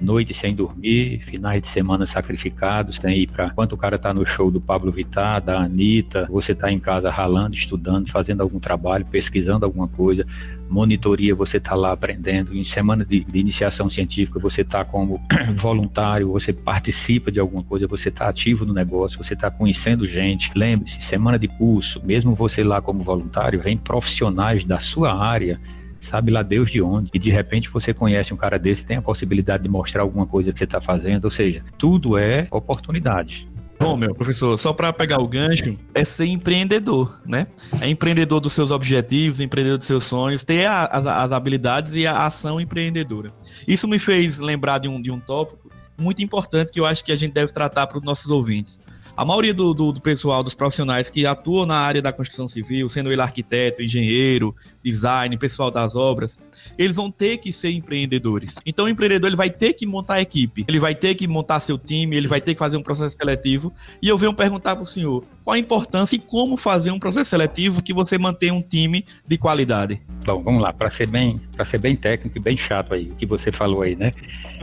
noite 0.00 0.34
sem 0.34 0.54
dormir, 0.54 1.20
finais 1.30 1.62
de 1.62 1.68
semana 1.70 2.06
sacrificados, 2.06 2.98
tem 2.98 3.18
ir 3.18 3.26
para 3.28 3.50
quanto 3.50 3.74
o 3.74 3.78
cara 3.78 3.98
tá 3.98 4.14
no 4.14 4.24
show 4.26 4.50
do 4.50 4.60
Pablo 4.60 4.90
Vittar, 4.90 5.42
da 5.42 5.60
Anitta, 5.60 6.26
você 6.30 6.54
tá 6.54 6.72
em 6.72 6.80
casa 6.80 7.10
ralando, 7.10 7.54
estudando, 7.54 8.10
fazendo 8.10 8.40
algum 8.40 8.58
trabalho, 8.58 9.04
pesquisando 9.06 9.64
alguma 9.64 9.88
coisa, 9.88 10.26
monitoria, 10.68 11.34
você 11.34 11.56
está 11.58 11.74
lá 11.74 11.92
aprendendo, 11.92 12.56
em 12.56 12.64
semana 12.64 13.04
de, 13.04 13.24
de 13.24 13.38
iniciação 13.38 13.90
científica, 13.90 14.38
você 14.38 14.62
está 14.62 14.84
como 14.84 15.20
voluntário, 15.60 16.30
você 16.30 16.52
participa 16.52 17.30
de 17.30 17.40
alguma 17.40 17.62
coisa, 17.62 17.86
você 17.86 18.08
está 18.08 18.28
ativo 18.28 18.64
no 18.64 18.72
negócio, 18.72 19.18
você 19.18 19.34
está 19.34 19.50
conhecendo 19.50 20.08
gente. 20.08 20.50
Lembre-se, 20.54 21.02
semana 21.02 21.38
de 21.38 21.48
curso, 21.48 22.00
mesmo 22.04 22.34
você 22.34 22.62
lá 22.62 22.80
como 22.80 23.02
voluntário, 23.02 23.60
vem 23.60 23.76
profissionais 23.76 24.64
da 24.64 24.78
sua 24.78 25.12
área 25.12 25.60
sabe 26.08 26.30
lá 26.30 26.42
Deus 26.42 26.70
de 26.70 26.80
onde, 26.80 27.10
e 27.12 27.18
de 27.18 27.30
repente 27.30 27.70
você 27.70 27.92
conhece 27.92 28.32
um 28.32 28.36
cara 28.36 28.58
desse, 28.58 28.84
tem 28.84 28.96
a 28.96 29.02
possibilidade 29.02 29.62
de 29.62 29.68
mostrar 29.68 30.02
alguma 30.02 30.26
coisa 30.26 30.52
que 30.52 30.58
você 30.58 30.64
está 30.64 30.80
fazendo, 30.80 31.24
ou 31.26 31.30
seja, 31.30 31.62
tudo 31.78 32.16
é 32.16 32.46
oportunidade. 32.50 33.48
Bom, 33.80 33.96
meu 33.96 34.14
professor, 34.14 34.58
só 34.58 34.74
para 34.74 34.92
pegar 34.92 35.22
o 35.22 35.26
gancho, 35.26 35.74
é 35.94 36.04
ser 36.04 36.26
empreendedor, 36.26 37.18
né? 37.24 37.46
É 37.80 37.88
empreendedor 37.88 38.38
dos 38.38 38.52
seus 38.52 38.70
objetivos, 38.70 39.40
empreendedor 39.40 39.78
dos 39.78 39.86
seus 39.86 40.04
sonhos, 40.04 40.44
ter 40.44 40.66
a, 40.66 40.84
as, 40.84 41.06
as, 41.06 41.32
habilidades 41.32 41.94
e 41.94 42.06
a 42.06 42.26
ação 42.26 42.60
empreendedora. 42.60 43.32
Isso 43.66 43.88
me 43.88 43.98
fez 43.98 44.36
lembrar 44.36 44.80
de 44.80 44.88
um, 44.88 45.00
de 45.00 45.10
um 45.10 45.18
tópico 45.18 45.70
muito 45.98 46.22
importante 46.22 46.72
que 46.72 46.78
eu 46.78 46.84
acho 46.84 47.02
que 47.02 47.10
a 47.10 47.16
gente 47.16 47.32
deve 47.32 47.52
tratar 47.54 47.86
para 47.86 47.96
os 47.96 48.04
nossos 48.04 48.30
ouvintes. 48.30 48.78
A 49.20 49.24
maioria 49.26 49.52
do, 49.52 49.74
do, 49.74 49.92
do, 49.92 50.00
pessoal, 50.00 50.42
dos 50.42 50.54
profissionais 50.54 51.10
que 51.10 51.26
atuam 51.26 51.66
na 51.66 51.76
área 51.76 52.00
da 52.00 52.10
construção 52.10 52.48
civil, 52.48 52.88
sendo 52.88 53.12
ele 53.12 53.20
arquiteto, 53.20 53.82
engenheiro, 53.82 54.56
design, 54.82 55.36
pessoal 55.36 55.70
das 55.70 55.94
obras, 55.94 56.38
eles 56.78 56.96
vão 56.96 57.10
ter 57.10 57.36
que 57.36 57.52
ser 57.52 57.70
empreendedores. 57.70 58.56
Então, 58.64 58.86
o 58.86 58.88
empreendedor 58.88 59.28
ele 59.28 59.36
vai 59.36 59.50
ter 59.50 59.74
que 59.74 59.84
montar 59.84 60.14
a 60.14 60.22
equipe, 60.22 60.64
ele 60.66 60.78
vai 60.78 60.94
ter 60.94 61.14
que 61.16 61.28
montar 61.28 61.60
seu 61.60 61.76
time, 61.76 62.16
ele 62.16 62.28
vai 62.28 62.40
ter 62.40 62.54
que 62.54 62.58
fazer 62.58 62.78
um 62.78 62.82
processo 62.82 63.14
seletivo. 63.14 63.70
E 64.00 64.08
eu 64.08 64.16
venho 64.16 64.32
perguntar 64.32 64.74
para 64.74 64.84
o 64.84 64.86
senhor 64.86 65.22
qual 65.44 65.52
a 65.52 65.58
importância 65.58 66.16
e 66.16 66.18
como 66.18 66.56
fazer 66.56 66.90
um 66.90 66.98
processo 66.98 67.28
seletivo 67.28 67.82
que 67.82 67.92
você 67.92 68.16
mantenha 68.16 68.54
um 68.54 68.62
time 68.62 69.04
de 69.28 69.36
qualidade. 69.36 70.00
Bom, 70.24 70.42
vamos 70.42 70.62
lá, 70.62 70.72
para 70.72 70.90
ser 70.92 71.10
bem, 71.10 71.38
para 71.54 71.66
ser 71.66 71.76
bem 71.76 71.94
técnico 71.94 72.38
e 72.38 72.40
bem 72.40 72.56
chato 72.56 72.94
aí, 72.94 73.10
o 73.10 73.16
que 73.16 73.26
você 73.26 73.52
falou 73.52 73.82
aí, 73.82 73.94
né? 73.94 74.12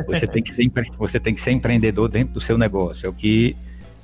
Você 0.08 0.26
tem 0.26 0.42
que 0.42 0.56
ser, 0.56 0.72
você 0.98 1.20
tem 1.20 1.36
que 1.36 1.44
ser 1.44 1.52
empreendedor 1.52 2.10
dentro 2.10 2.34
do 2.34 2.42
seu 2.42 2.58
negócio. 2.58 3.06
É 3.06 3.10
o 3.10 3.14
que 3.14 3.56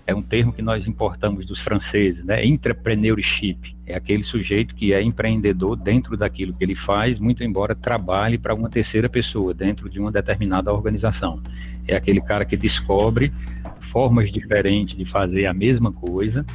é 0.05 0.13
um 0.13 0.21
termo 0.21 0.51
que 0.51 0.61
nós 0.61 0.85
importamos 0.85 1.45
dos 1.45 1.59
franceses, 1.61 2.23
né? 2.25 2.45
Entrepreneurship. 2.45 3.73
É 3.87 3.95
aquele 3.95 4.23
sujeito 4.23 4.75
que 4.75 4.93
é 4.93 5.01
empreendedor 5.01 5.77
dentro 5.77 6.17
daquilo 6.17 6.53
que 6.53 6.63
ele 6.63 6.75
faz, 6.75 7.19
muito 7.19 7.43
embora 7.43 7.73
trabalhe 7.73 8.37
para 8.37 8.53
uma 8.53 8.69
terceira 8.69 9.07
pessoa 9.07 9.53
dentro 9.53 9.89
de 9.89 9.99
uma 9.99 10.11
determinada 10.11 10.73
organização. 10.73 11.41
É 11.87 11.95
aquele 11.95 12.21
cara 12.21 12.43
que 12.43 12.57
descobre 12.57 13.31
formas 13.91 14.31
diferentes 14.31 14.97
de 14.97 15.05
fazer 15.05 15.45
a 15.45 15.53
mesma 15.53 15.91
coisa, 15.91 16.45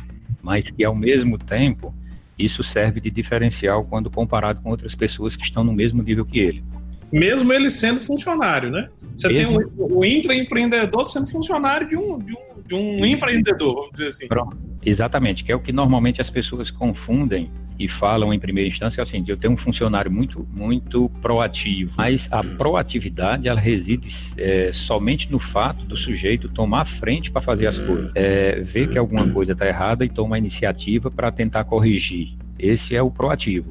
mas 0.42 0.68
que 0.70 0.84
ao 0.84 0.94
mesmo 0.94 1.38
tempo 1.38 1.94
isso 2.38 2.62
serve 2.62 3.00
de 3.00 3.10
diferencial 3.10 3.84
quando 3.84 4.10
comparado 4.10 4.60
com 4.62 4.70
outras 4.70 4.94
pessoas 4.94 5.34
que 5.34 5.44
estão 5.44 5.64
no 5.64 5.72
mesmo 5.72 6.02
nível 6.02 6.24
que 6.24 6.38
ele. 6.38 6.62
Mesmo 7.10 7.52
ele 7.52 7.70
sendo 7.70 8.00
funcionário, 8.00 8.70
né? 8.70 8.88
Você 9.16 9.28
mesmo... 9.28 9.58
tem 9.58 9.68
o, 9.78 9.98
o 9.98 10.04
intraempreendedor 10.04 11.06
sendo 11.06 11.26
funcionário 11.30 11.88
de 11.88 11.96
um, 11.96 12.18
de 12.18 12.32
um, 12.32 12.57
de 12.68 12.74
um 12.74 13.04
empreendedor, 13.04 13.74
vamos 13.74 13.90
dizer 13.92 14.08
assim. 14.08 14.28
Pronto. 14.28 14.56
Exatamente, 14.84 15.42
que 15.42 15.50
é 15.50 15.56
o 15.56 15.60
que 15.60 15.72
normalmente 15.72 16.20
as 16.20 16.30
pessoas 16.30 16.70
confundem 16.70 17.50
e 17.78 17.88
falam 17.88 18.34
em 18.34 18.40
primeira 18.40 18.68
instância 18.68 19.00
é 19.00 19.04
o 19.04 19.06
seguinte, 19.06 19.30
eu 19.30 19.36
tenho 19.36 19.54
um 19.54 19.56
funcionário 19.56 20.10
muito, 20.10 20.46
muito 20.52 21.08
proativo, 21.22 21.92
mas 21.96 22.26
a 22.30 22.42
proatividade 22.42 23.46
ela 23.46 23.60
reside 23.60 24.08
é, 24.36 24.72
somente 24.86 25.30
no 25.30 25.38
fato 25.38 25.84
do 25.84 25.96
sujeito 25.96 26.48
tomar 26.48 26.86
frente 26.98 27.30
para 27.30 27.40
fazer 27.40 27.68
as 27.68 27.78
coisas, 27.78 28.10
é, 28.14 28.60
ver 28.60 28.90
que 28.90 28.98
alguma 28.98 29.32
coisa 29.32 29.52
está 29.52 29.66
errada 29.66 30.04
e 30.04 30.08
tomar 30.08 30.38
iniciativa 30.38 31.10
para 31.10 31.30
tentar 31.30 31.64
corrigir. 31.64 32.36
Esse 32.58 32.96
é 32.96 33.02
o 33.02 33.10
proativo. 33.10 33.68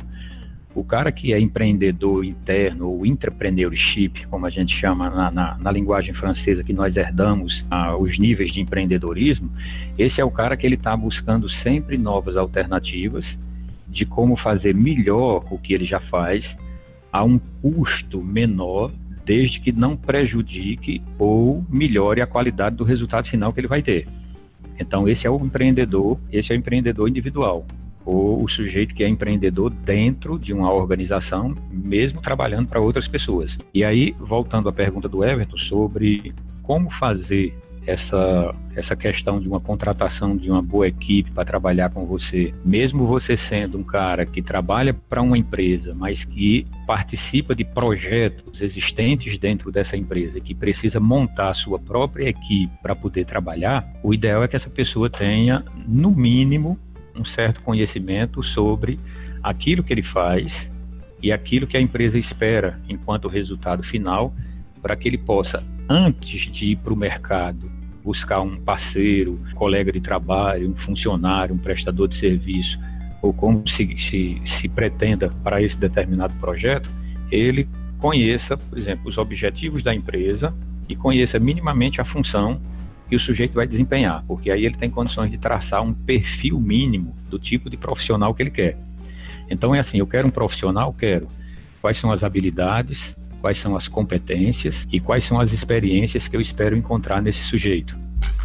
O 0.78 0.84
cara 0.84 1.12
que 1.12 1.34
é 1.34 1.40
empreendedor 1.40 2.24
interno, 2.24 2.88
ou 2.90 3.04
entrepreneurship, 3.04 4.28
como 4.28 4.46
a 4.46 4.50
gente 4.52 4.80
chama 4.80 5.10
na, 5.10 5.32
na, 5.32 5.58
na 5.58 5.72
linguagem 5.72 6.14
francesa 6.14 6.64
que 6.64 6.72
nós 6.72 6.96
herdamos 6.96 7.66
ah, 7.68 7.98
os 7.98 8.20
níveis 8.20 8.54
de 8.54 8.62
empreendedorismo, 8.62 9.50
esse 9.98 10.22
é 10.22 10.24
o 10.24 10.30
cara 10.30 10.56
que 10.56 10.68
ele 10.68 10.76
está 10.76 10.96
buscando 10.96 11.50
sempre 11.50 11.98
novas 11.98 12.38
alternativas 12.38 13.26
de 13.88 14.06
como 14.06 14.38
fazer 14.38 14.76
melhor 14.76 15.48
o 15.50 15.58
que 15.58 15.74
ele 15.74 15.84
já 15.84 16.00
faz 16.00 16.46
a 17.12 17.24
um 17.24 17.40
custo 17.60 18.24
menor, 18.24 18.92
desde 19.26 19.60
que 19.60 19.72
não 19.72 19.98
prejudique 19.98 21.02
ou 21.18 21.66
melhore 21.68 22.22
a 22.22 22.28
qualidade 22.28 22.76
do 22.76 22.84
resultado 22.84 23.28
final 23.28 23.52
que 23.52 23.60
ele 23.60 23.68
vai 23.68 23.82
ter. 23.82 24.08
Então 24.80 25.10
esse 25.10 25.26
é 25.26 25.30
o 25.30 25.44
empreendedor, 25.44 26.20
esse 26.32 26.54
é 26.54 26.56
o 26.56 26.60
empreendedor 26.60 27.10
individual 27.10 27.66
ou 28.08 28.42
o 28.42 28.50
sujeito 28.50 28.96
que 28.96 29.04
é 29.04 29.08
empreendedor 29.10 29.70
dentro 29.70 30.40
de 30.40 30.54
uma 30.54 30.72
organização, 30.72 31.54
mesmo 31.70 32.22
trabalhando 32.22 32.70
para 32.70 32.80
outras 32.80 33.06
pessoas. 33.06 33.56
E 33.74 33.84
aí, 33.84 34.16
voltando 34.18 34.70
à 34.70 34.74
pergunta 34.74 35.10
do 35.10 35.26
Everton 35.26 35.58
sobre 35.58 36.34
como 36.64 36.90
fazer 36.92 37.54
essa, 37.88 38.54
essa 38.76 38.96
questão 38.96 39.40
de 39.40 39.48
uma 39.48 39.62
contratação 39.62 40.36
de 40.36 40.52
uma 40.52 40.62
boa 40.62 40.88
equipe 40.88 41.32
para 41.32 41.46
trabalhar 41.46 41.90
com 41.90 42.06
você, 42.06 42.54
mesmo 42.64 43.08
você 43.08 43.38
sendo 43.38 43.78
um 43.78 43.84
cara 43.84 44.26
que 44.26 44.42
trabalha 44.42 44.94
para 44.94 45.22
uma 45.22 45.38
empresa, 45.38 45.96
mas 45.96 46.24
que 46.26 46.68
participa 46.86 47.56
de 47.56 47.64
projetos 47.64 48.62
existentes 48.62 49.40
dentro 49.40 49.72
dessa 49.72 49.96
empresa, 49.96 50.42
que 50.42 50.54
precisa 50.54 51.00
montar 51.00 51.50
a 51.50 51.56
sua 51.56 51.80
própria 51.80 52.28
equipe 52.28 52.72
para 52.82 52.96
poder 52.96 53.26
trabalhar, 53.26 53.88
o 54.04 54.14
ideal 54.14 54.44
é 54.44 54.48
que 54.48 54.58
essa 54.58 54.70
pessoa 54.70 55.10
tenha, 55.10 55.64
no 55.88 56.12
mínimo, 56.12 56.78
um 57.18 57.26
certo 57.26 57.62
conhecimento 57.62 58.44
sobre 58.44 59.00
aquilo 59.44 59.84
que 59.84 59.94
ele 59.94 60.04
faz 60.04 60.54
e 61.22 61.32
aquilo 61.32 61.68
que 61.68 61.78
a 61.78 61.82
empresa 61.82 62.18
espera 62.18 62.80
enquanto 62.88 63.28
resultado 63.28 63.84
final, 63.84 64.34
para 64.82 64.96
que 64.96 65.08
ele 65.08 65.18
possa, 65.18 65.64
antes 65.90 66.52
de 66.52 66.66
ir 66.66 66.76
para 66.78 66.94
o 66.94 66.96
mercado, 66.96 67.70
buscar 68.04 68.42
um 68.42 68.58
parceiro, 68.58 69.40
um 69.52 69.56
colega 69.56 69.92
de 69.92 70.00
trabalho, 70.00 70.70
um 70.70 70.76
funcionário, 70.86 71.56
um 71.56 71.58
prestador 71.58 72.08
de 72.08 72.18
serviço, 72.20 72.78
ou 73.22 73.34
como 73.34 73.68
se, 73.68 73.98
se, 74.10 74.42
se 74.46 74.70
pretenda 74.70 75.30
para 75.44 75.62
esse 75.62 75.76
determinado 75.76 76.34
projeto, 76.36 76.90
ele 77.32 77.68
conheça, 78.00 78.56
por 78.56 78.78
exemplo, 78.78 79.10
os 79.10 79.18
objetivos 79.18 79.84
da 79.84 79.94
empresa 79.94 80.54
e 80.88 80.96
conheça 80.96 81.40
minimamente 81.40 82.00
a 82.00 82.06
função 82.06 82.62
que 83.08 83.16
o 83.16 83.20
sujeito 83.20 83.54
vai 83.54 83.68
desempenhar, 83.68 84.24
porque 84.28 84.52
aí 84.52 84.66
ele 84.66 84.78
tem 84.78 84.90
condições 84.90 85.32
de 85.32 85.38
traçar 85.38 85.82
um 85.82 85.94
perfil 85.94 86.60
mínimo 86.60 87.16
do 87.30 87.40
tipo 87.40 87.70
de 87.70 87.78
profissional 87.78 88.34
que 88.34 88.44
ele 88.44 88.52
quer. 88.52 88.78
Então 89.50 89.74
é 89.74 89.80
assim, 89.80 90.00
eu 90.00 90.08
quero 90.08 90.28
um 90.28 90.32
profissional, 90.32 90.94
quero. 90.94 91.28
Quais 91.82 92.00
são 92.00 92.12
as 92.12 92.24
habilidades, 92.24 93.00
quais 93.40 93.62
são 93.62 93.76
as 93.76 93.88
competências 93.88 94.76
e 94.92 95.00
quais 95.00 95.26
são 95.26 95.40
as 95.40 95.54
experiências 95.54 96.28
que 96.28 96.36
eu 96.36 96.42
espero 96.42 96.76
encontrar 96.76 97.22
nesse 97.22 97.44
sujeito. 97.46 97.96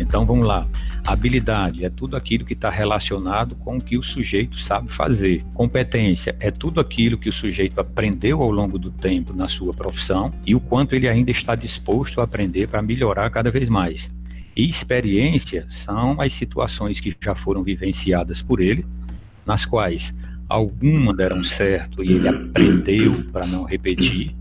Então 0.01 0.25
vamos 0.25 0.47
lá. 0.47 0.67
Habilidade 1.07 1.85
é 1.85 1.91
tudo 1.91 2.17
aquilo 2.17 2.45
que 2.45 2.53
está 2.55 2.71
relacionado 2.71 3.57
com 3.57 3.77
o 3.77 3.81
que 3.81 3.99
o 3.99 4.03
sujeito 4.03 4.57
sabe 4.61 4.95
fazer. 4.95 5.43
Competência 5.53 6.37
é 6.39 6.51
tudo 6.51 6.81
aquilo 6.81 7.19
que 7.19 7.29
o 7.29 7.33
sujeito 7.33 7.81
aprendeu 7.81 8.41
ao 8.41 8.51
longo 8.51 8.79
do 8.79 8.91
tempo 8.91 9.35
na 9.35 9.49
sua 9.49 9.73
profissão 9.73 10.33
e 10.47 10.55
o 10.55 10.61
quanto 10.61 10.95
ele 10.95 11.09
ainda 11.09 11.31
está 11.31 11.55
disposto 11.55 12.21
a 12.21 12.25
aprender 12.25 12.69
para 12.69 12.81
melhorar 12.81 13.29
cada 13.31 13.51
vez 13.51 13.69
mais. 13.69 14.09
E 14.57 14.69
experiência 14.69 15.67
são 15.85 16.21
as 16.21 16.33
situações 16.35 17.01
que 17.01 17.17
já 17.23 17.35
foram 17.35 17.63
vivenciadas 17.63 18.43
por 18.43 18.61
ele, 18.61 18.85
nas 19.47 19.65
quais 19.65 20.13
algumas 20.49 21.17
deram 21.17 21.43
certo 21.43 22.05
e 22.05 22.13
ele 22.13 22.29
aprendeu 22.29 23.25
para 23.33 23.47
não 23.47 23.65
repetir, 23.65 24.35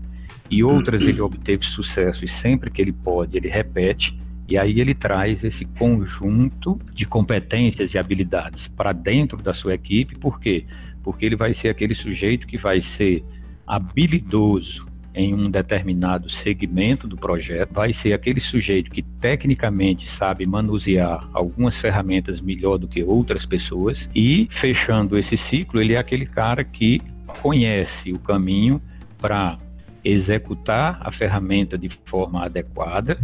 e 0.50 0.62
outras 0.62 1.02
ele 1.02 1.20
obteve 1.20 1.64
sucesso 1.64 2.24
e 2.24 2.28
sempre 2.28 2.70
que 2.70 2.82
ele 2.82 2.92
pode 2.92 3.36
ele 3.36 3.48
repete, 3.48 4.14
e 4.46 4.58
aí 4.58 4.80
ele 4.80 4.94
traz 4.94 5.42
esse 5.42 5.64
conjunto 5.64 6.78
de 6.92 7.06
competências 7.06 7.94
e 7.94 7.98
habilidades 7.98 8.68
para 8.68 8.92
dentro 8.92 9.38
da 9.38 9.54
sua 9.54 9.74
equipe, 9.74 10.18
por 10.18 10.38
quê? 10.38 10.66
Porque 11.02 11.24
ele 11.24 11.36
vai 11.36 11.54
ser 11.54 11.68
aquele 11.68 11.94
sujeito 11.94 12.46
que 12.46 12.58
vai 12.58 12.82
ser 12.82 13.24
habilidoso 13.66 14.84
em 15.14 15.34
um 15.34 15.50
determinado 15.50 16.30
segmento 16.30 17.06
do 17.06 17.16
projeto, 17.16 17.72
vai 17.72 17.92
ser 17.92 18.12
aquele 18.12 18.40
sujeito 18.40 18.90
que 18.90 19.02
tecnicamente 19.02 20.08
sabe 20.16 20.46
manusear 20.46 21.28
algumas 21.32 21.78
ferramentas 21.78 22.40
melhor 22.40 22.78
do 22.78 22.88
que 22.88 23.02
outras 23.02 23.44
pessoas 23.44 24.08
e 24.14 24.48
fechando 24.60 25.18
esse 25.18 25.36
ciclo, 25.36 25.80
ele 25.80 25.94
é 25.94 25.98
aquele 25.98 26.26
cara 26.26 26.64
que 26.64 27.00
conhece 27.40 28.12
o 28.12 28.18
caminho 28.18 28.80
para 29.18 29.58
executar 30.04 30.98
a 31.00 31.12
ferramenta 31.12 31.78
de 31.78 31.88
forma 32.06 32.44
adequada 32.44 33.18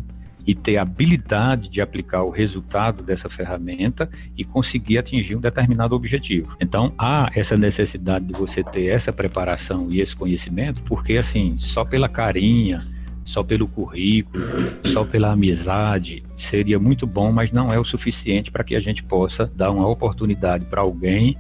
e 0.49 0.55
ter 0.55 0.79
habilidade 0.79 1.69
de 1.69 1.79
aplicar 1.79 2.23
o 2.23 2.31
resultado 2.31 3.03
dessa 3.03 3.29
ferramenta 3.29 4.09
e 4.35 4.43
conseguir 4.47 4.97
atingir 4.97 5.37
um 5.37 5.41
determinado 5.41 5.95
objetivo. 5.95 6.57
Então, 6.59 6.91
há 6.97 7.31
essa 7.35 7.55
necessidade 7.55 8.25
de 8.25 8.33
você 8.33 8.65
ter 8.65 8.87
essa 8.87 9.13
preparação 9.13 9.93
e 9.93 10.01
esse 10.01 10.17
conhecimento, 10.17 10.83
porque 10.85 11.19
assim, 11.19 11.59
só 11.59 11.85
pela 11.85 12.09
carinha, 12.09 12.89
só 13.27 13.45
pelo 13.45 13.69
currículo, 13.69 14.43
só 14.87 15.05
pela 15.05 15.33
amizade, 15.33 16.23
seria 16.51 16.79
muito 16.79 17.07
bom, 17.07 17.31
mas 17.31 17.53
não 17.53 17.71
é 17.71 17.79
o 17.79 17.85
suficiente 17.85 18.51
para 18.51 18.65
que 18.65 18.75
a 18.75 18.81
gente 18.81 19.03
possa 19.03 19.45
dar 19.55 19.71
uma 19.71 19.87
oportunidade 19.87 20.65
para 20.65 20.81
alguém 20.81 21.37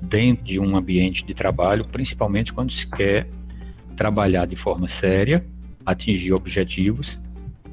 dentro 0.00 0.44
de 0.44 0.60
um 0.60 0.76
ambiente 0.76 1.26
de 1.26 1.34
trabalho, 1.34 1.84
principalmente 1.86 2.52
quando 2.52 2.72
se 2.72 2.88
quer 2.88 3.26
trabalhar 3.96 4.46
de 4.46 4.54
forma 4.54 4.88
séria, 5.00 5.44
atingir 5.84 6.32
objetivos 6.32 7.18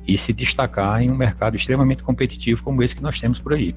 e 0.09 0.17
se 0.17 0.33
destacar 0.33 1.01
em 1.01 1.11
um 1.11 1.15
mercado 1.15 1.55
extremamente 1.55 2.01
competitivo 2.01 2.63
como 2.63 2.81
esse 2.81 2.95
que 2.95 3.01
nós 3.01 3.19
temos 3.19 3.39
por 3.39 3.53
aí. 3.53 3.75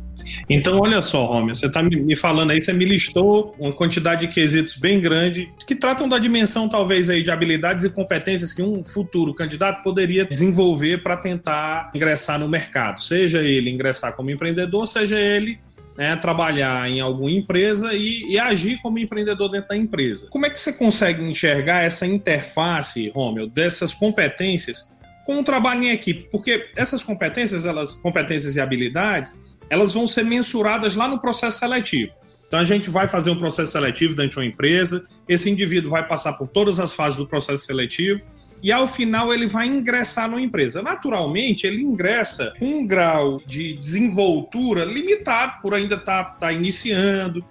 Então, 0.49 0.79
olha 0.79 1.03
só, 1.03 1.27
Romeu, 1.27 1.55
você 1.55 1.67
está 1.67 1.83
me 1.83 2.19
falando 2.19 2.51
aí, 2.51 2.63
você 2.63 2.73
me 2.73 2.85
listou 2.85 3.55
uma 3.59 3.73
quantidade 3.73 4.27
de 4.27 4.33
quesitos 4.33 4.77
bem 4.77 5.01
grande 5.01 5.53
que 5.67 5.75
tratam 5.75 6.09
da 6.09 6.19
dimensão, 6.19 6.69
talvez, 6.69 7.11
aí 7.11 7.23
de 7.23 7.31
habilidades 7.31 7.85
e 7.85 7.91
competências 7.91 8.55
que 8.55 8.63
um 8.63 8.83
futuro 8.83 9.35
candidato 9.35 9.83
poderia 9.83 10.25
desenvolver 10.25 11.03
para 11.03 11.17
tentar 11.17 11.91
ingressar 11.95 12.39
no 12.39 12.49
mercado, 12.49 13.01
seja 13.01 13.43
ele 13.43 13.71
ingressar 13.71 14.17
como 14.17 14.31
empreendedor, 14.31 14.87
seja 14.87 15.21
ele 15.21 15.59
né, 15.97 16.17
trabalhar 16.17 16.89
em 16.89 17.01
alguma 17.01 17.31
empresa 17.31 17.93
e, 17.93 18.25
e, 18.27 18.39
agir 18.39 18.81
como 18.81 18.99
empreendedor 18.99 19.51
dentro 19.51 19.69
da 19.69 19.77
empresa. 19.77 20.29
Como 20.31 20.47
é 20.47 20.51
que 20.51 20.59
você 20.59 20.73
consegue 20.73 21.23
enxergar 21.23 21.85
essa 21.85 22.07
interface, 22.07 23.11
Romeu, 23.11 23.47
dessas 23.47 23.93
competências 23.93 24.97
com 25.25 25.41
o 25.41 25.45
trabalho 25.45 25.85
em 25.85 25.91
equipe, 25.91 26.29
porque 26.31 26.71
essas 26.77 27.03
competências, 27.03 27.67
elas, 27.67 27.95
competências 27.95 28.57
e 28.57 28.61
habilidades, 28.61 29.41
elas 29.71 29.95
vão 29.95 30.07
ser 30.07 30.25
mensuradas 30.25 30.95
lá 30.95 31.09
no 31.09 31.21
processo 31.21 31.59
seletivo. 31.59 32.13
Então 32.47 32.61
a 32.61 32.65
gente 32.65 32.91
vai 32.91 33.09
fazer 33.09 33.31
um 33.31 33.39
processo 33.39 33.73
seletivo 33.73 34.15
dentro 34.15 34.33
de 34.33 34.39
uma 34.39 34.45
empresa, 34.45 35.09
esse 35.27 35.49
indivíduo 35.49 35.91
vai 35.91 36.07
passar 36.07 36.35
por 36.35 36.49
todas 36.49 36.79
as 36.79 36.93
fases 36.93 37.17
do 37.17 37.27
processo 37.27 37.65
seletivo 37.65 38.23
e 38.63 38.71
ao 38.71 38.87
final 38.87 39.35
ele 39.35 39.47
vai 39.47 39.67
ingressar 39.67 40.29
numa 40.31 40.41
empresa. 40.41 40.83
Naturalmente, 40.83 41.67
ele 41.67 41.83
ingressa 41.83 42.55
com 42.59 42.67
um 42.67 42.87
grau 42.87 43.41
de 43.45 43.73
desenvoltura 43.73 44.85
limitado, 44.85 45.61
por 45.61 45.75
ainda 45.75 45.97
estar 45.97 46.25
tá, 46.25 46.31
tá 46.31 46.53
iniciando. 46.53 47.45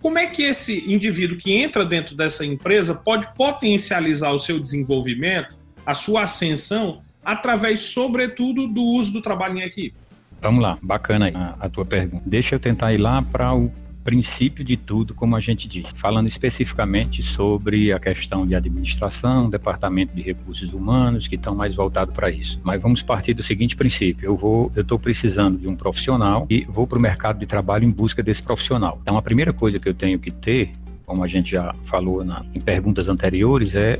Como 0.00 0.16
é 0.16 0.26
que 0.26 0.42
esse 0.42 0.92
indivíduo 0.92 1.36
que 1.36 1.52
entra 1.52 1.84
dentro 1.84 2.14
dessa 2.14 2.44
empresa 2.44 2.94
pode 2.94 3.26
potencializar 3.34 4.30
o 4.30 4.38
seu 4.38 4.60
desenvolvimento, 4.60 5.56
a 5.84 5.94
sua 5.94 6.22
ascensão, 6.22 7.02
através, 7.24 7.80
sobretudo, 7.80 8.66
do 8.66 8.82
uso 8.82 9.12
do 9.12 9.22
trabalho 9.22 9.58
em 9.58 9.62
equipe? 9.62 9.94
Vamos 10.40 10.62
lá, 10.62 10.78
bacana 10.82 11.30
a, 11.34 11.66
a 11.66 11.68
tua 11.68 11.84
pergunta. 11.84 12.22
Deixa 12.26 12.54
eu 12.54 12.60
tentar 12.60 12.92
ir 12.92 12.98
lá 12.98 13.22
para 13.22 13.54
o 13.54 13.72
princípio 14.04 14.62
de 14.62 14.76
tudo, 14.76 15.14
como 15.14 15.34
a 15.34 15.40
gente 15.40 15.66
diz, 15.66 15.86
falando 15.98 16.28
especificamente 16.28 17.22
sobre 17.34 17.90
a 17.90 17.98
questão 17.98 18.46
de 18.46 18.54
administração, 18.54 19.48
departamento 19.48 20.14
de 20.14 20.20
recursos 20.20 20.72
humanos, 20.74 21.26
que 21.26 21.36
estão 21.36 21.54
mais 21.54 21.74
voltados 21.74 22.14
para 22.14 22.30
isso. 22.30 22.60
Mas 22.62 22.82
vamos 22.82 23.00
partir 23.00 23.32
do 23.32 23.42
seguinte 23.42 23.74
princípio: 23.74 24.26
eu 24.26 24.36
vou, 24.36 24.70
eu 24.76 24.82
estou 24.82 24.98
precisando 24.98 25.58
de 25.58 25.66
um 25.66 25.74
profissional 25.74 26.46
e 26.50 26.64
vou 26.64 26.86
para 26.86 26.98
o 26.98 27.02
mercado 27.02 27.38
de 27.38 27.46
trabalho 27.46 27.84
em 27.84 27.90
busca 27.90 28.22
desse 28.22 28.42
profissional. 28.42 28.98
Então, 29.00 29.16
a 29.16 29.22
primeira 29.22 29.52
coisa 29.52 29.80
que 29.80 29.88
eu 29.88 29.94
tenho 29.94 30.18
que 30.18 30.30
ter, 30.30 30.70
como 31.06 31.24
a 31.24 31.26
gente 31.26 31.52
já 31.52 31.74
falou 31.86 32.22
na, 32.22 32.44
em 32.54 32.60
perguntas 32.60 33.08
anteriores, 33.08 33.74
é 33.74 33.98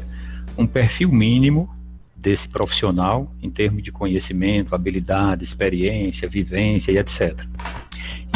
um 0.58 0.66
perfil 0.66 1.10
mínimo 1.10 1.70
desse 2.24 2.48
profissional 2.48 3.30
em 3.42 3.50
termos 3.50 3.82
de 3.82 3.92
conhecimento, 3.92 4.74
habilidade, 4.74 5.44
experiência, 5.44 6.26
vivência 6.26 6.90
e 6.90 6.96
etc. 6.96 7.38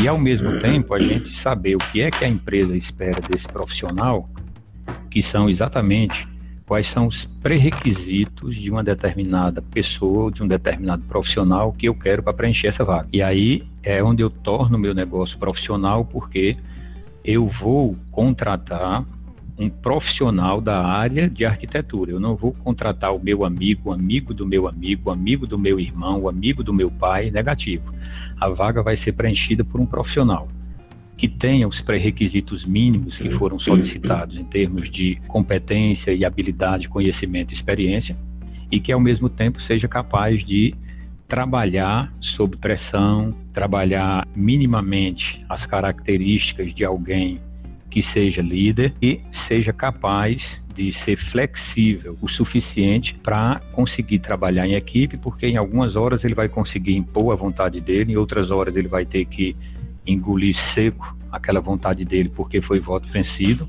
E 0.01 0.07
ao 0.07 0.19
mesmo 0.19 0.61
tempo 0.61 0.95
a 0.95 1.01
gente 1.01 1.35
saber 1.43 1.75
o 1.75 1.79
que 1.79 2.03
é 2.03 2.11
que 2.11 2.25
a 2.25 2.29
empresa 2.29 2.77
espera 2.77 3.21
desse 3.21 3.49
profissional, 3.49 4.29
que 5.11 5.23
são 5.23 5.49
exatamente 5.49 6.29
quais 6.67 6.87
são 6.91 7.07
os 7.07 7.25
pré-requisitos 7.43 8.55
de 8.55 8.71
uma 8.71 8.85
determinada 8.85 9.63
pessoa, 9.63 10.31
de 10.31 10.43
um 10.43 10.47
determinado 10.47 11.03
profissional 11.05 11.73
que 11.73 11.87
eu 11.87 11.95
quero 11.95 12.23
para 12.23 12.35
preencher 12.35 12.69
essa 12.69 12.85
vaga. 12.85 13.09
E 13.11 13.23
aí 13.23 13.67
é 13.83 14.05
onde 14.05 14.23
eu 14.23 14.29
torno 14.29 14.79
meu 14.79 14.95
negócio 14.95 15.39
profissional, 15.39 16.05
porque 16.05 16.59
eu 17.25 17.47
vou 17.47 17.97
contratar 18.13 19.05
um 19.59 19.69
profissional 19.69 20.61
da 20.61 20.85
área 20.85 21.29
de 21.29 21.45
arquitetura. 21.45 22.13
Eu 22.13 22.21
não 22.21 22.37
vou 22.37 22.53
contratar 22.53 23.15
o 23.15 23.23
meu 23.23 23.45
amigo, 23.45 23.91
o 23.91 23.93
amigo 23.93 24.33
do 24.33 24.47
meu 24.47 24.69
amigo, 24.69 25.11
o 25.11 25.13
amigo 25.13 25.47
do 25.47 25.59
meu 25.59 25.81
irmão, 25.81 26.21
o 26.21 26.29
amigo 26.29 26.63
do 26.63 26.73
meu 26.73 26.91
pai, 26.91 27.31
negativo. 27.31 27.93
A 28.41 28.49
vaga 28.49 28.83
vai 28.83 28.97
ser 28.97 29.13
preenchida 29.13 29.65
por 29.65 29.81
um 29.81 29.87
profissional 29.87 30.49
que 31.17 31.27
tenha 31.27 31.67
os 31.67 31.81
pré-requisitos 31.81 32.65
mínimos 32.65 33.19
que 33.19 33.29
foram 33.31 33.59
solicitados 33.59 34.39
em 34.39 34.45
termos 34.45 34.89
de 34.89 35.21
competência 35.27 36.13
e 36.13 36.25
habilidade, 36.25 36.89
conhecimento 36.89 37.51
e 37.51 37.57
experiência, 37.57 38.17
e 38.71 38.79
que 38.79 38.93
ao 38.93 39.01
mesmo 39.01 39.29
tempo 39.29 39.61
seja 39.63 39.89
capaz 39.89 40.47
de 40.47 40.73
trabalhar 41.27 42.13
sob 42.21 42.57
pressão, 42.57 43.35
trabalhar 43.53 44.29
minimamente 44.35 45.45
as 45.49 45.67
características 45.67 46.73
de 46.73 46.85
alguém 46.85 47.41
que 47.99 48.03
seja 48.13 48.41
líder 48.41 48.95
e 49.03 49.21
seja 49.49 49.73
capaz 49.73 50.41
de 50.73 50.93
ser 50.93 51.17
flexível 51.33 52.17
o 52.23 52.29
suficiente 52.29 53.13
para 53.25 53.61
conseguir 53.73 54.21
trabalhar 54.21 54.69
em 54.69 54.75
equipe, 54.75 55.17
porque 55.17 55.49
em 55.49 55.57
algumas 55.57 55.97
horas 55.97 56.23
ele 56.23 56.35
vai 56.35 56.49
conseguir 56.49 56.95
impor 56.95 57.33
a 57.33 57.37
vontade 57.37 57.81
dele, 57.81 58.13
em 58.13 58.17
outras 58.17 58.53
horas 58.53 58.77
ele 58.77 58.87
vai 58.87 59.05
ter 59.05 59.25
que 59.25 59.57
engolir 60.07 60.57
seco 60.75 61.17
aquela 61.33 61.61
vontade 61.61 62.05
dele 62.05 62.29
porque 62.29 62.63
foi 62.63 62.79
voto 62.79 63.09
vencido. 63.09 63.69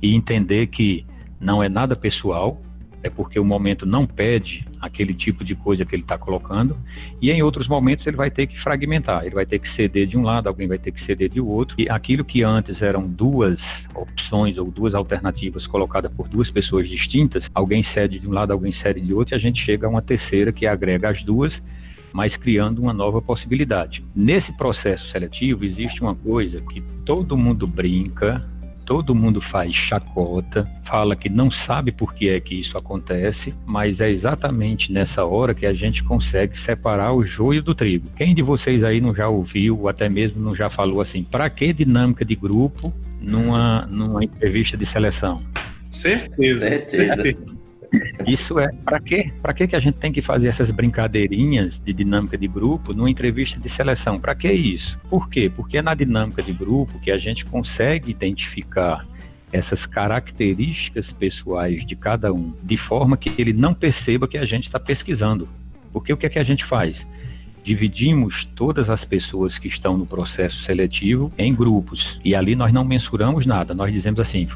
E 0.00 0.14
entender 0.14 0.68
que 0.68 1.04
não 1.40 1.60
é 1.60 1.68
nada 1.68 1.96
pessoal, 1.96 2.62
é 3.02 3.10
porque 3.10 3.38
o 3.38 3.44
momento 3.44 3.86
não 3.86 4.06
pede 4.06 4.66
aquele 4.80 5.14
tipo 5.14 5.44
de 5.44 5.54
coisa 5.54 5.84
que 5.84 5.94
ele 5.94 6.02
está 6.02 6.18
colocando, 6.18 6.76
e 7.20 7.30
em 7.30 7.42
outros 7.42 7.68
momentos 7.68 8.06
ele 8.06 8.16
vai 8.16 8.30
ter 8.30 8.46
que 8.46 8.58
fragmentar, 8.60 9.24
ele 9.24 9.34
vai 9.34 9.46
ter 9.46 9.58
que 9.58 9.68
ceder 9.70 10.06
de 10.06 10.16
um 10.16 10.22
lado, 10.22 10.48
alguém 10.48 10.66
vai 10.66 10.78
ter 10.78 10.92
que 10.92 11.04
ceder 11.04 11.28
de 11.28 11.40
outro, 11.40 11.76
e 11.78 11.88
aquilo 11.88 12.24
que 12.24 12.42
antes 12.42 12.82
eram 12.82 13.06
duas 13.06 13.60
opções 13.94 14.58
ou 14.58 14.70
duas 14.70 14.94
alternativas 14.94 15.66
colocadas 15.66 16.12
por 16.12 16.28
duas 16.28 16.50
pessoas 16.50 16.88
distintas, 16.88 17.48
alguém 17.54 17.82
cede 17.82 18.18
de 18.18 18.28
um 18.28 18.32
lado, 18.32 18.52
alguém 18.52 18.72
cede 18.72 19.00
de 19.00 19.12
outro, 19.12 19.34
e 19.34 19.36
a 19.36 19.40
gente 19.40 19.64
chega 19.64 19.86
a 19.86 19.90
uma 19.90 20.02
terceira 20.02 20.52
que 20.52 20.66
agrega 20.66 21.10
as 21.10 21.22
duas, 21.22 21.62
mas 22.12 22.36
criando 22.36 22.80
uma 22.80 22.92
nova 22.92 23.20
possibilidade. 23.20 24.02
Nesse 24.14 24.50
processo 24.56 25.06
seletivo 25.08 25.64
existe 25.64 26.00
uma 26.00 26.14
coisa 26.14 26.62
que 26.62 26.82
todo 27.04 27.36
mundo 27.36 27.66
brinca, 27.66 28.42
todo 28.86 29.14
mundo 29.14 29.40
faz 29.40 29.74
chacota, 29.74 30.66
fala 30.86 31.16
que 31.16 31.28
não 31.28 31.50
sabe 31.50 31.90
por 31.90 32.14
que 32.14 32.28
é 32.28 32.40
que 32.40 32.54
isso 32.54 32.78
acontece, 32.78 33.52
mas 33.66 34.00
é 34.00 34.08
exatamente 34.08 34.92
nessa 34.92 35.24
hora 35.24 35.54
que 35.54 35.66
a 35.66 35.74
gente 35.74 36.04
consegue 36.04 36.58
separar 36.60 37.12
o 37.12 37.26
joio 37.26 37.62
do 37.62 37.74
trigo. 37.74 38.08
Quem 38.16 38.34
de 38.34 38.42
vocês 38.42 38.84
aí 38.84 39.00
não 39.00 39.14
já 39.14 39.28
ouviu, 39.28 39.80
ou 39.80 39.88
até 39.88 40.08
mesmo 40.08 40.40
não 40.40 40.54
já 40.54 40.70
falou 40.70 41.00
assim, 41.00 41.24
para 41.24 41.50
que 41.50 41.72
dinâmica 41.72 42.24
de 42.24 42.36
grupo 42.36 42.94
numa, 43.20 43.84
numa 43.86 44.22
entrevista 44.22 44.76
de 44.76 44.86
seleção? 44.86 45.42
Certeza, 45.90 46.68
certeza. 46.68 47.22
certeza. 47.22 47.55
Isso 48.26 48.58
é, 48.58 48.72
para 48.84 49.00
quê? 49.00 49.32
Para 49.40 49.54
que 49.54 49.76
a 49.76 49.80
gente 49.80 49.98
tem 49.98 50.12
que 50.12 50.22
fazer 50.22 50.48
essas 50.48 50.70
brincadeirinhas 50.70 51.80
de 51.84 51.92
dinâmica 51.92 52.36
de 52.36 52.48
grupo 52.48 52.92
numa 52.92 53.10
entrevista 53.10 53.58
de 53.60 53.68
seleção? 53.70 54.18
Para 54.18 54.34
que 54.34 54.50
isso? 54.50 54.98
Por 55.08 55.28
quê? 55.28 55.50
Porque 55.54 55.78
é 55.78 55.82
na 55.82 55.94
dinâmica 55.94 56.42
de 56.42 56.52
grupo 56.52 56.98
que 56.98 57.10
a 57.10 57.18
gente 57.18 57.44
consegue 57.44 58.10
identificar 58.10 59.06
essas 59.52 59.86
características 59.86 61.12
pessoais 61.12 61.86
de 61.86 61.94
cada 61.94 62.32
um, 62.32 62.52
de 62.62 62.76
forma 62.76 63.16
que 63.16 63.32
ele 63.40 63.52
não 63.52 63.72
perceba 63.72 64.26
que 64.26 64.36
a 64.36 64.44
gente 64.44 64.66
está 64.66 64.80
pesquisando. 64.80 65.48
Porque 65.92 66.12
o 66.12 66.16
que 66.16 66.26
é 66.26 66.28
que 66.28 66.38
a 66.38 66.44
gente 66.44 66.64
faz? 66.66 67.06
Dividimos 67.64 68.44
todas 68.54 68.90
as 68.90 69.04
pessoas 69.04 69.58
que 69.58 69.68
estão 69.68 69.96
no 69.96 70.06
processo 70.06 70.62
seletivo 70.62 71.32
em 71.38 71.54
grupos 71.54 72.20
e 72.24 72.34
ali 72.34 72.54
nós 72.54 72.72
não 72.72 72.84
mensuramos 72.84 73.46
nada. 73.46 73.74
Nós 73.74 73.92
dizemos 73.92 74.20
assim: 74.20 74.48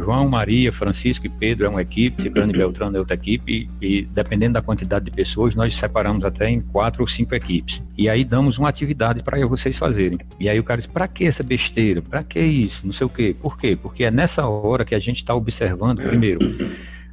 João, 0.00 0.28
Maria, 0.28 0.72
Francisco 0.72 1.26
e 1.26 1.28
Pedro 1.28 1.66
é 1.66 1.68
uma 1.68 1.82
equipe, 1.82 2.22
Ciclano 2.22 2.52
e 2.52 2.56
Beltrano 2.56 2.96
é 2.96 2.98
outra 3.00 3.14
equipe, 3.14 3.68
e, 3.80 4.02
dependendo 4.06 4.54
da 4.54 4.62
quantidade 4.62 5.04
de 5.04 5.10
pessoas, 5.10 5.54
nós 5.54 5.74
separamos 5.78 6.24
até 6.24 6.48
em 6.48 6.60
quatro 6.60 7.02
ou 7.02 7.08
cinco 7.08 7.34
equipes. 7.34 7.82
E 7.96 8.08
aí 8.08 8.24
damos 8.24 8.58
uma 8.58 8.68
atividade 8.68 9.22
para 9.22 9.44
vocês 9.46 9.76
fazerem. 9.78 10.18
E 10.38 10.48
aí 10.48 10.58
o 10.58 10.64
cara 10.64 10.80
diz, 10.80 10.90
para 10.90 11.06
que 11.06 11.24
essa 11.24 11.42
besteira? 11.42 12.02
Para 12.02 12.22
que 12.22 12.40
isso? 12.40 12.80
Não 12.84 12.92
sei 12.92 13.06
o 13.06 13.10
quê. 13.10 13.34
Por 13.40 13.58
quê? 13.58 13.76
Porque 13.80 14.04
é 14.04 14.10
nessa 14.10 14.46
hora 14.46 14.84
que 14.84 14.94
a 14.94 15.00
gente 15.00 15.18
está 15.18 15.34
observando, 15.34 16.02
primeiro, 16.02 16.40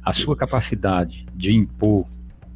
a 0.04 0.12
sua 0.12 0.36
capacidade 0.36 1.26
de 1.34 1.52
impor 1.52 2.06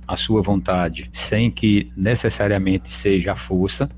a 0.07 0.17
sua 0.17 0.41
vontade 0.41 1.11
sem 1.29 1.51
que 1.51 1.91
necessariamente 1.97 2.93
seja 3.03 3.33
a 3.33 3.37
força, 3.37 3.89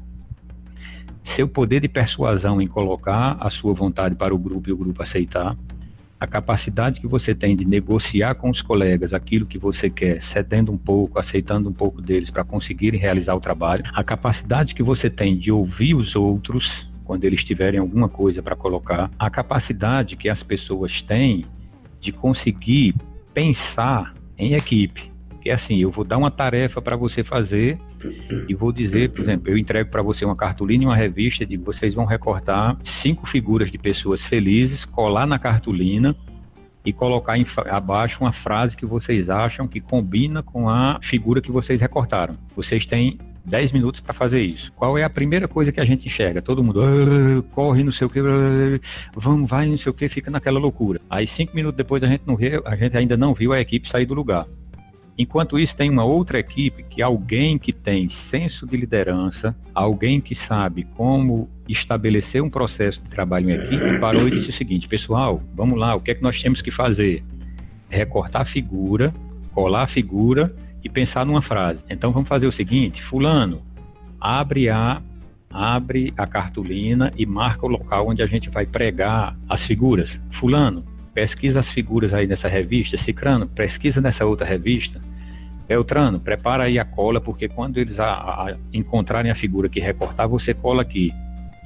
seu 1.36 1.46
poder 1.46 1.80
de 1.80 1.88
persuasão 1.88 2.62
em 2.62 2.66
colocar 2.66 3.36
a 3.38 3.50
sua 3.50 3.74
vontade 3.74 4.14
para 4.14 4.34
o 4.34 4.38
grupo 4.38 4.70
e 4.70 4.72
o 4.72 4.76
grupo 4.76 5.02
aceitar, 5.02 5.54
a 6.20 6.26
capacidade 6.26 7.00
que 7.00 7.06
você 7.06 7.34
tem 7.34 7.54
de 7.54 7.64
negociar 7.64 8.34
com 8.34 8.50
os 8.50 8.60
colegas 8.60 9.14
aquilo 9.14 9.46
que 9.46 9.58
você 9.58 9.88
quer, 9.88 10.22
cedendo 10.24 10.72
um 10.72 10.78
pouco, 10.78 11.18
aceitando 11.18 11.68
um 11.68 11.72
pouco 11.72 12.02
deles 12.02 12.30
para 12.30 12.44
conseguirem 12.44 12.98
realizar 12.98 13.34
o 13.34 13.40
trabalho, 13.40 13.84
a 13.94 14.02
capacidade 14.02 14.74
que 14.74 14.82
você 14.82 15.08
tem 15.08 15.36
de 15.36 15.52
ouvir 15.52 15.94
os 15.94 16.16
outros 16.16 16.88
quando 17.04 17.24
eles 17.24 17.42
tiverem 17.42 17.80
alguma 17.80 18.08
coisa 18.08 18.42
para 18.42 18.54
colocar, 18.54 19.10
a 19.18 19.30
capacidade 19.30 20.14
que 20.14 20.28
as 20.28 20.42
pessoas 20.42 21.00
têm 21.02 21.44
de 22.00 22.12
conseguir 22.12 22.94
pensar 23.32 24.12
em 24.36 24.52
equipe. 24.52 25.10
Que 25.40 25.48
é 25.48 25.54
assim, 25.54 25.78
eu 25.78 25.90
vou 25.90 26.04
dar 26.04 26.18
uma 26.18 26.30
tarefa 26.30 26.82
para 26.82 26.96
você 26.96 27.24
fazer 27.24 27.78
e 28.48 28.54
vou 28.54 28.72
dizer, 28.72 29.10
por 29.10 29.22
exemplo, 29.22 29.50
eu 29.50 29.58
entrego 29.58 29.90
para 29.90 30.02
você 30.02 30.24
uma 30.24 30.36
cartolina 30.36 30.84
e 30.84 30.86
uma 30.86 30.96
revista 30.96 31.44
de 31.44 31.56
vocês 31.56 31.94
vão 31.94 32.04
recortar 32.04 32.76
cinco 33.02 33.26
figuras 33.26 33.70
de 33.70 33.78
pessoas 33.78 34.24
felizes, 34.26 34.84
colar 34.84 35.26
na 35.26 35.38
cartolina 35.38 36.14
e 36.84 36.92
colocar 36.92 37.36
em, 37.36 37.46
abaixo 37.66 38.18
uma 38.20 38.32
frase 38.32 38.76
que 38.76 38.86
vocês 38.86 39.28
acham 39.28 39.66
que 39.66 39.80
combina 39.80 40.42
com 40.42 40.68
a 40.68 40.98
figura 41.02 41.40
que 41.40 41.50
vocês 41.50 41.80
recortaram. 41.80 42.36
Vocês 42.56 42.86
têm 42.86 43.18
10 43.44 43.72
minutos 43.72 44.00
para 44.00 44.14
fazer 44.14 44.42
isso. 44.42 44.70
Qual 44.72 44.96
é 44.96 45.02
a 45.02 45.10
primeira 45.10 45.48
coisa 45.48 45.72
que 45.72 45.80
a 45.80 45.84
gente 45.84 46.06
enxerga? 46.06 46.42
Todo 46.42 46.62
mundo 46.62 46.80
ah, 46.82 47.42
corre, 47.52 47.82
não 47.82 47.92
sei 47.92 48.06
o 48.06 48.10
que, 48.10 48.20
vamos, 49.14 49.48
vai, 49.48 49.66
não 49.66 49.78
sei 49.78 49.90
o 49.90 49.94
que, 49.94 50.08
fica 50.08 50.30
naquela 50.30 50.58
loucura. 50.58 51.00
Aí 51.08 51.26
cinco 51.26 51.54
minutos 51.56 51.76
depois 51.76 52.02
a 52.02 52.06
gente 52.06 52.22
não 52.26 52.36
vê, 52.36 52.60
a 52.64 52.76
gente 52.76 52.96
ainda 52.96 53.16
não 53.16 53.34
viu 53.34 53.52
a 53.52 53.60
equipe 53.60 53.88
sair 53.88 54.06
do 54.06 54.14
lugar. 54.14 54.46
Enquanto 55.18 55.58
isso, 55.58 55.76
tem 55.76 55.90
uma 55.90 56.04
outra 56.04 56.38
equipe 56.38 56.84
que 56.84 57.02
alguém 57.02 57.58
que 57.58 57.72
tem 57.72 58.08
senso 58.30 58.64
de 58.64 58.76
liderança, 58.76 59.54
alguém 59.74 60.20
que 60.20 60.36
sabe 60.36 60.84
como 60.96 61.48
estabelecer 61.68 62.40
um 62.40 62.48
processo 62.48 63.02
de 63.02 63.10
trabalho 63.10 63.50
em 63.50 63.54
equipe, 63.54 63.98
parou 63.98 64.28
e 64.28 64.30
disse 64.30 64.50
o 64.50 64.54
seguinte: 64.54 64.86
pessoal, 64.86 65.42
vamos 65.56 65.76
lá, 65.76 65.96
o 65.96 66.00
que 66.00 66.12
é 66.12 66.14
que 66.14 66.22
nós 66.22 66.40
temos 66.40 66.62
que 66.62 66.70
fazer? 66.70 67.24
Recortar 67.90 68.42
a 68.42 68.44
figura, 68.44 69.12
colar 69.52 69.84
a 69.84 69.88
figura 69.88 70.54
e 70.84 70.88
pensar 70.88 71.26
numa 71.26 71.42
frase. 71.42 71.80
Então 71.90 72.12
vamos 72.12 72.28
fazer 72.28 72.46
o 72.46 72.52
seguinte: 72.52 73.02
Fulano, 73.04 73.60
abre 74.20 74.68
a 74.68 75.02
abre 75.50 76.12
a 76.16 76.26
cartolina 76.26 77.10
e 77.16 77.24
marca 77.24 77.64
o 77.64 77.68
local 77.68 78.06
onde 78.06 78.22
a 78.22 78.26
gente 78.26 78.50
vai 78.50 78.66
pregar 78.66 79.34
as 79.48 79.64
figuras. 79.64 80.16
Fulano, 80.38 80.84
pesquisa 81.18 81.58
as 81.58 81.70
figuras 81.72 82.14
aí 82.14 82.28
nessa 82.28 82.46
revista. 82.46 82.96
Cicrano, 82.98 83.48
pesquisa 83.48 84.00
nessa 84.00 84.24
outra 84.24 84.46
revista. 84.46 85.00
Beltrano, 85.66 86.20
prepara 86.20 86.64
aí 86.64 86.78
a 86.78 86.84
cola, 86.84 87.20
porque 87.20 87.48
quando 87.48 87.78
eles 87.78 87.98
a, 87.98 88.04
a, 88.04 88.56
encontrarem 88.72 89.28
a 89.28 89.34
figura 89.34 89.68
que 89.68 89.80
recortar, 89.80 90.28
você 90.28 90.54
cola 90.54 90.82
aqui. 90.82 91.12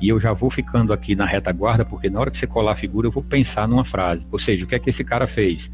E 0.00 0.08
eu 0.08 0.18
já 0.18 0.32
vou 0.32 0.50
ficando 0.50 0.90
aqui 0.90 1.14
na 1.14 1.26
retaguarda, 1.26 1.84
porque 1.84 2.08
na 2.08 2.18
hora 2.18 2.30
que 2.30 2.38
você 2.38 2.46
colar 2.46 2.72
a 2.72 2.76
figura, 2.76 3.06
eu 3.06 3.12
vou 3.12 3.22
pensar 3.22 3.68
numa 3.68 3.84
frase. 3.84 4.26
Ou 4.32 4.40
seja, 4.40 4.64
o 4.64 4.66
que 4.66 4.74
é 4.74 4.78
que 4.78 4.88
esse 4.88 5.04
cara 5.04 5.26
fez? 5.28 5.70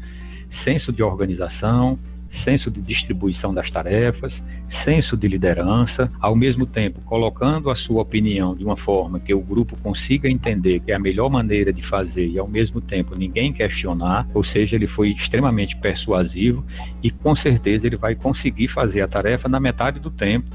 Senso 0.65 0.91
de 0.91 1.01
organização, 1.01 1.97
senso 2.43 2.69
de 2.69 2.81
distribuição 2.81 3.53
das 3.53 3.69
tarefas, 3.69 4.41
senso 4.83 5.17
de 5.17 5.27
liderança, 5.27 6.11
ao 6.19 6.35
mesmo 6.35 6.65
tempo 6.65 7.01
colocando 7.01 7.69
a 7.69 7.75
sua 7.75 8.01
opinião 8.01 8.55
de 8.55 8.63
uma 8.63 8.77
forma 8.77 9.19
que 9.19 9.33
o 9.33 9.41
grupo 9.41 9.75
consiga 9.81 10.29
entender 10.29 10.79
que 10.79 10.91
é 10.91 10.95
a 10.95 10.99
melhor 10.99 11.29
maneira 11.29 11.73
de 11.73 11.85
fazer 11.87 12.27
e 12.27 12.37
ao 12.37 12.47
mesmo 12.47 12.79
tempo 12.81 13.15
ninguém 13.15 13.51
questionar, 13.51 14.27
ou 14.33 14.43
seja, 14.43 14.75
ele 14.75 14.87
foi 14.87 15.09
extremamente 15.09 15.75
persuasivo 15.77 16.63
e 17.03 17.09
com 17.09 17.35
certeza 17.35 17.87
ele 17.87 17.97
vai 17.97 18.15
conseguir 18.15 18.67
fazer 18.69 19.01
a 19.01 19.07
tarefa 19.07 19.49
na 19.49 19.59
metade 19.59 19.99
do 19.99 20.11
tempo 20.11 20.47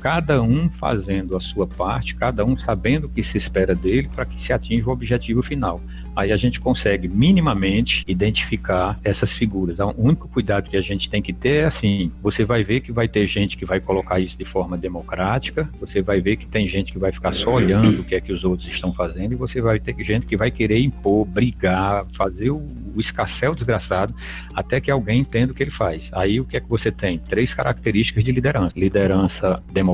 cada 0.00 0.40
um 0.42 0.68
fazendo 0.70 1.36
a 1.36 1.40
sua 1.40 1.66
parte, 1.66 2.14
cada 2.14 2.44
um 2.44 2.56
sabendo 2.58 3.06
o 3.06 3.10
que 3.10 3.22
se 3.22 3.36
espera 3.36 3.74
dele 3.74 4.08
para 4.14 4.24
que 4.24 4.42
se 4.44 4.52
atinja 4.52 4.88
o 4.88 4.92
objetivo 4.92 5.42
final. 5.42 5.80
Aí 6.18 6.32
a 6.32 6.36
gente 6.36 6.58
consegue 6.58 7.06
minimamente 7.06 8.02
identificar 8.08 8.98
essas 9.04 9.32
figuras. 9.34 9.78
O 9.78 9.94
único 9.96 10.26
cuidado 10.26 10.68
que 10.68 10.76
a 10.76 10.80
gente 10.80 11.08
tem 11.08 11.22
que 11.22 11.32
ter 11.32 11.62
é 11.62 11.64
assim: 11.66 12.10
você 12.20 12.44
vai 12.44 12.64
ver 12.64 12.80
que 12.80 12.90
vai 12.90 13.06
ter 13.06 13.28
gente 13.28 13.56
que 13.56 13.64
vai 13.64 13.78
colocar 13.78 14.18
isso 14.18 14.36
de 14.36 14.44
forma 14.44 14.76
democrática, 14.76 15.70
você 15.78 16.02
vai 16.02 16.20
ver 16.20 16.36
que 16.36 16.46
tem 16.46 16.68
gente 16.68 16.92
que 16.92 16.98
vai 16.98 17.12
ficar 17.12 17.32
só 17.34 17.54
olhando 17.54 18.00
o 18.00 18.04
que 18.04 18.16
é 18.16 18.20
que 18.20 18.32
os 18.32 18.42
outros 18.42 18.68
estão 18.68 18.92
fazendo, 18.92 19.32
e 19.32 19.36
você 19.36 19.60
vai 19.60 19.78
ter 19.78 19.94
gente 20.02 20.26
que 20.26 20.36
vai 20.36 20.50
querer 20.50 20.80
impor, 20.80 21.24
brigar, 21.24 22.04
fazer 22.16 22.50
o, 22.50 22.66
o 22.96 23.00
escassel 23.00 23.54
desgraçado 23.54 24.12
até 24.54 24.80
que 24.80 24.90
alguém 24.90 25.20
entenda 25.20 25.52
o 25.52 25.54
que 25.54 25.62
ele 25.62 25.70
faz. 25.70 26.08
Aí 26.12 26.40
o 26.40 26.44
que 26.44 26.56
é 26.56 26.60
que 26.60 26.68
você 26.68 26.90
tem? 26.90 27.20
Três 27.20 27.54
características 27.54 28.24
de 28.24 28.32
liderança: 28.32 28.76
liderança 28.76 29.62
democrática, 29.72 29.87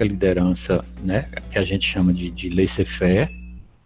liderança 0.00 0.84
né, 1.02 1.28
que 1.50 1.58
a 1.58 1.64
gente 1.64 1.86
chama 1.86 2.12
de, 2.12 2.30
de 2.30 2.48
laissez-faire 2.48 3.30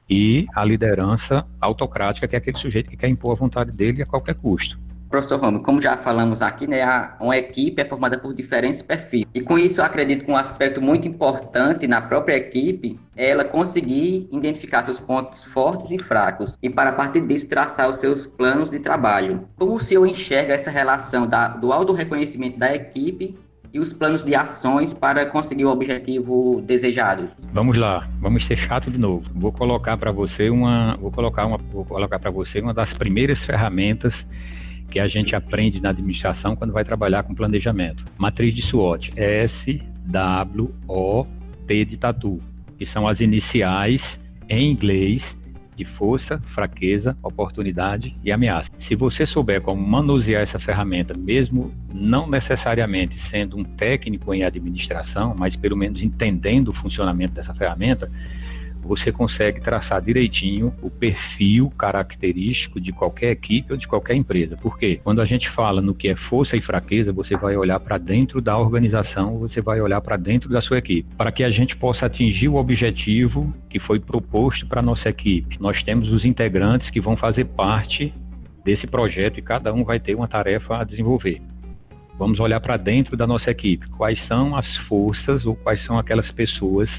e 0.09 0.46
a 0.54 0.64
liderança 0.64 1.44
autocrática, 1.61 2.28
que 2.28 2.36
é 2.36 2.38
aquele 2.38 2.59
sujeito 2.59 2.90
que 2.90 2.96
quer 2.96 3.09
impor 3.09 3.32
a 3.32 3.34
vontade 3.34 3.72
dele 3.72 4.02
a 4.02 4.07
qualquer 4.07 4.34
custo. 4.34 4.78
Professor 5.09 5.40
Romo, 5.40 5.61
como 5.61 5.80
já 5.80 5.96
falamos 5.96 6.42
aqui, 6.42 6.66
né, 6.66 6.84
uma 7.20 7.36
equipe 7.36 7.80
é 7.80 7.84
formada 7.84 8.18
por 8.18 8.34
diferentes 8.34 8.82
perfis. 8.82 9.24
E 9.32 9.40
com 9.40 9.57
isso, 9.57 9.80
eu 9.80 9.84
acredito 9.84 10.24
que 10.24 10.30
um 10.30 10.36
aspecto 10.36 10.82
muito 10.82 11.07
importante 11.07 11.86
na 11.86 12.00
própria 12.00 12.34
equipe 12.34 12.98
é 13.16 13.30
ela 13.30 13.44
conseguir 13.44 14.28
identificar 14.32 14.82
seus 14.82 14.98
pontos 14.98 15.44
fortes 15.44 15.92
e 15.92 15.98
fracos 15.98 16.59
e, 16.61 16.68
para 16.68 16.92
partir 16.92 17.20
disso, 17.20 17.48
traçar 17.48 17.88
os 17.88 17.98
seus 17.98 18.26
planos 18.26 18.70
de 18.70 18.80
trabalho. 18.80 19.48
Como 19.57 19.76
o 19.76 19.80
senhor 19.80 20.07
enxerga 20.07 20.54
essa 20.54 20.72
relação 20.72 21.26
da, 21.26 21.48
do 21.48 21.72
auto-reconhecimento 21.72 22.59
da 22.59 22.74
equipe 22.74 23.38
e 23.77 23.79
os 23.79 23.93
planos 23.93 24.24
de 24.24 24.35
ações 24.35 24.95
para 24.95 25.27
conseguir 25.27 25.66
o 25.66 25.68
objetivo 25.68 26.62
desejado. 26.66 27.29
Vamos 27.53 27.77
lá, 27.77 28.09
vamos 28.20 28.47
ser 28.47 28.57
chato 28.57 28.91
de 28.91 28.97
novo. 28.97 29.29
Vou 29.35 29.53
colocar 29.53 29.99
para 29.99 30.11
você 30.11 30.49
uma, 30.49 30.97
vou 30.97 31.12
colocar 31.12 31.45
uma, 31.45 31.59
vou 31.59 31.85
colocar 31.85 32.18
para 32.18 32.31
você 32.31 32.59
uma 32.59 32.72
das 32.72 32.91
primeiras 32.95 33.39
ferramentas 33.45 34.14
que 34.91 34.99
a 34.99 35.07
gente 35.07 35.37
aprende 35.37 35.79
na 35.79 35.91
administração 35.91 36.57
quando 36.57 36.72
vai 36.72 36.87
trabalhar 36.87 37.24
com 37.24 37.35
planejamento. 37.35 38.03
Matriz 38.16 38.55
de 38.55 38.62
SWOT, 38.62 39.12
S 39.14 39.83
W 40.07 40.74
O 40.89 41.27
T 41.66 41.85
de 41.85 41.99
tatu, 41.99 42.41
que 42.79 42.87
são 42.87 43.07
as 43.07 43.20
iniciais 43.20 44.03
em 44.49 44.72
inglês 44.72 45.22
de 45.77 45.85
força, 45.85 46.41
fraqueza, 46.55 47.16
oportunidade 47.22 48.16
e 48.24 48.33
ameaça. 48.33 48.70
Se 48.81 48.95
você 48.95 49.27
souber 49.27 49.61
como 49.61 49.87
manusear 49.87 50.43
essa 50.43 50.59
ferramenta, 50.59 51.14
mesmo 51.14 51.72
não 51.93 52.29
necessariamente 52.29 53.18
sendo 53.29 53.57
um 53.59 53.64
técnico 53.64 54.33
em 54.33 54.43
administração, 54.43 55.35
mas 55.39 55.55
pelo 55.55 55.77
menos 55.77 56.03
entendendo 56.03 56.68
o 56.68 56.74
funcionamento 56.74 57.35
dessa 57.35 57.55
ferramenta, 57.55 58.11
você 58.87 59.12
consegue 59.12 59.61
traçar 59.61 60.01
direitinho 60.01 60.72
o 60.80 60.89
perfil 60.89 61.70
característico 61.76 62.80
de 62.80 62.93
qualquer 62.93 63.32
equipe 63.32 63.72
ou 63.72 63.78
de 63.78 63.87
qualquer 63.87 64.14
empresa. 64.14 64.57
Porque 64.57 65.01
quando 65.03 65.20
a 65.20 65.24
gente 65.26 65.51
fala 65.51 65.82
no 65.82 65.95
que 65.95 66.09
é 66.09 66.16
força 66.16 66.57
e 66.57 66.61
fraqueza, 66.61 67.12
você 67.12 67.37
vai 67.37 67.57
olhar 67.57 67.80
para 67.80 67.99
dentro 67.99 68.41
da 68.41 68.57
organização, 68.57 69.39
você 69.39 69.61
vai 69.61 69.80
olhar 69.80 70.01
para 70.01 70.16
dentro 70.16 70.49
da 70.49 70.62
sua 70.62 70.78
equipe, 70.78 71.09
para 71.16 71.32
que 71.32 71.43
a 71.43 71.51
gente 71.51 71.76
possa 71.76 72.07
atingir 72.07 72.49
o 72.49 72.55
objetivo 72.55 73.53
que 73.68 73.78
foi 73.78 73.99
proposto 73.99 74.66
para 74.66 74.80
nossa 74.80 75.09
equipe. 75.09 75.61
Nós 75.61 75.82
temos 75.82 76.11
os 76.11 76.24
integrantes 76.24 76.89
que 76.91 77.01
vão 77.01 77.16
fazer 77.16 77.45
parte 77.45 78.14
desse 78.64 78.87
projeto 78.87 79.39
e 79.39 79.43
cada 79.43 79.72
um 79.72 79.84
vai 79.84 80.01
ter 80.01 80.14
uma 80.14 80.28
tarefa 80.28 80.78
a 80.78 80.84
desenvolver. 80.84 81.41
Vamos 82.18 82.41
olhar 82.41 82.61
para 82.61 82.76
dentro 82.76 83.16
da 83.16 83.26
nossa 83.26 83.51
equipe. 83.51 83.89
Quais 83.91 84.20
são 84.26 84.57
as 84.57 84.76
forças 84.89 85.45
ou 85.45 85.55
quais 85.55 85.84
são 85.84 85.99
aquelas 85.99 86.30
pessoas 86.30 86.91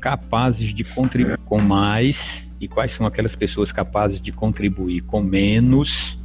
capazes 0.00 0.74
de 0.74 0.82
contribuir 0.82 1.38
com 1.44 1.60
mais? 1.60 2.18
E 2.60 2.66
quais 2.66 2.94
são 2.94 3.06
aquelas 3.06 3.34
pessoas 3.36 3.70
capazes 3.70 4.20
de 4.20 4.32
contribuir 4.32 5.02
com 5.02 5.22
menos 5.22 6.18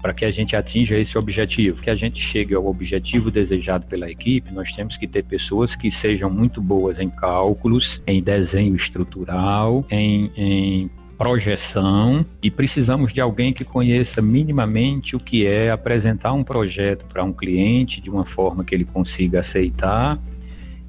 para 0.00 0.14
que 0.14 0.24
a 0.24 0.30
gente 0.30 0.56
atinja 0.56 0.96
esse 0.98 1.16
objetivo, 1.18 1.82
que 1.82 1.90
a 1.90 1.94
gente 1.94 2.20
chegue 2.20 2.54
ao 2.54 2.66
objetivo 2.66 3.30
desejado 3.30 3.86
pela 3.86 4.10
equipe, 4.10 4.50
nós 4.52 4.72
temos 4.72 4.96
que 4.96 5.06
ter 5.06 5.22
pessoas 5.24 5.74
que 5.76 5.90
sejam 5.90 6.30
muito 6.30 6.62
boas 6.62 6.98
em 6.98 7.10
cálculos, 7.10 8.00
em 8.06 8.22
desenho 8.22 8.74
estrutural, 8.76 9.84
em, 9.90 10.30
em 10.36 10.90
projeção 11.18 12.24
e 12.42 12.50
precisamos 12.50 13.12
de 13.12 13.20
alguém 13.20 13.52
que 13.52 13.62
conheça 13.62 14.22
minimamente 14.22 15.14
o 15.14 15.18
que 15.18 15.46
é 15.46 15.70
apresentar 15.70 16.32
um 16.32 16.42
projeto 16.42 17.04
para 17.04 17.22
um 17.22 17.30
cliente 17.30 18.00
de 18.00 18.08
uma 18.08 18.24
forma 18.24 18.64
que 18.64 18.74
ele 18.74 18.86
consiga 18.86 19.40
aceitar 19.40 20.18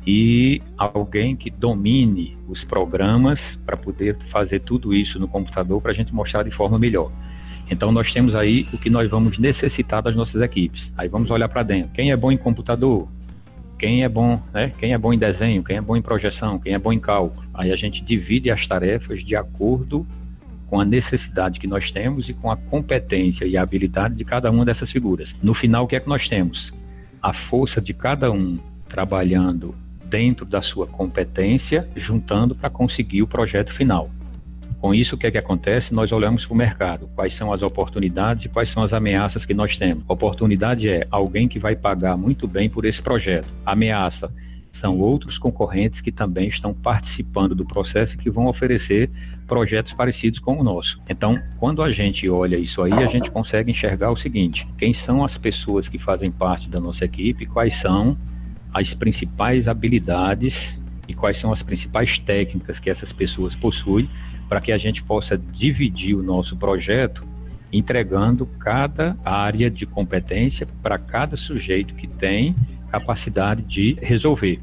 e 0.06 0.62
alguém 0.78 1.36
que 1.36 1.50
domine 1.50 2.38
os 2.48 2.64
programas 2.64 3.40
para 3.66 3.78
poder 3.78 4.18
fazer 4.32 4.62
tudo 4.62 4.94
isso 4.94 5.20
no 5.20 5.28
computador 5.28 5.82
para 5.82 5.92
a 5.92 5.96
gente 5.96 6.14
mostrar 6.14 6.44
de 6.44 6.52
forma 6.52 6.80
melhor. 6.80 7.12
Então 7.70 7.92
nós 7.92 8.12
temos 8.12 8.36
aí 8.36 8.68
o 8.74 8.78
que 8.78 8.90
nós 8.90 9.10
vamos 9.10 9.38
necessitar 9.38 10.02
das 10.02 10.16
nossas 10.16 10.42
equipes. 10.42 10.92
Aí 10.98 11.08
vamos 11.08 11.30
olhar 11.30 11.48
para 11.48 11.64
dentro. 11.64 11.92
Quem 11.94 12.12
é 12.12 12.18
bom 12.18 12.32
em 12.32 12.38
computador? 12.38 13.08
Quem 13.80 14.04
é 14.04 14.10
bom, 14.10 14.42
né? 14.54 14.72
Quem 14.78 14.94
é 14.94 14.98
bom 14.98 15.14
em 15.14 15.18
desenho? 15.18 15.64
Quem 15.64 15.78
é 15.78 15.82
bom 15.82 15.96
em 15.96 16.02
projeção? 16.02 16.60
Quem 16.60 16.74
é 16.74 16.80
bom 16.80 16.92
em 16.92 17.00
cálculo? 17.00 17.48
Aí 17.54 17.72
a 17.72 17.76
gente 17.76 18.04
divide 18.04 18.52
as 18.52 18.68
tarefas 18.68 19.24
de 19.24 19.36
acordo 19.36 20.06
com 20.68 20.80
a 20.80 20.86
necessidade 20.86 21.60
que 21.60 21.68
nós 21.68 21.92
temos 21.92 22.30
e 22.30 22.34
com 22.34 22.52
a 22.52 22.56
competência 22.56 23.46
e 23.46 23.58
a 23.58 23.62
habilidade 23.62 24.16
de 24.16 24.24
cada 24.24 24.52
uma 24.52 24.64
dessas 24.64 24.92
figuras. 24.92 25.34
No 25.42 25.54
final, 25.54 25.86
o 25.86 25.88
que 25.88 25.96
é 25.96 26.00
que 26.00 26.08
nós 26.08 26.28
temos? 26.28 26.72
A 27.22 27.34
força 27.34 27.82
de 27.82 27.94
cada 27.94 28.32
um 28.32 28.58
trabalhando 28.88 29.74
dentro 30.12 30.46
da 30.46 30.62
sua 30.62 30.86
competência, 30.86 31.88
juntando 31.96 32.54
para 32.54 32.70
conseguir 32.70 33.24
o 33.24 33.28
projeto 33.28 33.74
final. 33.74 34.10
Com 34.82 34.94
isso, 34.94 35.16
o 35.16 35.18
que 35.18 35.26
é 35.28 35.32
que 35.32 35.38
acontece? 35.38 35.94
Nós 35.94 36.12
olhamos 36.12 36.46
para 36.46 36.54
o 36.54 36.58
mercado, 36.58 37.10
quais 37.16 37.38
são 37.38 37.54
as 37.54 37.62
oportunidades 37.62 38.46
e 38.46 38.50
quais 38.50 38.72
são 38.74 38.84
as 38.84 38.92
ameaças 38.92 39.46
que 39.46 39.54
nós 39.54 39.78
temos. 39.78 40.04
Oportunidade 40.08 40.90
é 40.90 41.08
alguém 41.10 41.48
que 41.48 41.60
vai 41.60 41.76
pagar 41.76 42.18
muito 42.18 42.48
bem 42.48 42.70
por 42.70 42.84
esse 42.84 43.02
projeto. 43.02 43.48
Ameaça 43.66 44.30
são 44.74 44.98
outros 44.98 45.38
concorrentes 45.38 46.02
que 46.02 46.12
também 46.12 46.50
estão 46.50 46.74
participando 46.74 47.54
do 47.54 47.64
processo 47.64 48.16
e 48.16 48.18
que 48.18 48.30
vão 48.30 48.48
oferecer 48.48 49.10
projetos 49.48 49.94
parecidos 49.94 50.40
com 50.40 50.60
o 50.60 50.64
nosso. 50.64 51.00
Então, 51.08 51.40
quando 51.60 51.84
a 51.84 51.92
gente 51.92 52.28
olha 52.28 52.58
isso 52.58 52.82
aí, 52.82 52.92
a 52.92 53.06
gente 53.06 53.30
consegue 53.30 53.72
enxergar 53.72 54.12
o 54.12 54.18
seguinte: 54.18 54.68
quem 54.78 54.94
são 54.94 55.24
as 55.24 55.38
pessoas 55.38 55.88
que 55.88 56.00
fazem 56.00 56.32
parte 56.32 56.68
da 56.68 56.80
nossa 56.80 57.06
equipe, 57.06 57.46
quais 57.46 57.80
são 57.82 58.18
as 58.74 58.94
principais 58.94 59.68
habilidades 59.68 60.56
e 61.08 61.14
quais 61.14 61.40
são 61.40 61.52
as 61.52 61.62
principais 61.62 62.18
técnicas 62.20 62.80
que 62.80 62.90
essas 62.90 63.12
pessoas 63.12 63.56
possuem 63.56 64.10
para 64.48 64.62
que 64.62 64.72
a 64.72 64.78
gente 64.78 65.04
possa 65.04 65.38
dividir 65.38 66.16
o 66.16 66.24
nosso 66.24 66.56
projeto 66.56 67.26
entregando 67.72 68.46
cada 68.60 69.16
área 69.24 69.70
de 69.70 69.86
competência 69.86 70.68
para 70.84 70.98
cada 70.98 71.38
sujeito 71.38 71.94
que 71.96 72.08
tem 72.08 72.56
capacidade 72.92 73.62
de 73.62 73.98
resolver. 74.02 74.60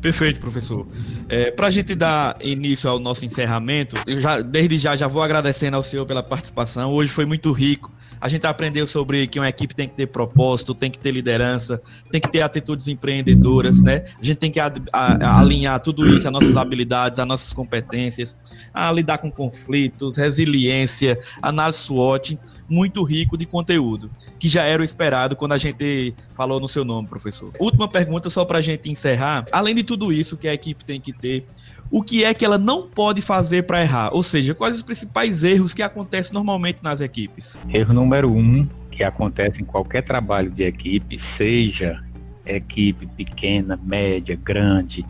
Perfeito, 0.00 0.40
professor. 0.40 0.86
É, 1.28 1.50
Para 1.50 1.66
a 1.66 1.70
gente 1.70 1.94
dar 1.94 2.36
início 2.40 2.88
ao 2.88 3.00
nosso 3.00 3.24
encerramento, 3.24 3.96
já, 4.20 4.40
desde 4.40 4.78
já 4.78 4.94
já 4.94 5.08
vou 5.08 5.22
agradecendo 5.22 5.76
ao 5.76 5.82
senhor 5.82 6.06
pela 6.06 6.22
participação. 6.22 6.92
Hoje 6.92 7.10
foi 7.10 7.24
muito 7.24 7.50
rico. 7.52 7.90
A 8.20 8.28
gente 8.28 8.46
aprendeu 8.46 8.86
sobre 8.86 9.26
que 9.26 9.38
uma 9.38 9.48
equipe 9.48 9.74
tem 9.74 9.88
que 9.88 9.94
ter 9.94 10.06
propósito, 10.06 10.74
tem 10.74 10.90
que 10.90 10.98
ter 10.98 11.10
liderança, 11.10 11.80
tem 12.10 12.20
que 12.20 12.30
ter 12.30 12.42
atitudes 12.42 12.88
empreendedoras, 12.88 13.80
né? 13.80 14.04
A 14.20 14.24
gente 14.24 14.38
tem 14.38 14.50
que 14.50 14.60
a, 14.60 14.72
a, 14.92 15.38
alinhar 15.38 15.80
tudo 15.80 16.06
isso, 16.08 16.26
as 16.26 16.32
nossas 16.32 16.56
habilidades, 16.56 17.18
as 17.18 17.26
nossas 17.26 17.52
competências, 17.52 18.36
a 18.72 18.90
lidar 18.92 19.18
com 19.18 19.30
conflitos, 19.30 20.16
resiliência, 20.16 21.18
análise 21.42 21.78
SWOT, 21.78 22.38
muito 22.68 23.02
rico 23.02 23.36
de 23.36 23.46
conteúdo, 23.46 24.10
que 24.38 24.48
já 24.48 24.64
era 24.64 24.82
o 24.82 24.84
esperado 24.84 25.36
quando 25.36 25.52
a 25.52 25.58
gente 25.58 26.14
falou 26.34 26.60
no 26.60 26.68
seu 26.68 26.84
nome, 26.84 27.08
professor. 27.08 27.52
Última 27.58 27.88
pergunta, 27.88 28.28
só 28.28 28.44
para 28.44 28.58
a 28.58 28.62
gente 28.62 28.90
encerrar. 28.90 29.46
Além 29.50 29.74
de 29.74 29.82
tudo 29.82 30.12
isso 30.12 30.36
que 30.36 30.46
a 30.46 30.54
equipe 30.54 30.84
tem 30.84 31.00
que 31.00 31.12
ter, 31.12 31.46
o 31.90 32.02
que 32.02 32.24
é 32.24 32.34
que 32.34 32.44
ela 32.44 32.58
não 32.58 32.86
pode 32.86 33.22
fazer 33.22 33.62
para 33.62 33.80
errar? 33.80 34.10
Ou 34.12 34.22
seja, 34.22 34.54
quais 34.54 34.76
os 34.76 34.82
principais 34.82 35.42
erros 35.42 35.72
que 35.72 35.82
acontecem 35.82 36.34
normalmente 36.34 36.82
nas 36.82 37.00
equipes? 37.00 37.58
Erro 37.72 37.94
número 37.94 38.30
um 38.30 38.68
que 38.90 39.02
acontece 39.02 39.62
em 39.62 39.64
qualquer 39.64 40.02
trabalho 40.02 40.50
de 40.50 40.64
equipe, 40.64 41.18
seja 41.36 42.02
equipe 42.44 43.06
pequena, 43.06 43.78
média, 43.82 44.38
grande, 44.42 45.04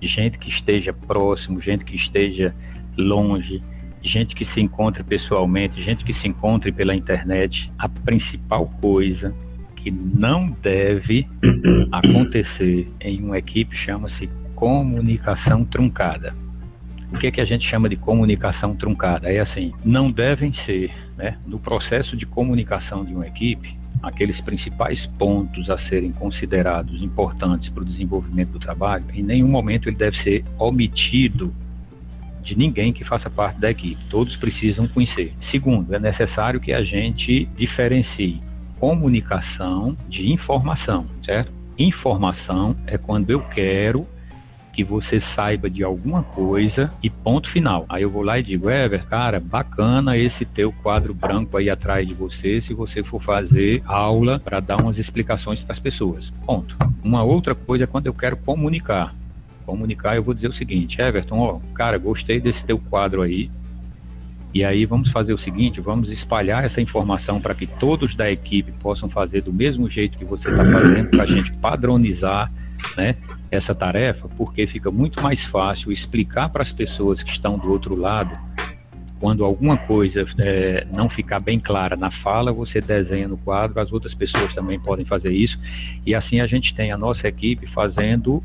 gente 0.00 0.38
que 0.38 0.50
esteja 0.50 0.92
próximo, 0.92 1.60
gente 1.60 1.84
que 1.84 1.96
esteja 1.96 2.54
longe, 2.96 3.62
gente 4.02 4.34
que 4.34 4.44
se 4.44 4.60
encontre 4.60 5.02
pessoalmente, 5.02 5.82
gente 5.82 6.04
que 6.04 6.12
se 6.12 6.28
encontre 6.28 6.70
pela 6.70 6.94
internet, 6.94 7.72
a 7.78 7.88
principal 7.88 8.66
coisa 8.80 9.34
que 9.76 9.90
não 9.90 10.50
deve 10.62 11.26
acontecer 11.90 12.88
em 13.00 13.22
uma 13.22 13.38
equipe 13.38 13.74
chama-se 13.76 14.28
comunicação 14.64 15.62
truncada. 15.62 16.34
O 17.12 17.18
que, 17.18 17.26
é 17.26 17.30
que 17.30 17.40
a 17.42 17.44
gente 17.44 17.68
chama 17.68 17.86
de 17.86 17.96
comunicação 17.96 18.74
truncada? 18.74 19.30
É 19.30 19.38
assim, 19.38 19.74
não 19.84 20.06
devem 20.06 20.54
ser, 20.54 20.90
né, 21.18 21.36
no 21.46 21.58
processo 21.58 22.16
de 22.16 22.24
comunicação 22.24 23.04
de 23.04 23.12
uma 23.12 23.26
equipe, 23.26 23.76
aqueles 24.02 24.40
principais 24.40 25.04
pontos 25.18 25.68
a 25.68 25.76
serem 25.76 26.12
considerados 26.12 27.02
importantes 27.02 27.68
para 27.68 27.82
o 27.82 27.84
desenvolvimento 27.84 28.52
do 28.52 28.58
trabalho, 28.58 29.04
em 29.12 29.22
nenhum 29.22 29.48
momento 29.48 29.86
ele 29.86 29.96
deve 29.96 30.16
ser 30.22 30.42
omitido 30.58 31.54
de 32.42 32.56
ninguém 32.56 32.90
que 32.90 33.04
faça 33.04 33.28
parte 33.28 33.60
da 33.60 33.70
equipe. 33.70 34.02
Todos 34.08 34.34
precisam 34.36 34.88
conhecer. 34.88 35.34
Segundo, 35.50 35.94
é 35.94 35.98
necessário 35.98 36.58
que 36.58 36.72
a 36.72 36.82
gente 36.82 37.44
diferencie 37.54 38.40
comunicação 38.80 39.94
de 40.08 40.32
informação, 40.32 41.04
certo? 41.22 41.52
Informação 41.76 42.74
é 42.86 42.96
quando 42.96 43.28
eu 43.28 43.42
quero 43.42 44.06
que 44.74 44.82
você 44.82 45.20
saiba 45.20 45.70
de 45.70 45.84
alguma 45.84 46.22
coisa 46.22 46.90
e 47.02 47.08
ponto 47.08 47.48
final. 47.50 47.86
Aí 47.88 48.02
eu 48.02 48.10
vou 48.10 48.22
lá 48.22 48.38
e 48.38 48.42
digo, 48.42 48.68
Ever, 48.68 49.06
cara, 49.06 49.38
bacana 49.38 50.18
esse 50.18 50.44
teu 50.44 50.72
quadro 50.72 51.14
branco 51.14 51.56
aí 51.56 51.70
atrás 51.70 52.06
de 52.06 52.14
você, 52.14 52.60
se 52.60 52.74
você 52.74 53.02
for 53.02 53.22
fazer 53.22 53.82
aula 53.86 54.40
para 54.40 54.60
dar 54.60 54.80
umas 54.80 54.98
explicações 54.98 55.60
para 55.60 55.72
as 55.72 55.78
pessoas. 55.78 56.28
Ponto. 56.44 56.76
Uma 57.02 57.22
outra 57.22 57.54
coisa 57.54 57.84
é 57.84 57.86
quando 57.86 58.06
eu 58.06 58.14
quero 58.14 58.36
comunicar. 58.36 59.14
Comunicar, 59.64 60.16
eu 60.16 60.22
vou 60.22 60.34
dizer 60.34 60.48
o 60.48 60.54
seguinte, 60.54 61.00
Everton, 61.00 61.38
ó, 61.38 61.60
cara, 61.74 61.96
gostei 61.96 62.40
desse 62.40 62.62
teu 62.64 62.78
quadro 62.78 63.22
aí. 63.22 63.50
E 64.52 64.64
aí 64.64 64.84
vamos 64.84 65.10
fazer 65.10 65.32
o 65.32 65.38
seguinte, 65.38 65.80
vamos 65.80 66.10
espalhar 66.10 66.64
essa 66.64 66.80
informação 66.80 67.40
para 67.40 67.54
que 67.54 67.66
todos 67.66 68.14
da 68.14 68.30
equipe 68.30 68.72
possam 68.72 69.08
fazer 69.08 69.40
do 69.40 69.52
mesmo 69.52 69.90
jeito 69.90 70.16
que 70.16 70.24
você 70.24 70.48
está 70.48 70.64
fazendo, 70.64 71.10
para 71.10 71.24
a 71.24 71.26
gente 71.26 71.52
padronizar 71.54 72.52
né, 72.96 73.16
essa 73.54 73.74
tarefa, 73.74 74.28
porque 74.36 74.66
fica 74.66 74.90
muito 74.90 75.22
mais 75.22 75.44
fácil 75.46 75.92
explicar 75.92 76.48
para 76.48 76.62
as 76.62 76.72
pessoas 76.72 77.22
que 77.22 77.30
estão 77.30 77.58
do 77.58 77.70
outro 77.70 77.96
lado. 77.96 78.38
Quando 79.20 79.44
alguma 79.44 79.76
coisa 79.76 80.22
é, 80.38 80.86
não 80.94 81.08
ficar 81.08 81.40
bem 81.40 81.58
clara 81.58 81.96
na 81.96 82.10
fala, 82.10 82.52
você 82.52 82.80
desenha 82.80 83.28
no 83.28 83.38
quadro, 83.38 83.80
as 83.80 83.92
outras 83.92 84.12
pessoas 84.14 84.52
também 84.54 84.78
podem 84.78 85.04
fazer 85.04 85.32
isso, 85.32 85.58
e 86.04 86.14
assim 86.14 86.40
a 86.40 86.46
gente 86.46 86.74
tem 86.74 86.92
a 86.92 86.98
nossa 86.98 87.26
equipe 87.26 87.66
fazendo 87.68 88.42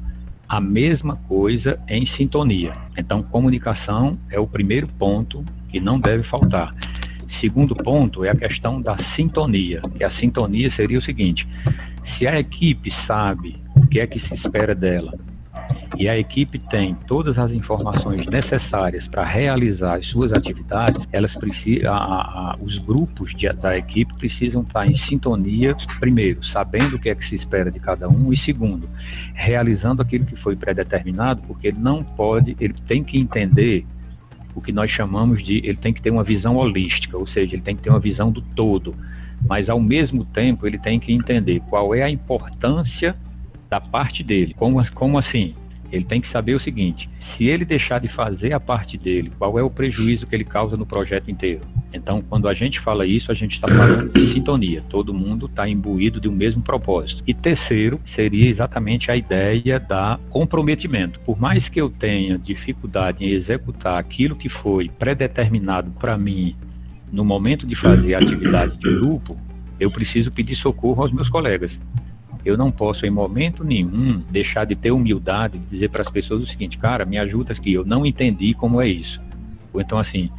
a 0.47 0.59
mesma 0.59 1.15
coisa 1.27 1.79
em 1.87 2.05
sintonia. 2.07 2.71
Então, 2.97 3.21
comunicação 3.21 4.17
é 4.31 4.39
o 4.39 4.47
primeiro 4.47 4.87
ponto 4.87 5.45
que 5.69 5.79
não 5.79 5.99
deve 5.99 6.23
faltar. 6.23 6.73
Segundo 7.39 7.75
ponto 7.75 8.25
é 8.25 8.31
a 8.31 8.35
questão 8.35 8.77
da 8.77 8.97
sintonia. 9.15 9.79
E 9.99 10.03
a 10.03 10.09
sintonia 10.09 10.71
seria 10.71 10.97
o 10.97 11.01
seguinte: 11.01 11.47
se 12.03 12.27
a 12.27 12.39
equipe 12.39 12.91
sabe 13.05 13.55
que 13.89 13.99
é 13.99 14.07
que 14.07 14.19
se 14.19 14.33
espera 14.35 14.75
dela. 14.75 15.11
E 15.97 16.07
a 16.07 16.17
equipe 16.17 16.59
tem 16.59 16.95
todas 17.07 17.37
as 17.37 17.51
informações 17.51 18.21
necessárias 18.31 19.07
para 19.07 19.25
realizar 19.25 19.95
as 19.95 20.07
suas 20.07 20.31
atividades, 20.31 21.05
elas 21.11 21.33
precisam, 21.33 21.91
a, 21.91 21.97
a, 21.97 22.55
os 22.61 22.77
grupos 22.77 23.35
de, 23.35 23.51
da 23.53 23.77
equipe 23.77 24.13
precisam 24.13 24.61
estar 24.61 24.85
em 24.87 24.95
sintonia, 24.95 25.75
primeiro, 25.99 26.45
sabendo 26.45 26.95
o 26.95 26.99
que 26.99 27.09
é 27.09 27.15
que 27.15 27.25
se 27.25 27.35
espera 27.35 27.71
de 27.71 27.79
cada 27.79 28.07
um, 28.07 28.31
e 28.31 28.37
segundo, 28.37 28.87
realizando 29.33 30.01
aquilo 30.01 30.25
que 30.25 30.35
foi 30.37 30.55
predeterminado, 30.55 31.41
porque 31.47 31.67
ele 31.67 31.79
não 31.79 32.03
pode, 32.03 32.55
ele 32.59 32.75
tem 32.87 33.03
que 33.03 33.19
entender 33.19 33.85
o 34.55 34.61
que 34.61 34.71
nós 34.71 34.91
chamamos 34.91 35.43
de, 35.43 35.57
ele 35.57 35.77
tem 35.77 35.91
que 35.91 36.01
ter 36.01 36.11
uma 36.11 36.23
visão 36.23 36.55
holística, 36.55 37.17
ou 37.17 37.27
seja, 37.27 37.55
ele 37.55 37.63
tem 37.63 37.75
que 37.75 37.81
ter 37.81 37.89
uma 37.89 37.99
visão 37.99 38.31
do 38.31 38.41
todo, 38.41 38.95
mas 39.47 39.69
ao 39.69 39.79
mesmo 39.79 40.23
tempo 40.23 40.67
ele 40.67 40.77
tem 40.77 40.99
que 40.99 41.11
entender 41.11 41.61
qual 41.69 41.95
é 41.95 42.03
a 42.03 42.09
importância 42.09 43.15
da 43.69 43.79
parte 43.79 44.23
dele. 44.23 44.53
Como, 44.57 44.83
como 44.91 45.17
assim? 45.17 45.53
Ele 45.91 46.05
tem 46.05 46.21
que 46.21 46.29
saber 46.29 46.53
o 46.53 46.59
seguinte: 46.59 47.09
se 47.19 47.45
ele 47.45 47.65
deixar 47.65 47.99
de 47.99 48.07
fazer 48.07 48.53
a 48.53 48.59
parte 48.59 48.97
dele, 48.97 49.31
qual 49.37 49.57
é 49.57 49.63
o 49.63 49.69
prejuízo 49.69 50.27
que 50.27 50.35
ele 50.35 50.43
causa 50.43 50.77
no 50.77 50.85
projeto 50.85 51.31
inteiro? 51.31 51.61
Então, 51.91 52.21
quando 52.21 52.47
a 52.47 52.53
gente 52.53 52.79
fala 52.79 53.05
isso, 53.05 53.31
a 53.31 53.35
gente 53.35 53.55
está 53.55 53.67
falando 53.67 54.13
de 54.13 54.31
sintonia. 54.31 54.83
Todo 54.89 55.13
mundo 55.13 55.47
está 55.47 55.67
imbuído 55.67 56.21
de 56.21 56.29
um 56.29 56.31
mesmo 56.31 56.61
propósito. 56.61 57.23
E 57.25 57.33
terceiro, 57.33 57.99
seria 58.15 58.47
exatamente 58.47 59.09
a 59.09 59.15
ideia 59.15 59.79
da 59.79 60.19
comprometimento. 60.29 61.19
Por 61.21 61.39
mais 61.39 61.67
que 61.67 61.81
eu 61.81 61.89
tenha 61.89 62.37
dificuldade 62.37 63.25
em 63.25 63.29
executar 63.29 63.97
aquilo 63.97 64.35
que 64.35 64.49
foi 64.49 64.87
predeterminado 64.87 65.89
para 65.91 66.15
mim 66.15 66.55
no 67.11 67.25
momento 67.25 67.65
de 67.65 67.75
fazer 67.75 68.13
a 68.13 68.19
atividade 68.19 68.77
de 68.77 68.95
grupo, 68.99 69.35
eu 69.79 69.89
preciso 69.89 70.31
pedir 70.31 70.55
socorro 70.55 71.01
aos 71.01 71.11
meus 71.11 71.27
colegas. 71.27 71.75
Eu 72.45 72.57
não 72.57 72.71
posso, 72.71 73.05
em 73.05 73.09
momento 73.09 73.63
nenhum, 73.63 74.21
deixar 74.29 74.65
de 74.65 74.75
ter 74.75 74.91
humildade 74.91 75.57
de 75.57 75.65
dizer 75.65 75.89
para 75.89 76.03
as 76.03 76.09
pessoas 76.09 76.43
o 76.43 76.47
seguinte, 76.47 76.77
cara, 76.77 77.05
me 77.05 77.17
ajuda 77.17 77.53
aqui, 77.53 77.73
eu 77.73 77.85
não 77.85 78.05
entendi 78.05 78.53
como 78.53 78.81
é 78.81 78.87
isso. 78.87 79.19
Ou 79.73 79.81
então 79.81 79.99
assim, 79.99 80.29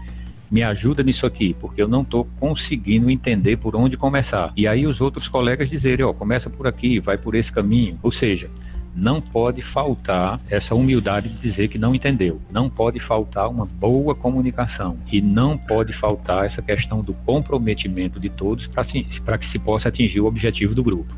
me 0.51 0.63
ajuda 0.63 1.03
nisso 1.03 1.25
aqui, 1.25 1.55
porque 1.61 1.81
eu 1.81 1.87
não 1.87 2.03
estou 2.03 2.27
conseguindo 2.41 3.09
entender 3.09 3.57
por 3.57 3.77
onde 3.77 3.97
começar. 3.97 4.53
E 4.57 4.67
aí 4.67 4.87
os 4.87 5.01
outros 5.01 5.29
colegas 5.29 5.71
dizerem, 5.71 6.05
ó, 6.05 6.11
oh, 6.11 6.15
começa 6.15 6.51
por 6.51 6.67
aqui, 6.67 6.99
vai 6.99 7.17
por 7.17 7.35
esse 7.35 7.53
caminho. 7.53 7.99
Ou 8.03 8.13
seja, 8.13 8.51
não 8.95 9.21
pode 9.21 9.63
faltar 9.63 10.41
essa 10.51 10.75
humildade 10.75 11.29
de 11.29 11.39
dizer 11.39 11.69
que 11.69 11.79
não 11.79 11.95
entendeu. 11.95 12.41
Não 12.51 12.69
pode 12.69 12.99
faltar 12.99 13.49
uma 13.49 13.65
boa 13.65 14.15
comunicação. 14.15 14.97
E 15.13 15.21
não 15.21 15.57
pode 15.57 15.93
faltar 15.93 16.47
essa 16.47 16.61
questão 16.61 17.01
do 17.01 17.15
comprometimento 17.15 18.19
de 18.19 18.29
todos 18.29 18.67
para 18.67 19.39
que 19.39 19.47
se 19.47 19.59
possa 19.59 19.89
atingir 19.89 20.21
o 20.21 20.27
objetivo 20.27 20.75
do 20.75 20.83
grupo. 20.83 21.15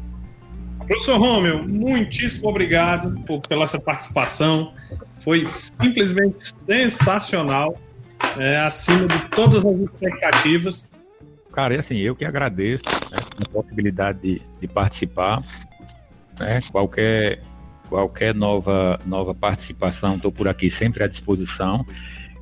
Professor 0.86 1.18
Romeu, 1.18 1.66
muitíssimo 1.66 2.48
obrigado 2.48 3.18
por, 3.26 3.40
pela 3.40 3.64
essa 3.64 3.80
participação. 3.80 4.72
Foi 5.20 5.46
simplesmente 5.46 6.52
sensacional, 6.66 7.78
é, 8.38 8.58
acima 8.58 9.06
de 9.06 9.18
todas 9.30 9.64
as 9.64 9.80
expectativas. 9.80 10.90
Cara, 11.52 11.74
é 11.74 11.78
assim, 11.78 11.98
eu 11.98 12.16
que 12.16 12.24
agradeço 12.24 12.84
né, 13.10 13.18
a 13.44 13.48
possibilidade 13.48 14.18
de, 14.20 14.42
de 14.60 14.68
participar. 14.68 15.42
Né, 16.38 16.60
qualquer 16.70 17.40
qualquer 17.92 18.34
nova, 18.34 18.98
nova 19.04 19.34
participação, 19.34 20.16
estou 20.16 20.32
por 20.32 20.48
aqui 20.48 20.70
sempre 20.70 21.04
à 21.04 21.06
disposição. 21.06 21.84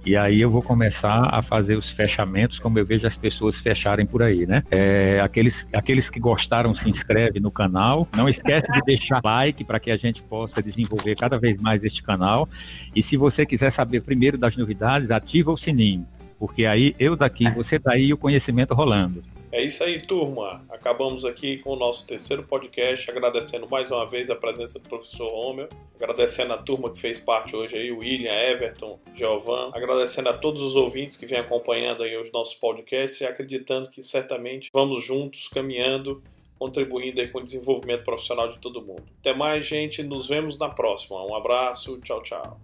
E 0.05 0.17
aí 0.17 0.41
eu 0.41 0.51
vou 0.51 0.63
começar 0.63 1.29
a 1.31 1.43
fazer 1.43 1.77
os 1.77 1.91
fechamentos 1.91 2.59
como 2.59 2.79
eu 2.79 2.87
vejo 2.87 3.07
as 3.07 3.17
pessoas 3.17 3.59
fecharem 3.59 4.07
por 4.07 4.23
aí, 4.23 4.47
né? 4.47 4.63
É, 4.71 5.21
aqueles, 5.23 5.67
aqueles 5.73 6.09
que 6.09 6.19
gostaram, 6.19 6.75
se 6.75 6.89
inscreve 6.89 7.39
no 7.39 7.51
canal. 7.51 8.09
Não 8.17 8.29
esquece 8.29 8.67
de 8.73 8.81
deixar 8.81 9.21
like 9.23 9.63
para 9.65 9.79
que 9.79 9.91
a 9.91 9.97
gente 9.97 10.23
possa 10.23 10.63
desenvolver 10.63 11.17
cada 11.17 11.39
vez 11.39 11.61
mais 11.61 11.85
este 11.85 12.03
canal. 12.03 12.49
E 12.95 13.03
se 13.03 13.17
você 13.17 13.45
quiser 13.45 13.73
saber 13.73 14.03
primeiro 14.03 14.39
das 14.39 14.57
novidades, 14.57 15.11
ativa 15.11 15.53
o 15.53 15.59
sininho. 15.59 16.07
Porque 16.39 16.65
aí 16.65 16.95
eu 16.99 17.15
daqui, 17.15 17.51
você 17.51 17.79
daí 17.79 18.07
e 18.07 18.15
o 18.15 18.19
conhecimento 18.19 18.73
rolando. 18.73 19.23
É 19.53 19.61
isso 19.65 19.83
aí, 19.83 20.01
turma. 20.01 20.65
Acabamos 20.71 21.25
aqui 21.25 21.59
com 21.59 21.71
o 21.71 21.77
nosso 21.77 22.07
terceiro 22.07 22.45
podcast, 22.45 23.11
agradecendo 23.11 23.69
mais 23.69 23.91
uma 23.91 24.09
vez 24.09 24.31
a 24.31 24.37
presença 24.37 24.79
do 24.79 24.89
professor 24.89 25.29
Romeu, 25.29 25.69
agradecendo 25.97 26.53
a 26.53 26.59
turma 26.59 26.93
que 26.93 27.01
fez 27.01 27.19
parte 27.19 27.57
hoje 27.57 27.77
aí, 27.77 27.91
William, 27.91 28.33
Everton, 28.33 29.01
Giovan, 29.13 29.71
agradecendo 29.75 30.29
a 30.29 30.39
todos 30.39 30.63
os 30.63 30.77
ouvintes 30.77 31.17
que 31.17 31.27
vêm 31.27 31.41
acompanhando 31.41 32.05
aí 32.05 32.17
os 32.17 32.31
nossos 32.31 32.55
podcasts 32.55 33.21
e 33.21 33.27
acreditando 33.27 33.91
que 33.91 34.05
certamente 34.05 34.71
vamos 34.73 35.05
juntos 35.05 35.49
caminhando, 35.49 36.23
contribuindo 36.57 37.21
aí 37.21 37.27
com 37.27 37.39
o 37.39 37.43
desenvolvimento 37.43 38.05
profissional 38.05 38.53
de 38.53 38.59
todo 38.61 38.81
mundo. 38.81 39.03
Até 39.19 39.35
mais, 39.35 39.67
gente. 39.67 40.01
Nos 40.05 40.29
vemos 40.29 40.57
na 40.59 40.69
próxima. 40.69 41.27
Um 41.27 41.35
abraço. 41.35 41.99
Tchau, 42.03 42.23
tchau. 42.23 42.61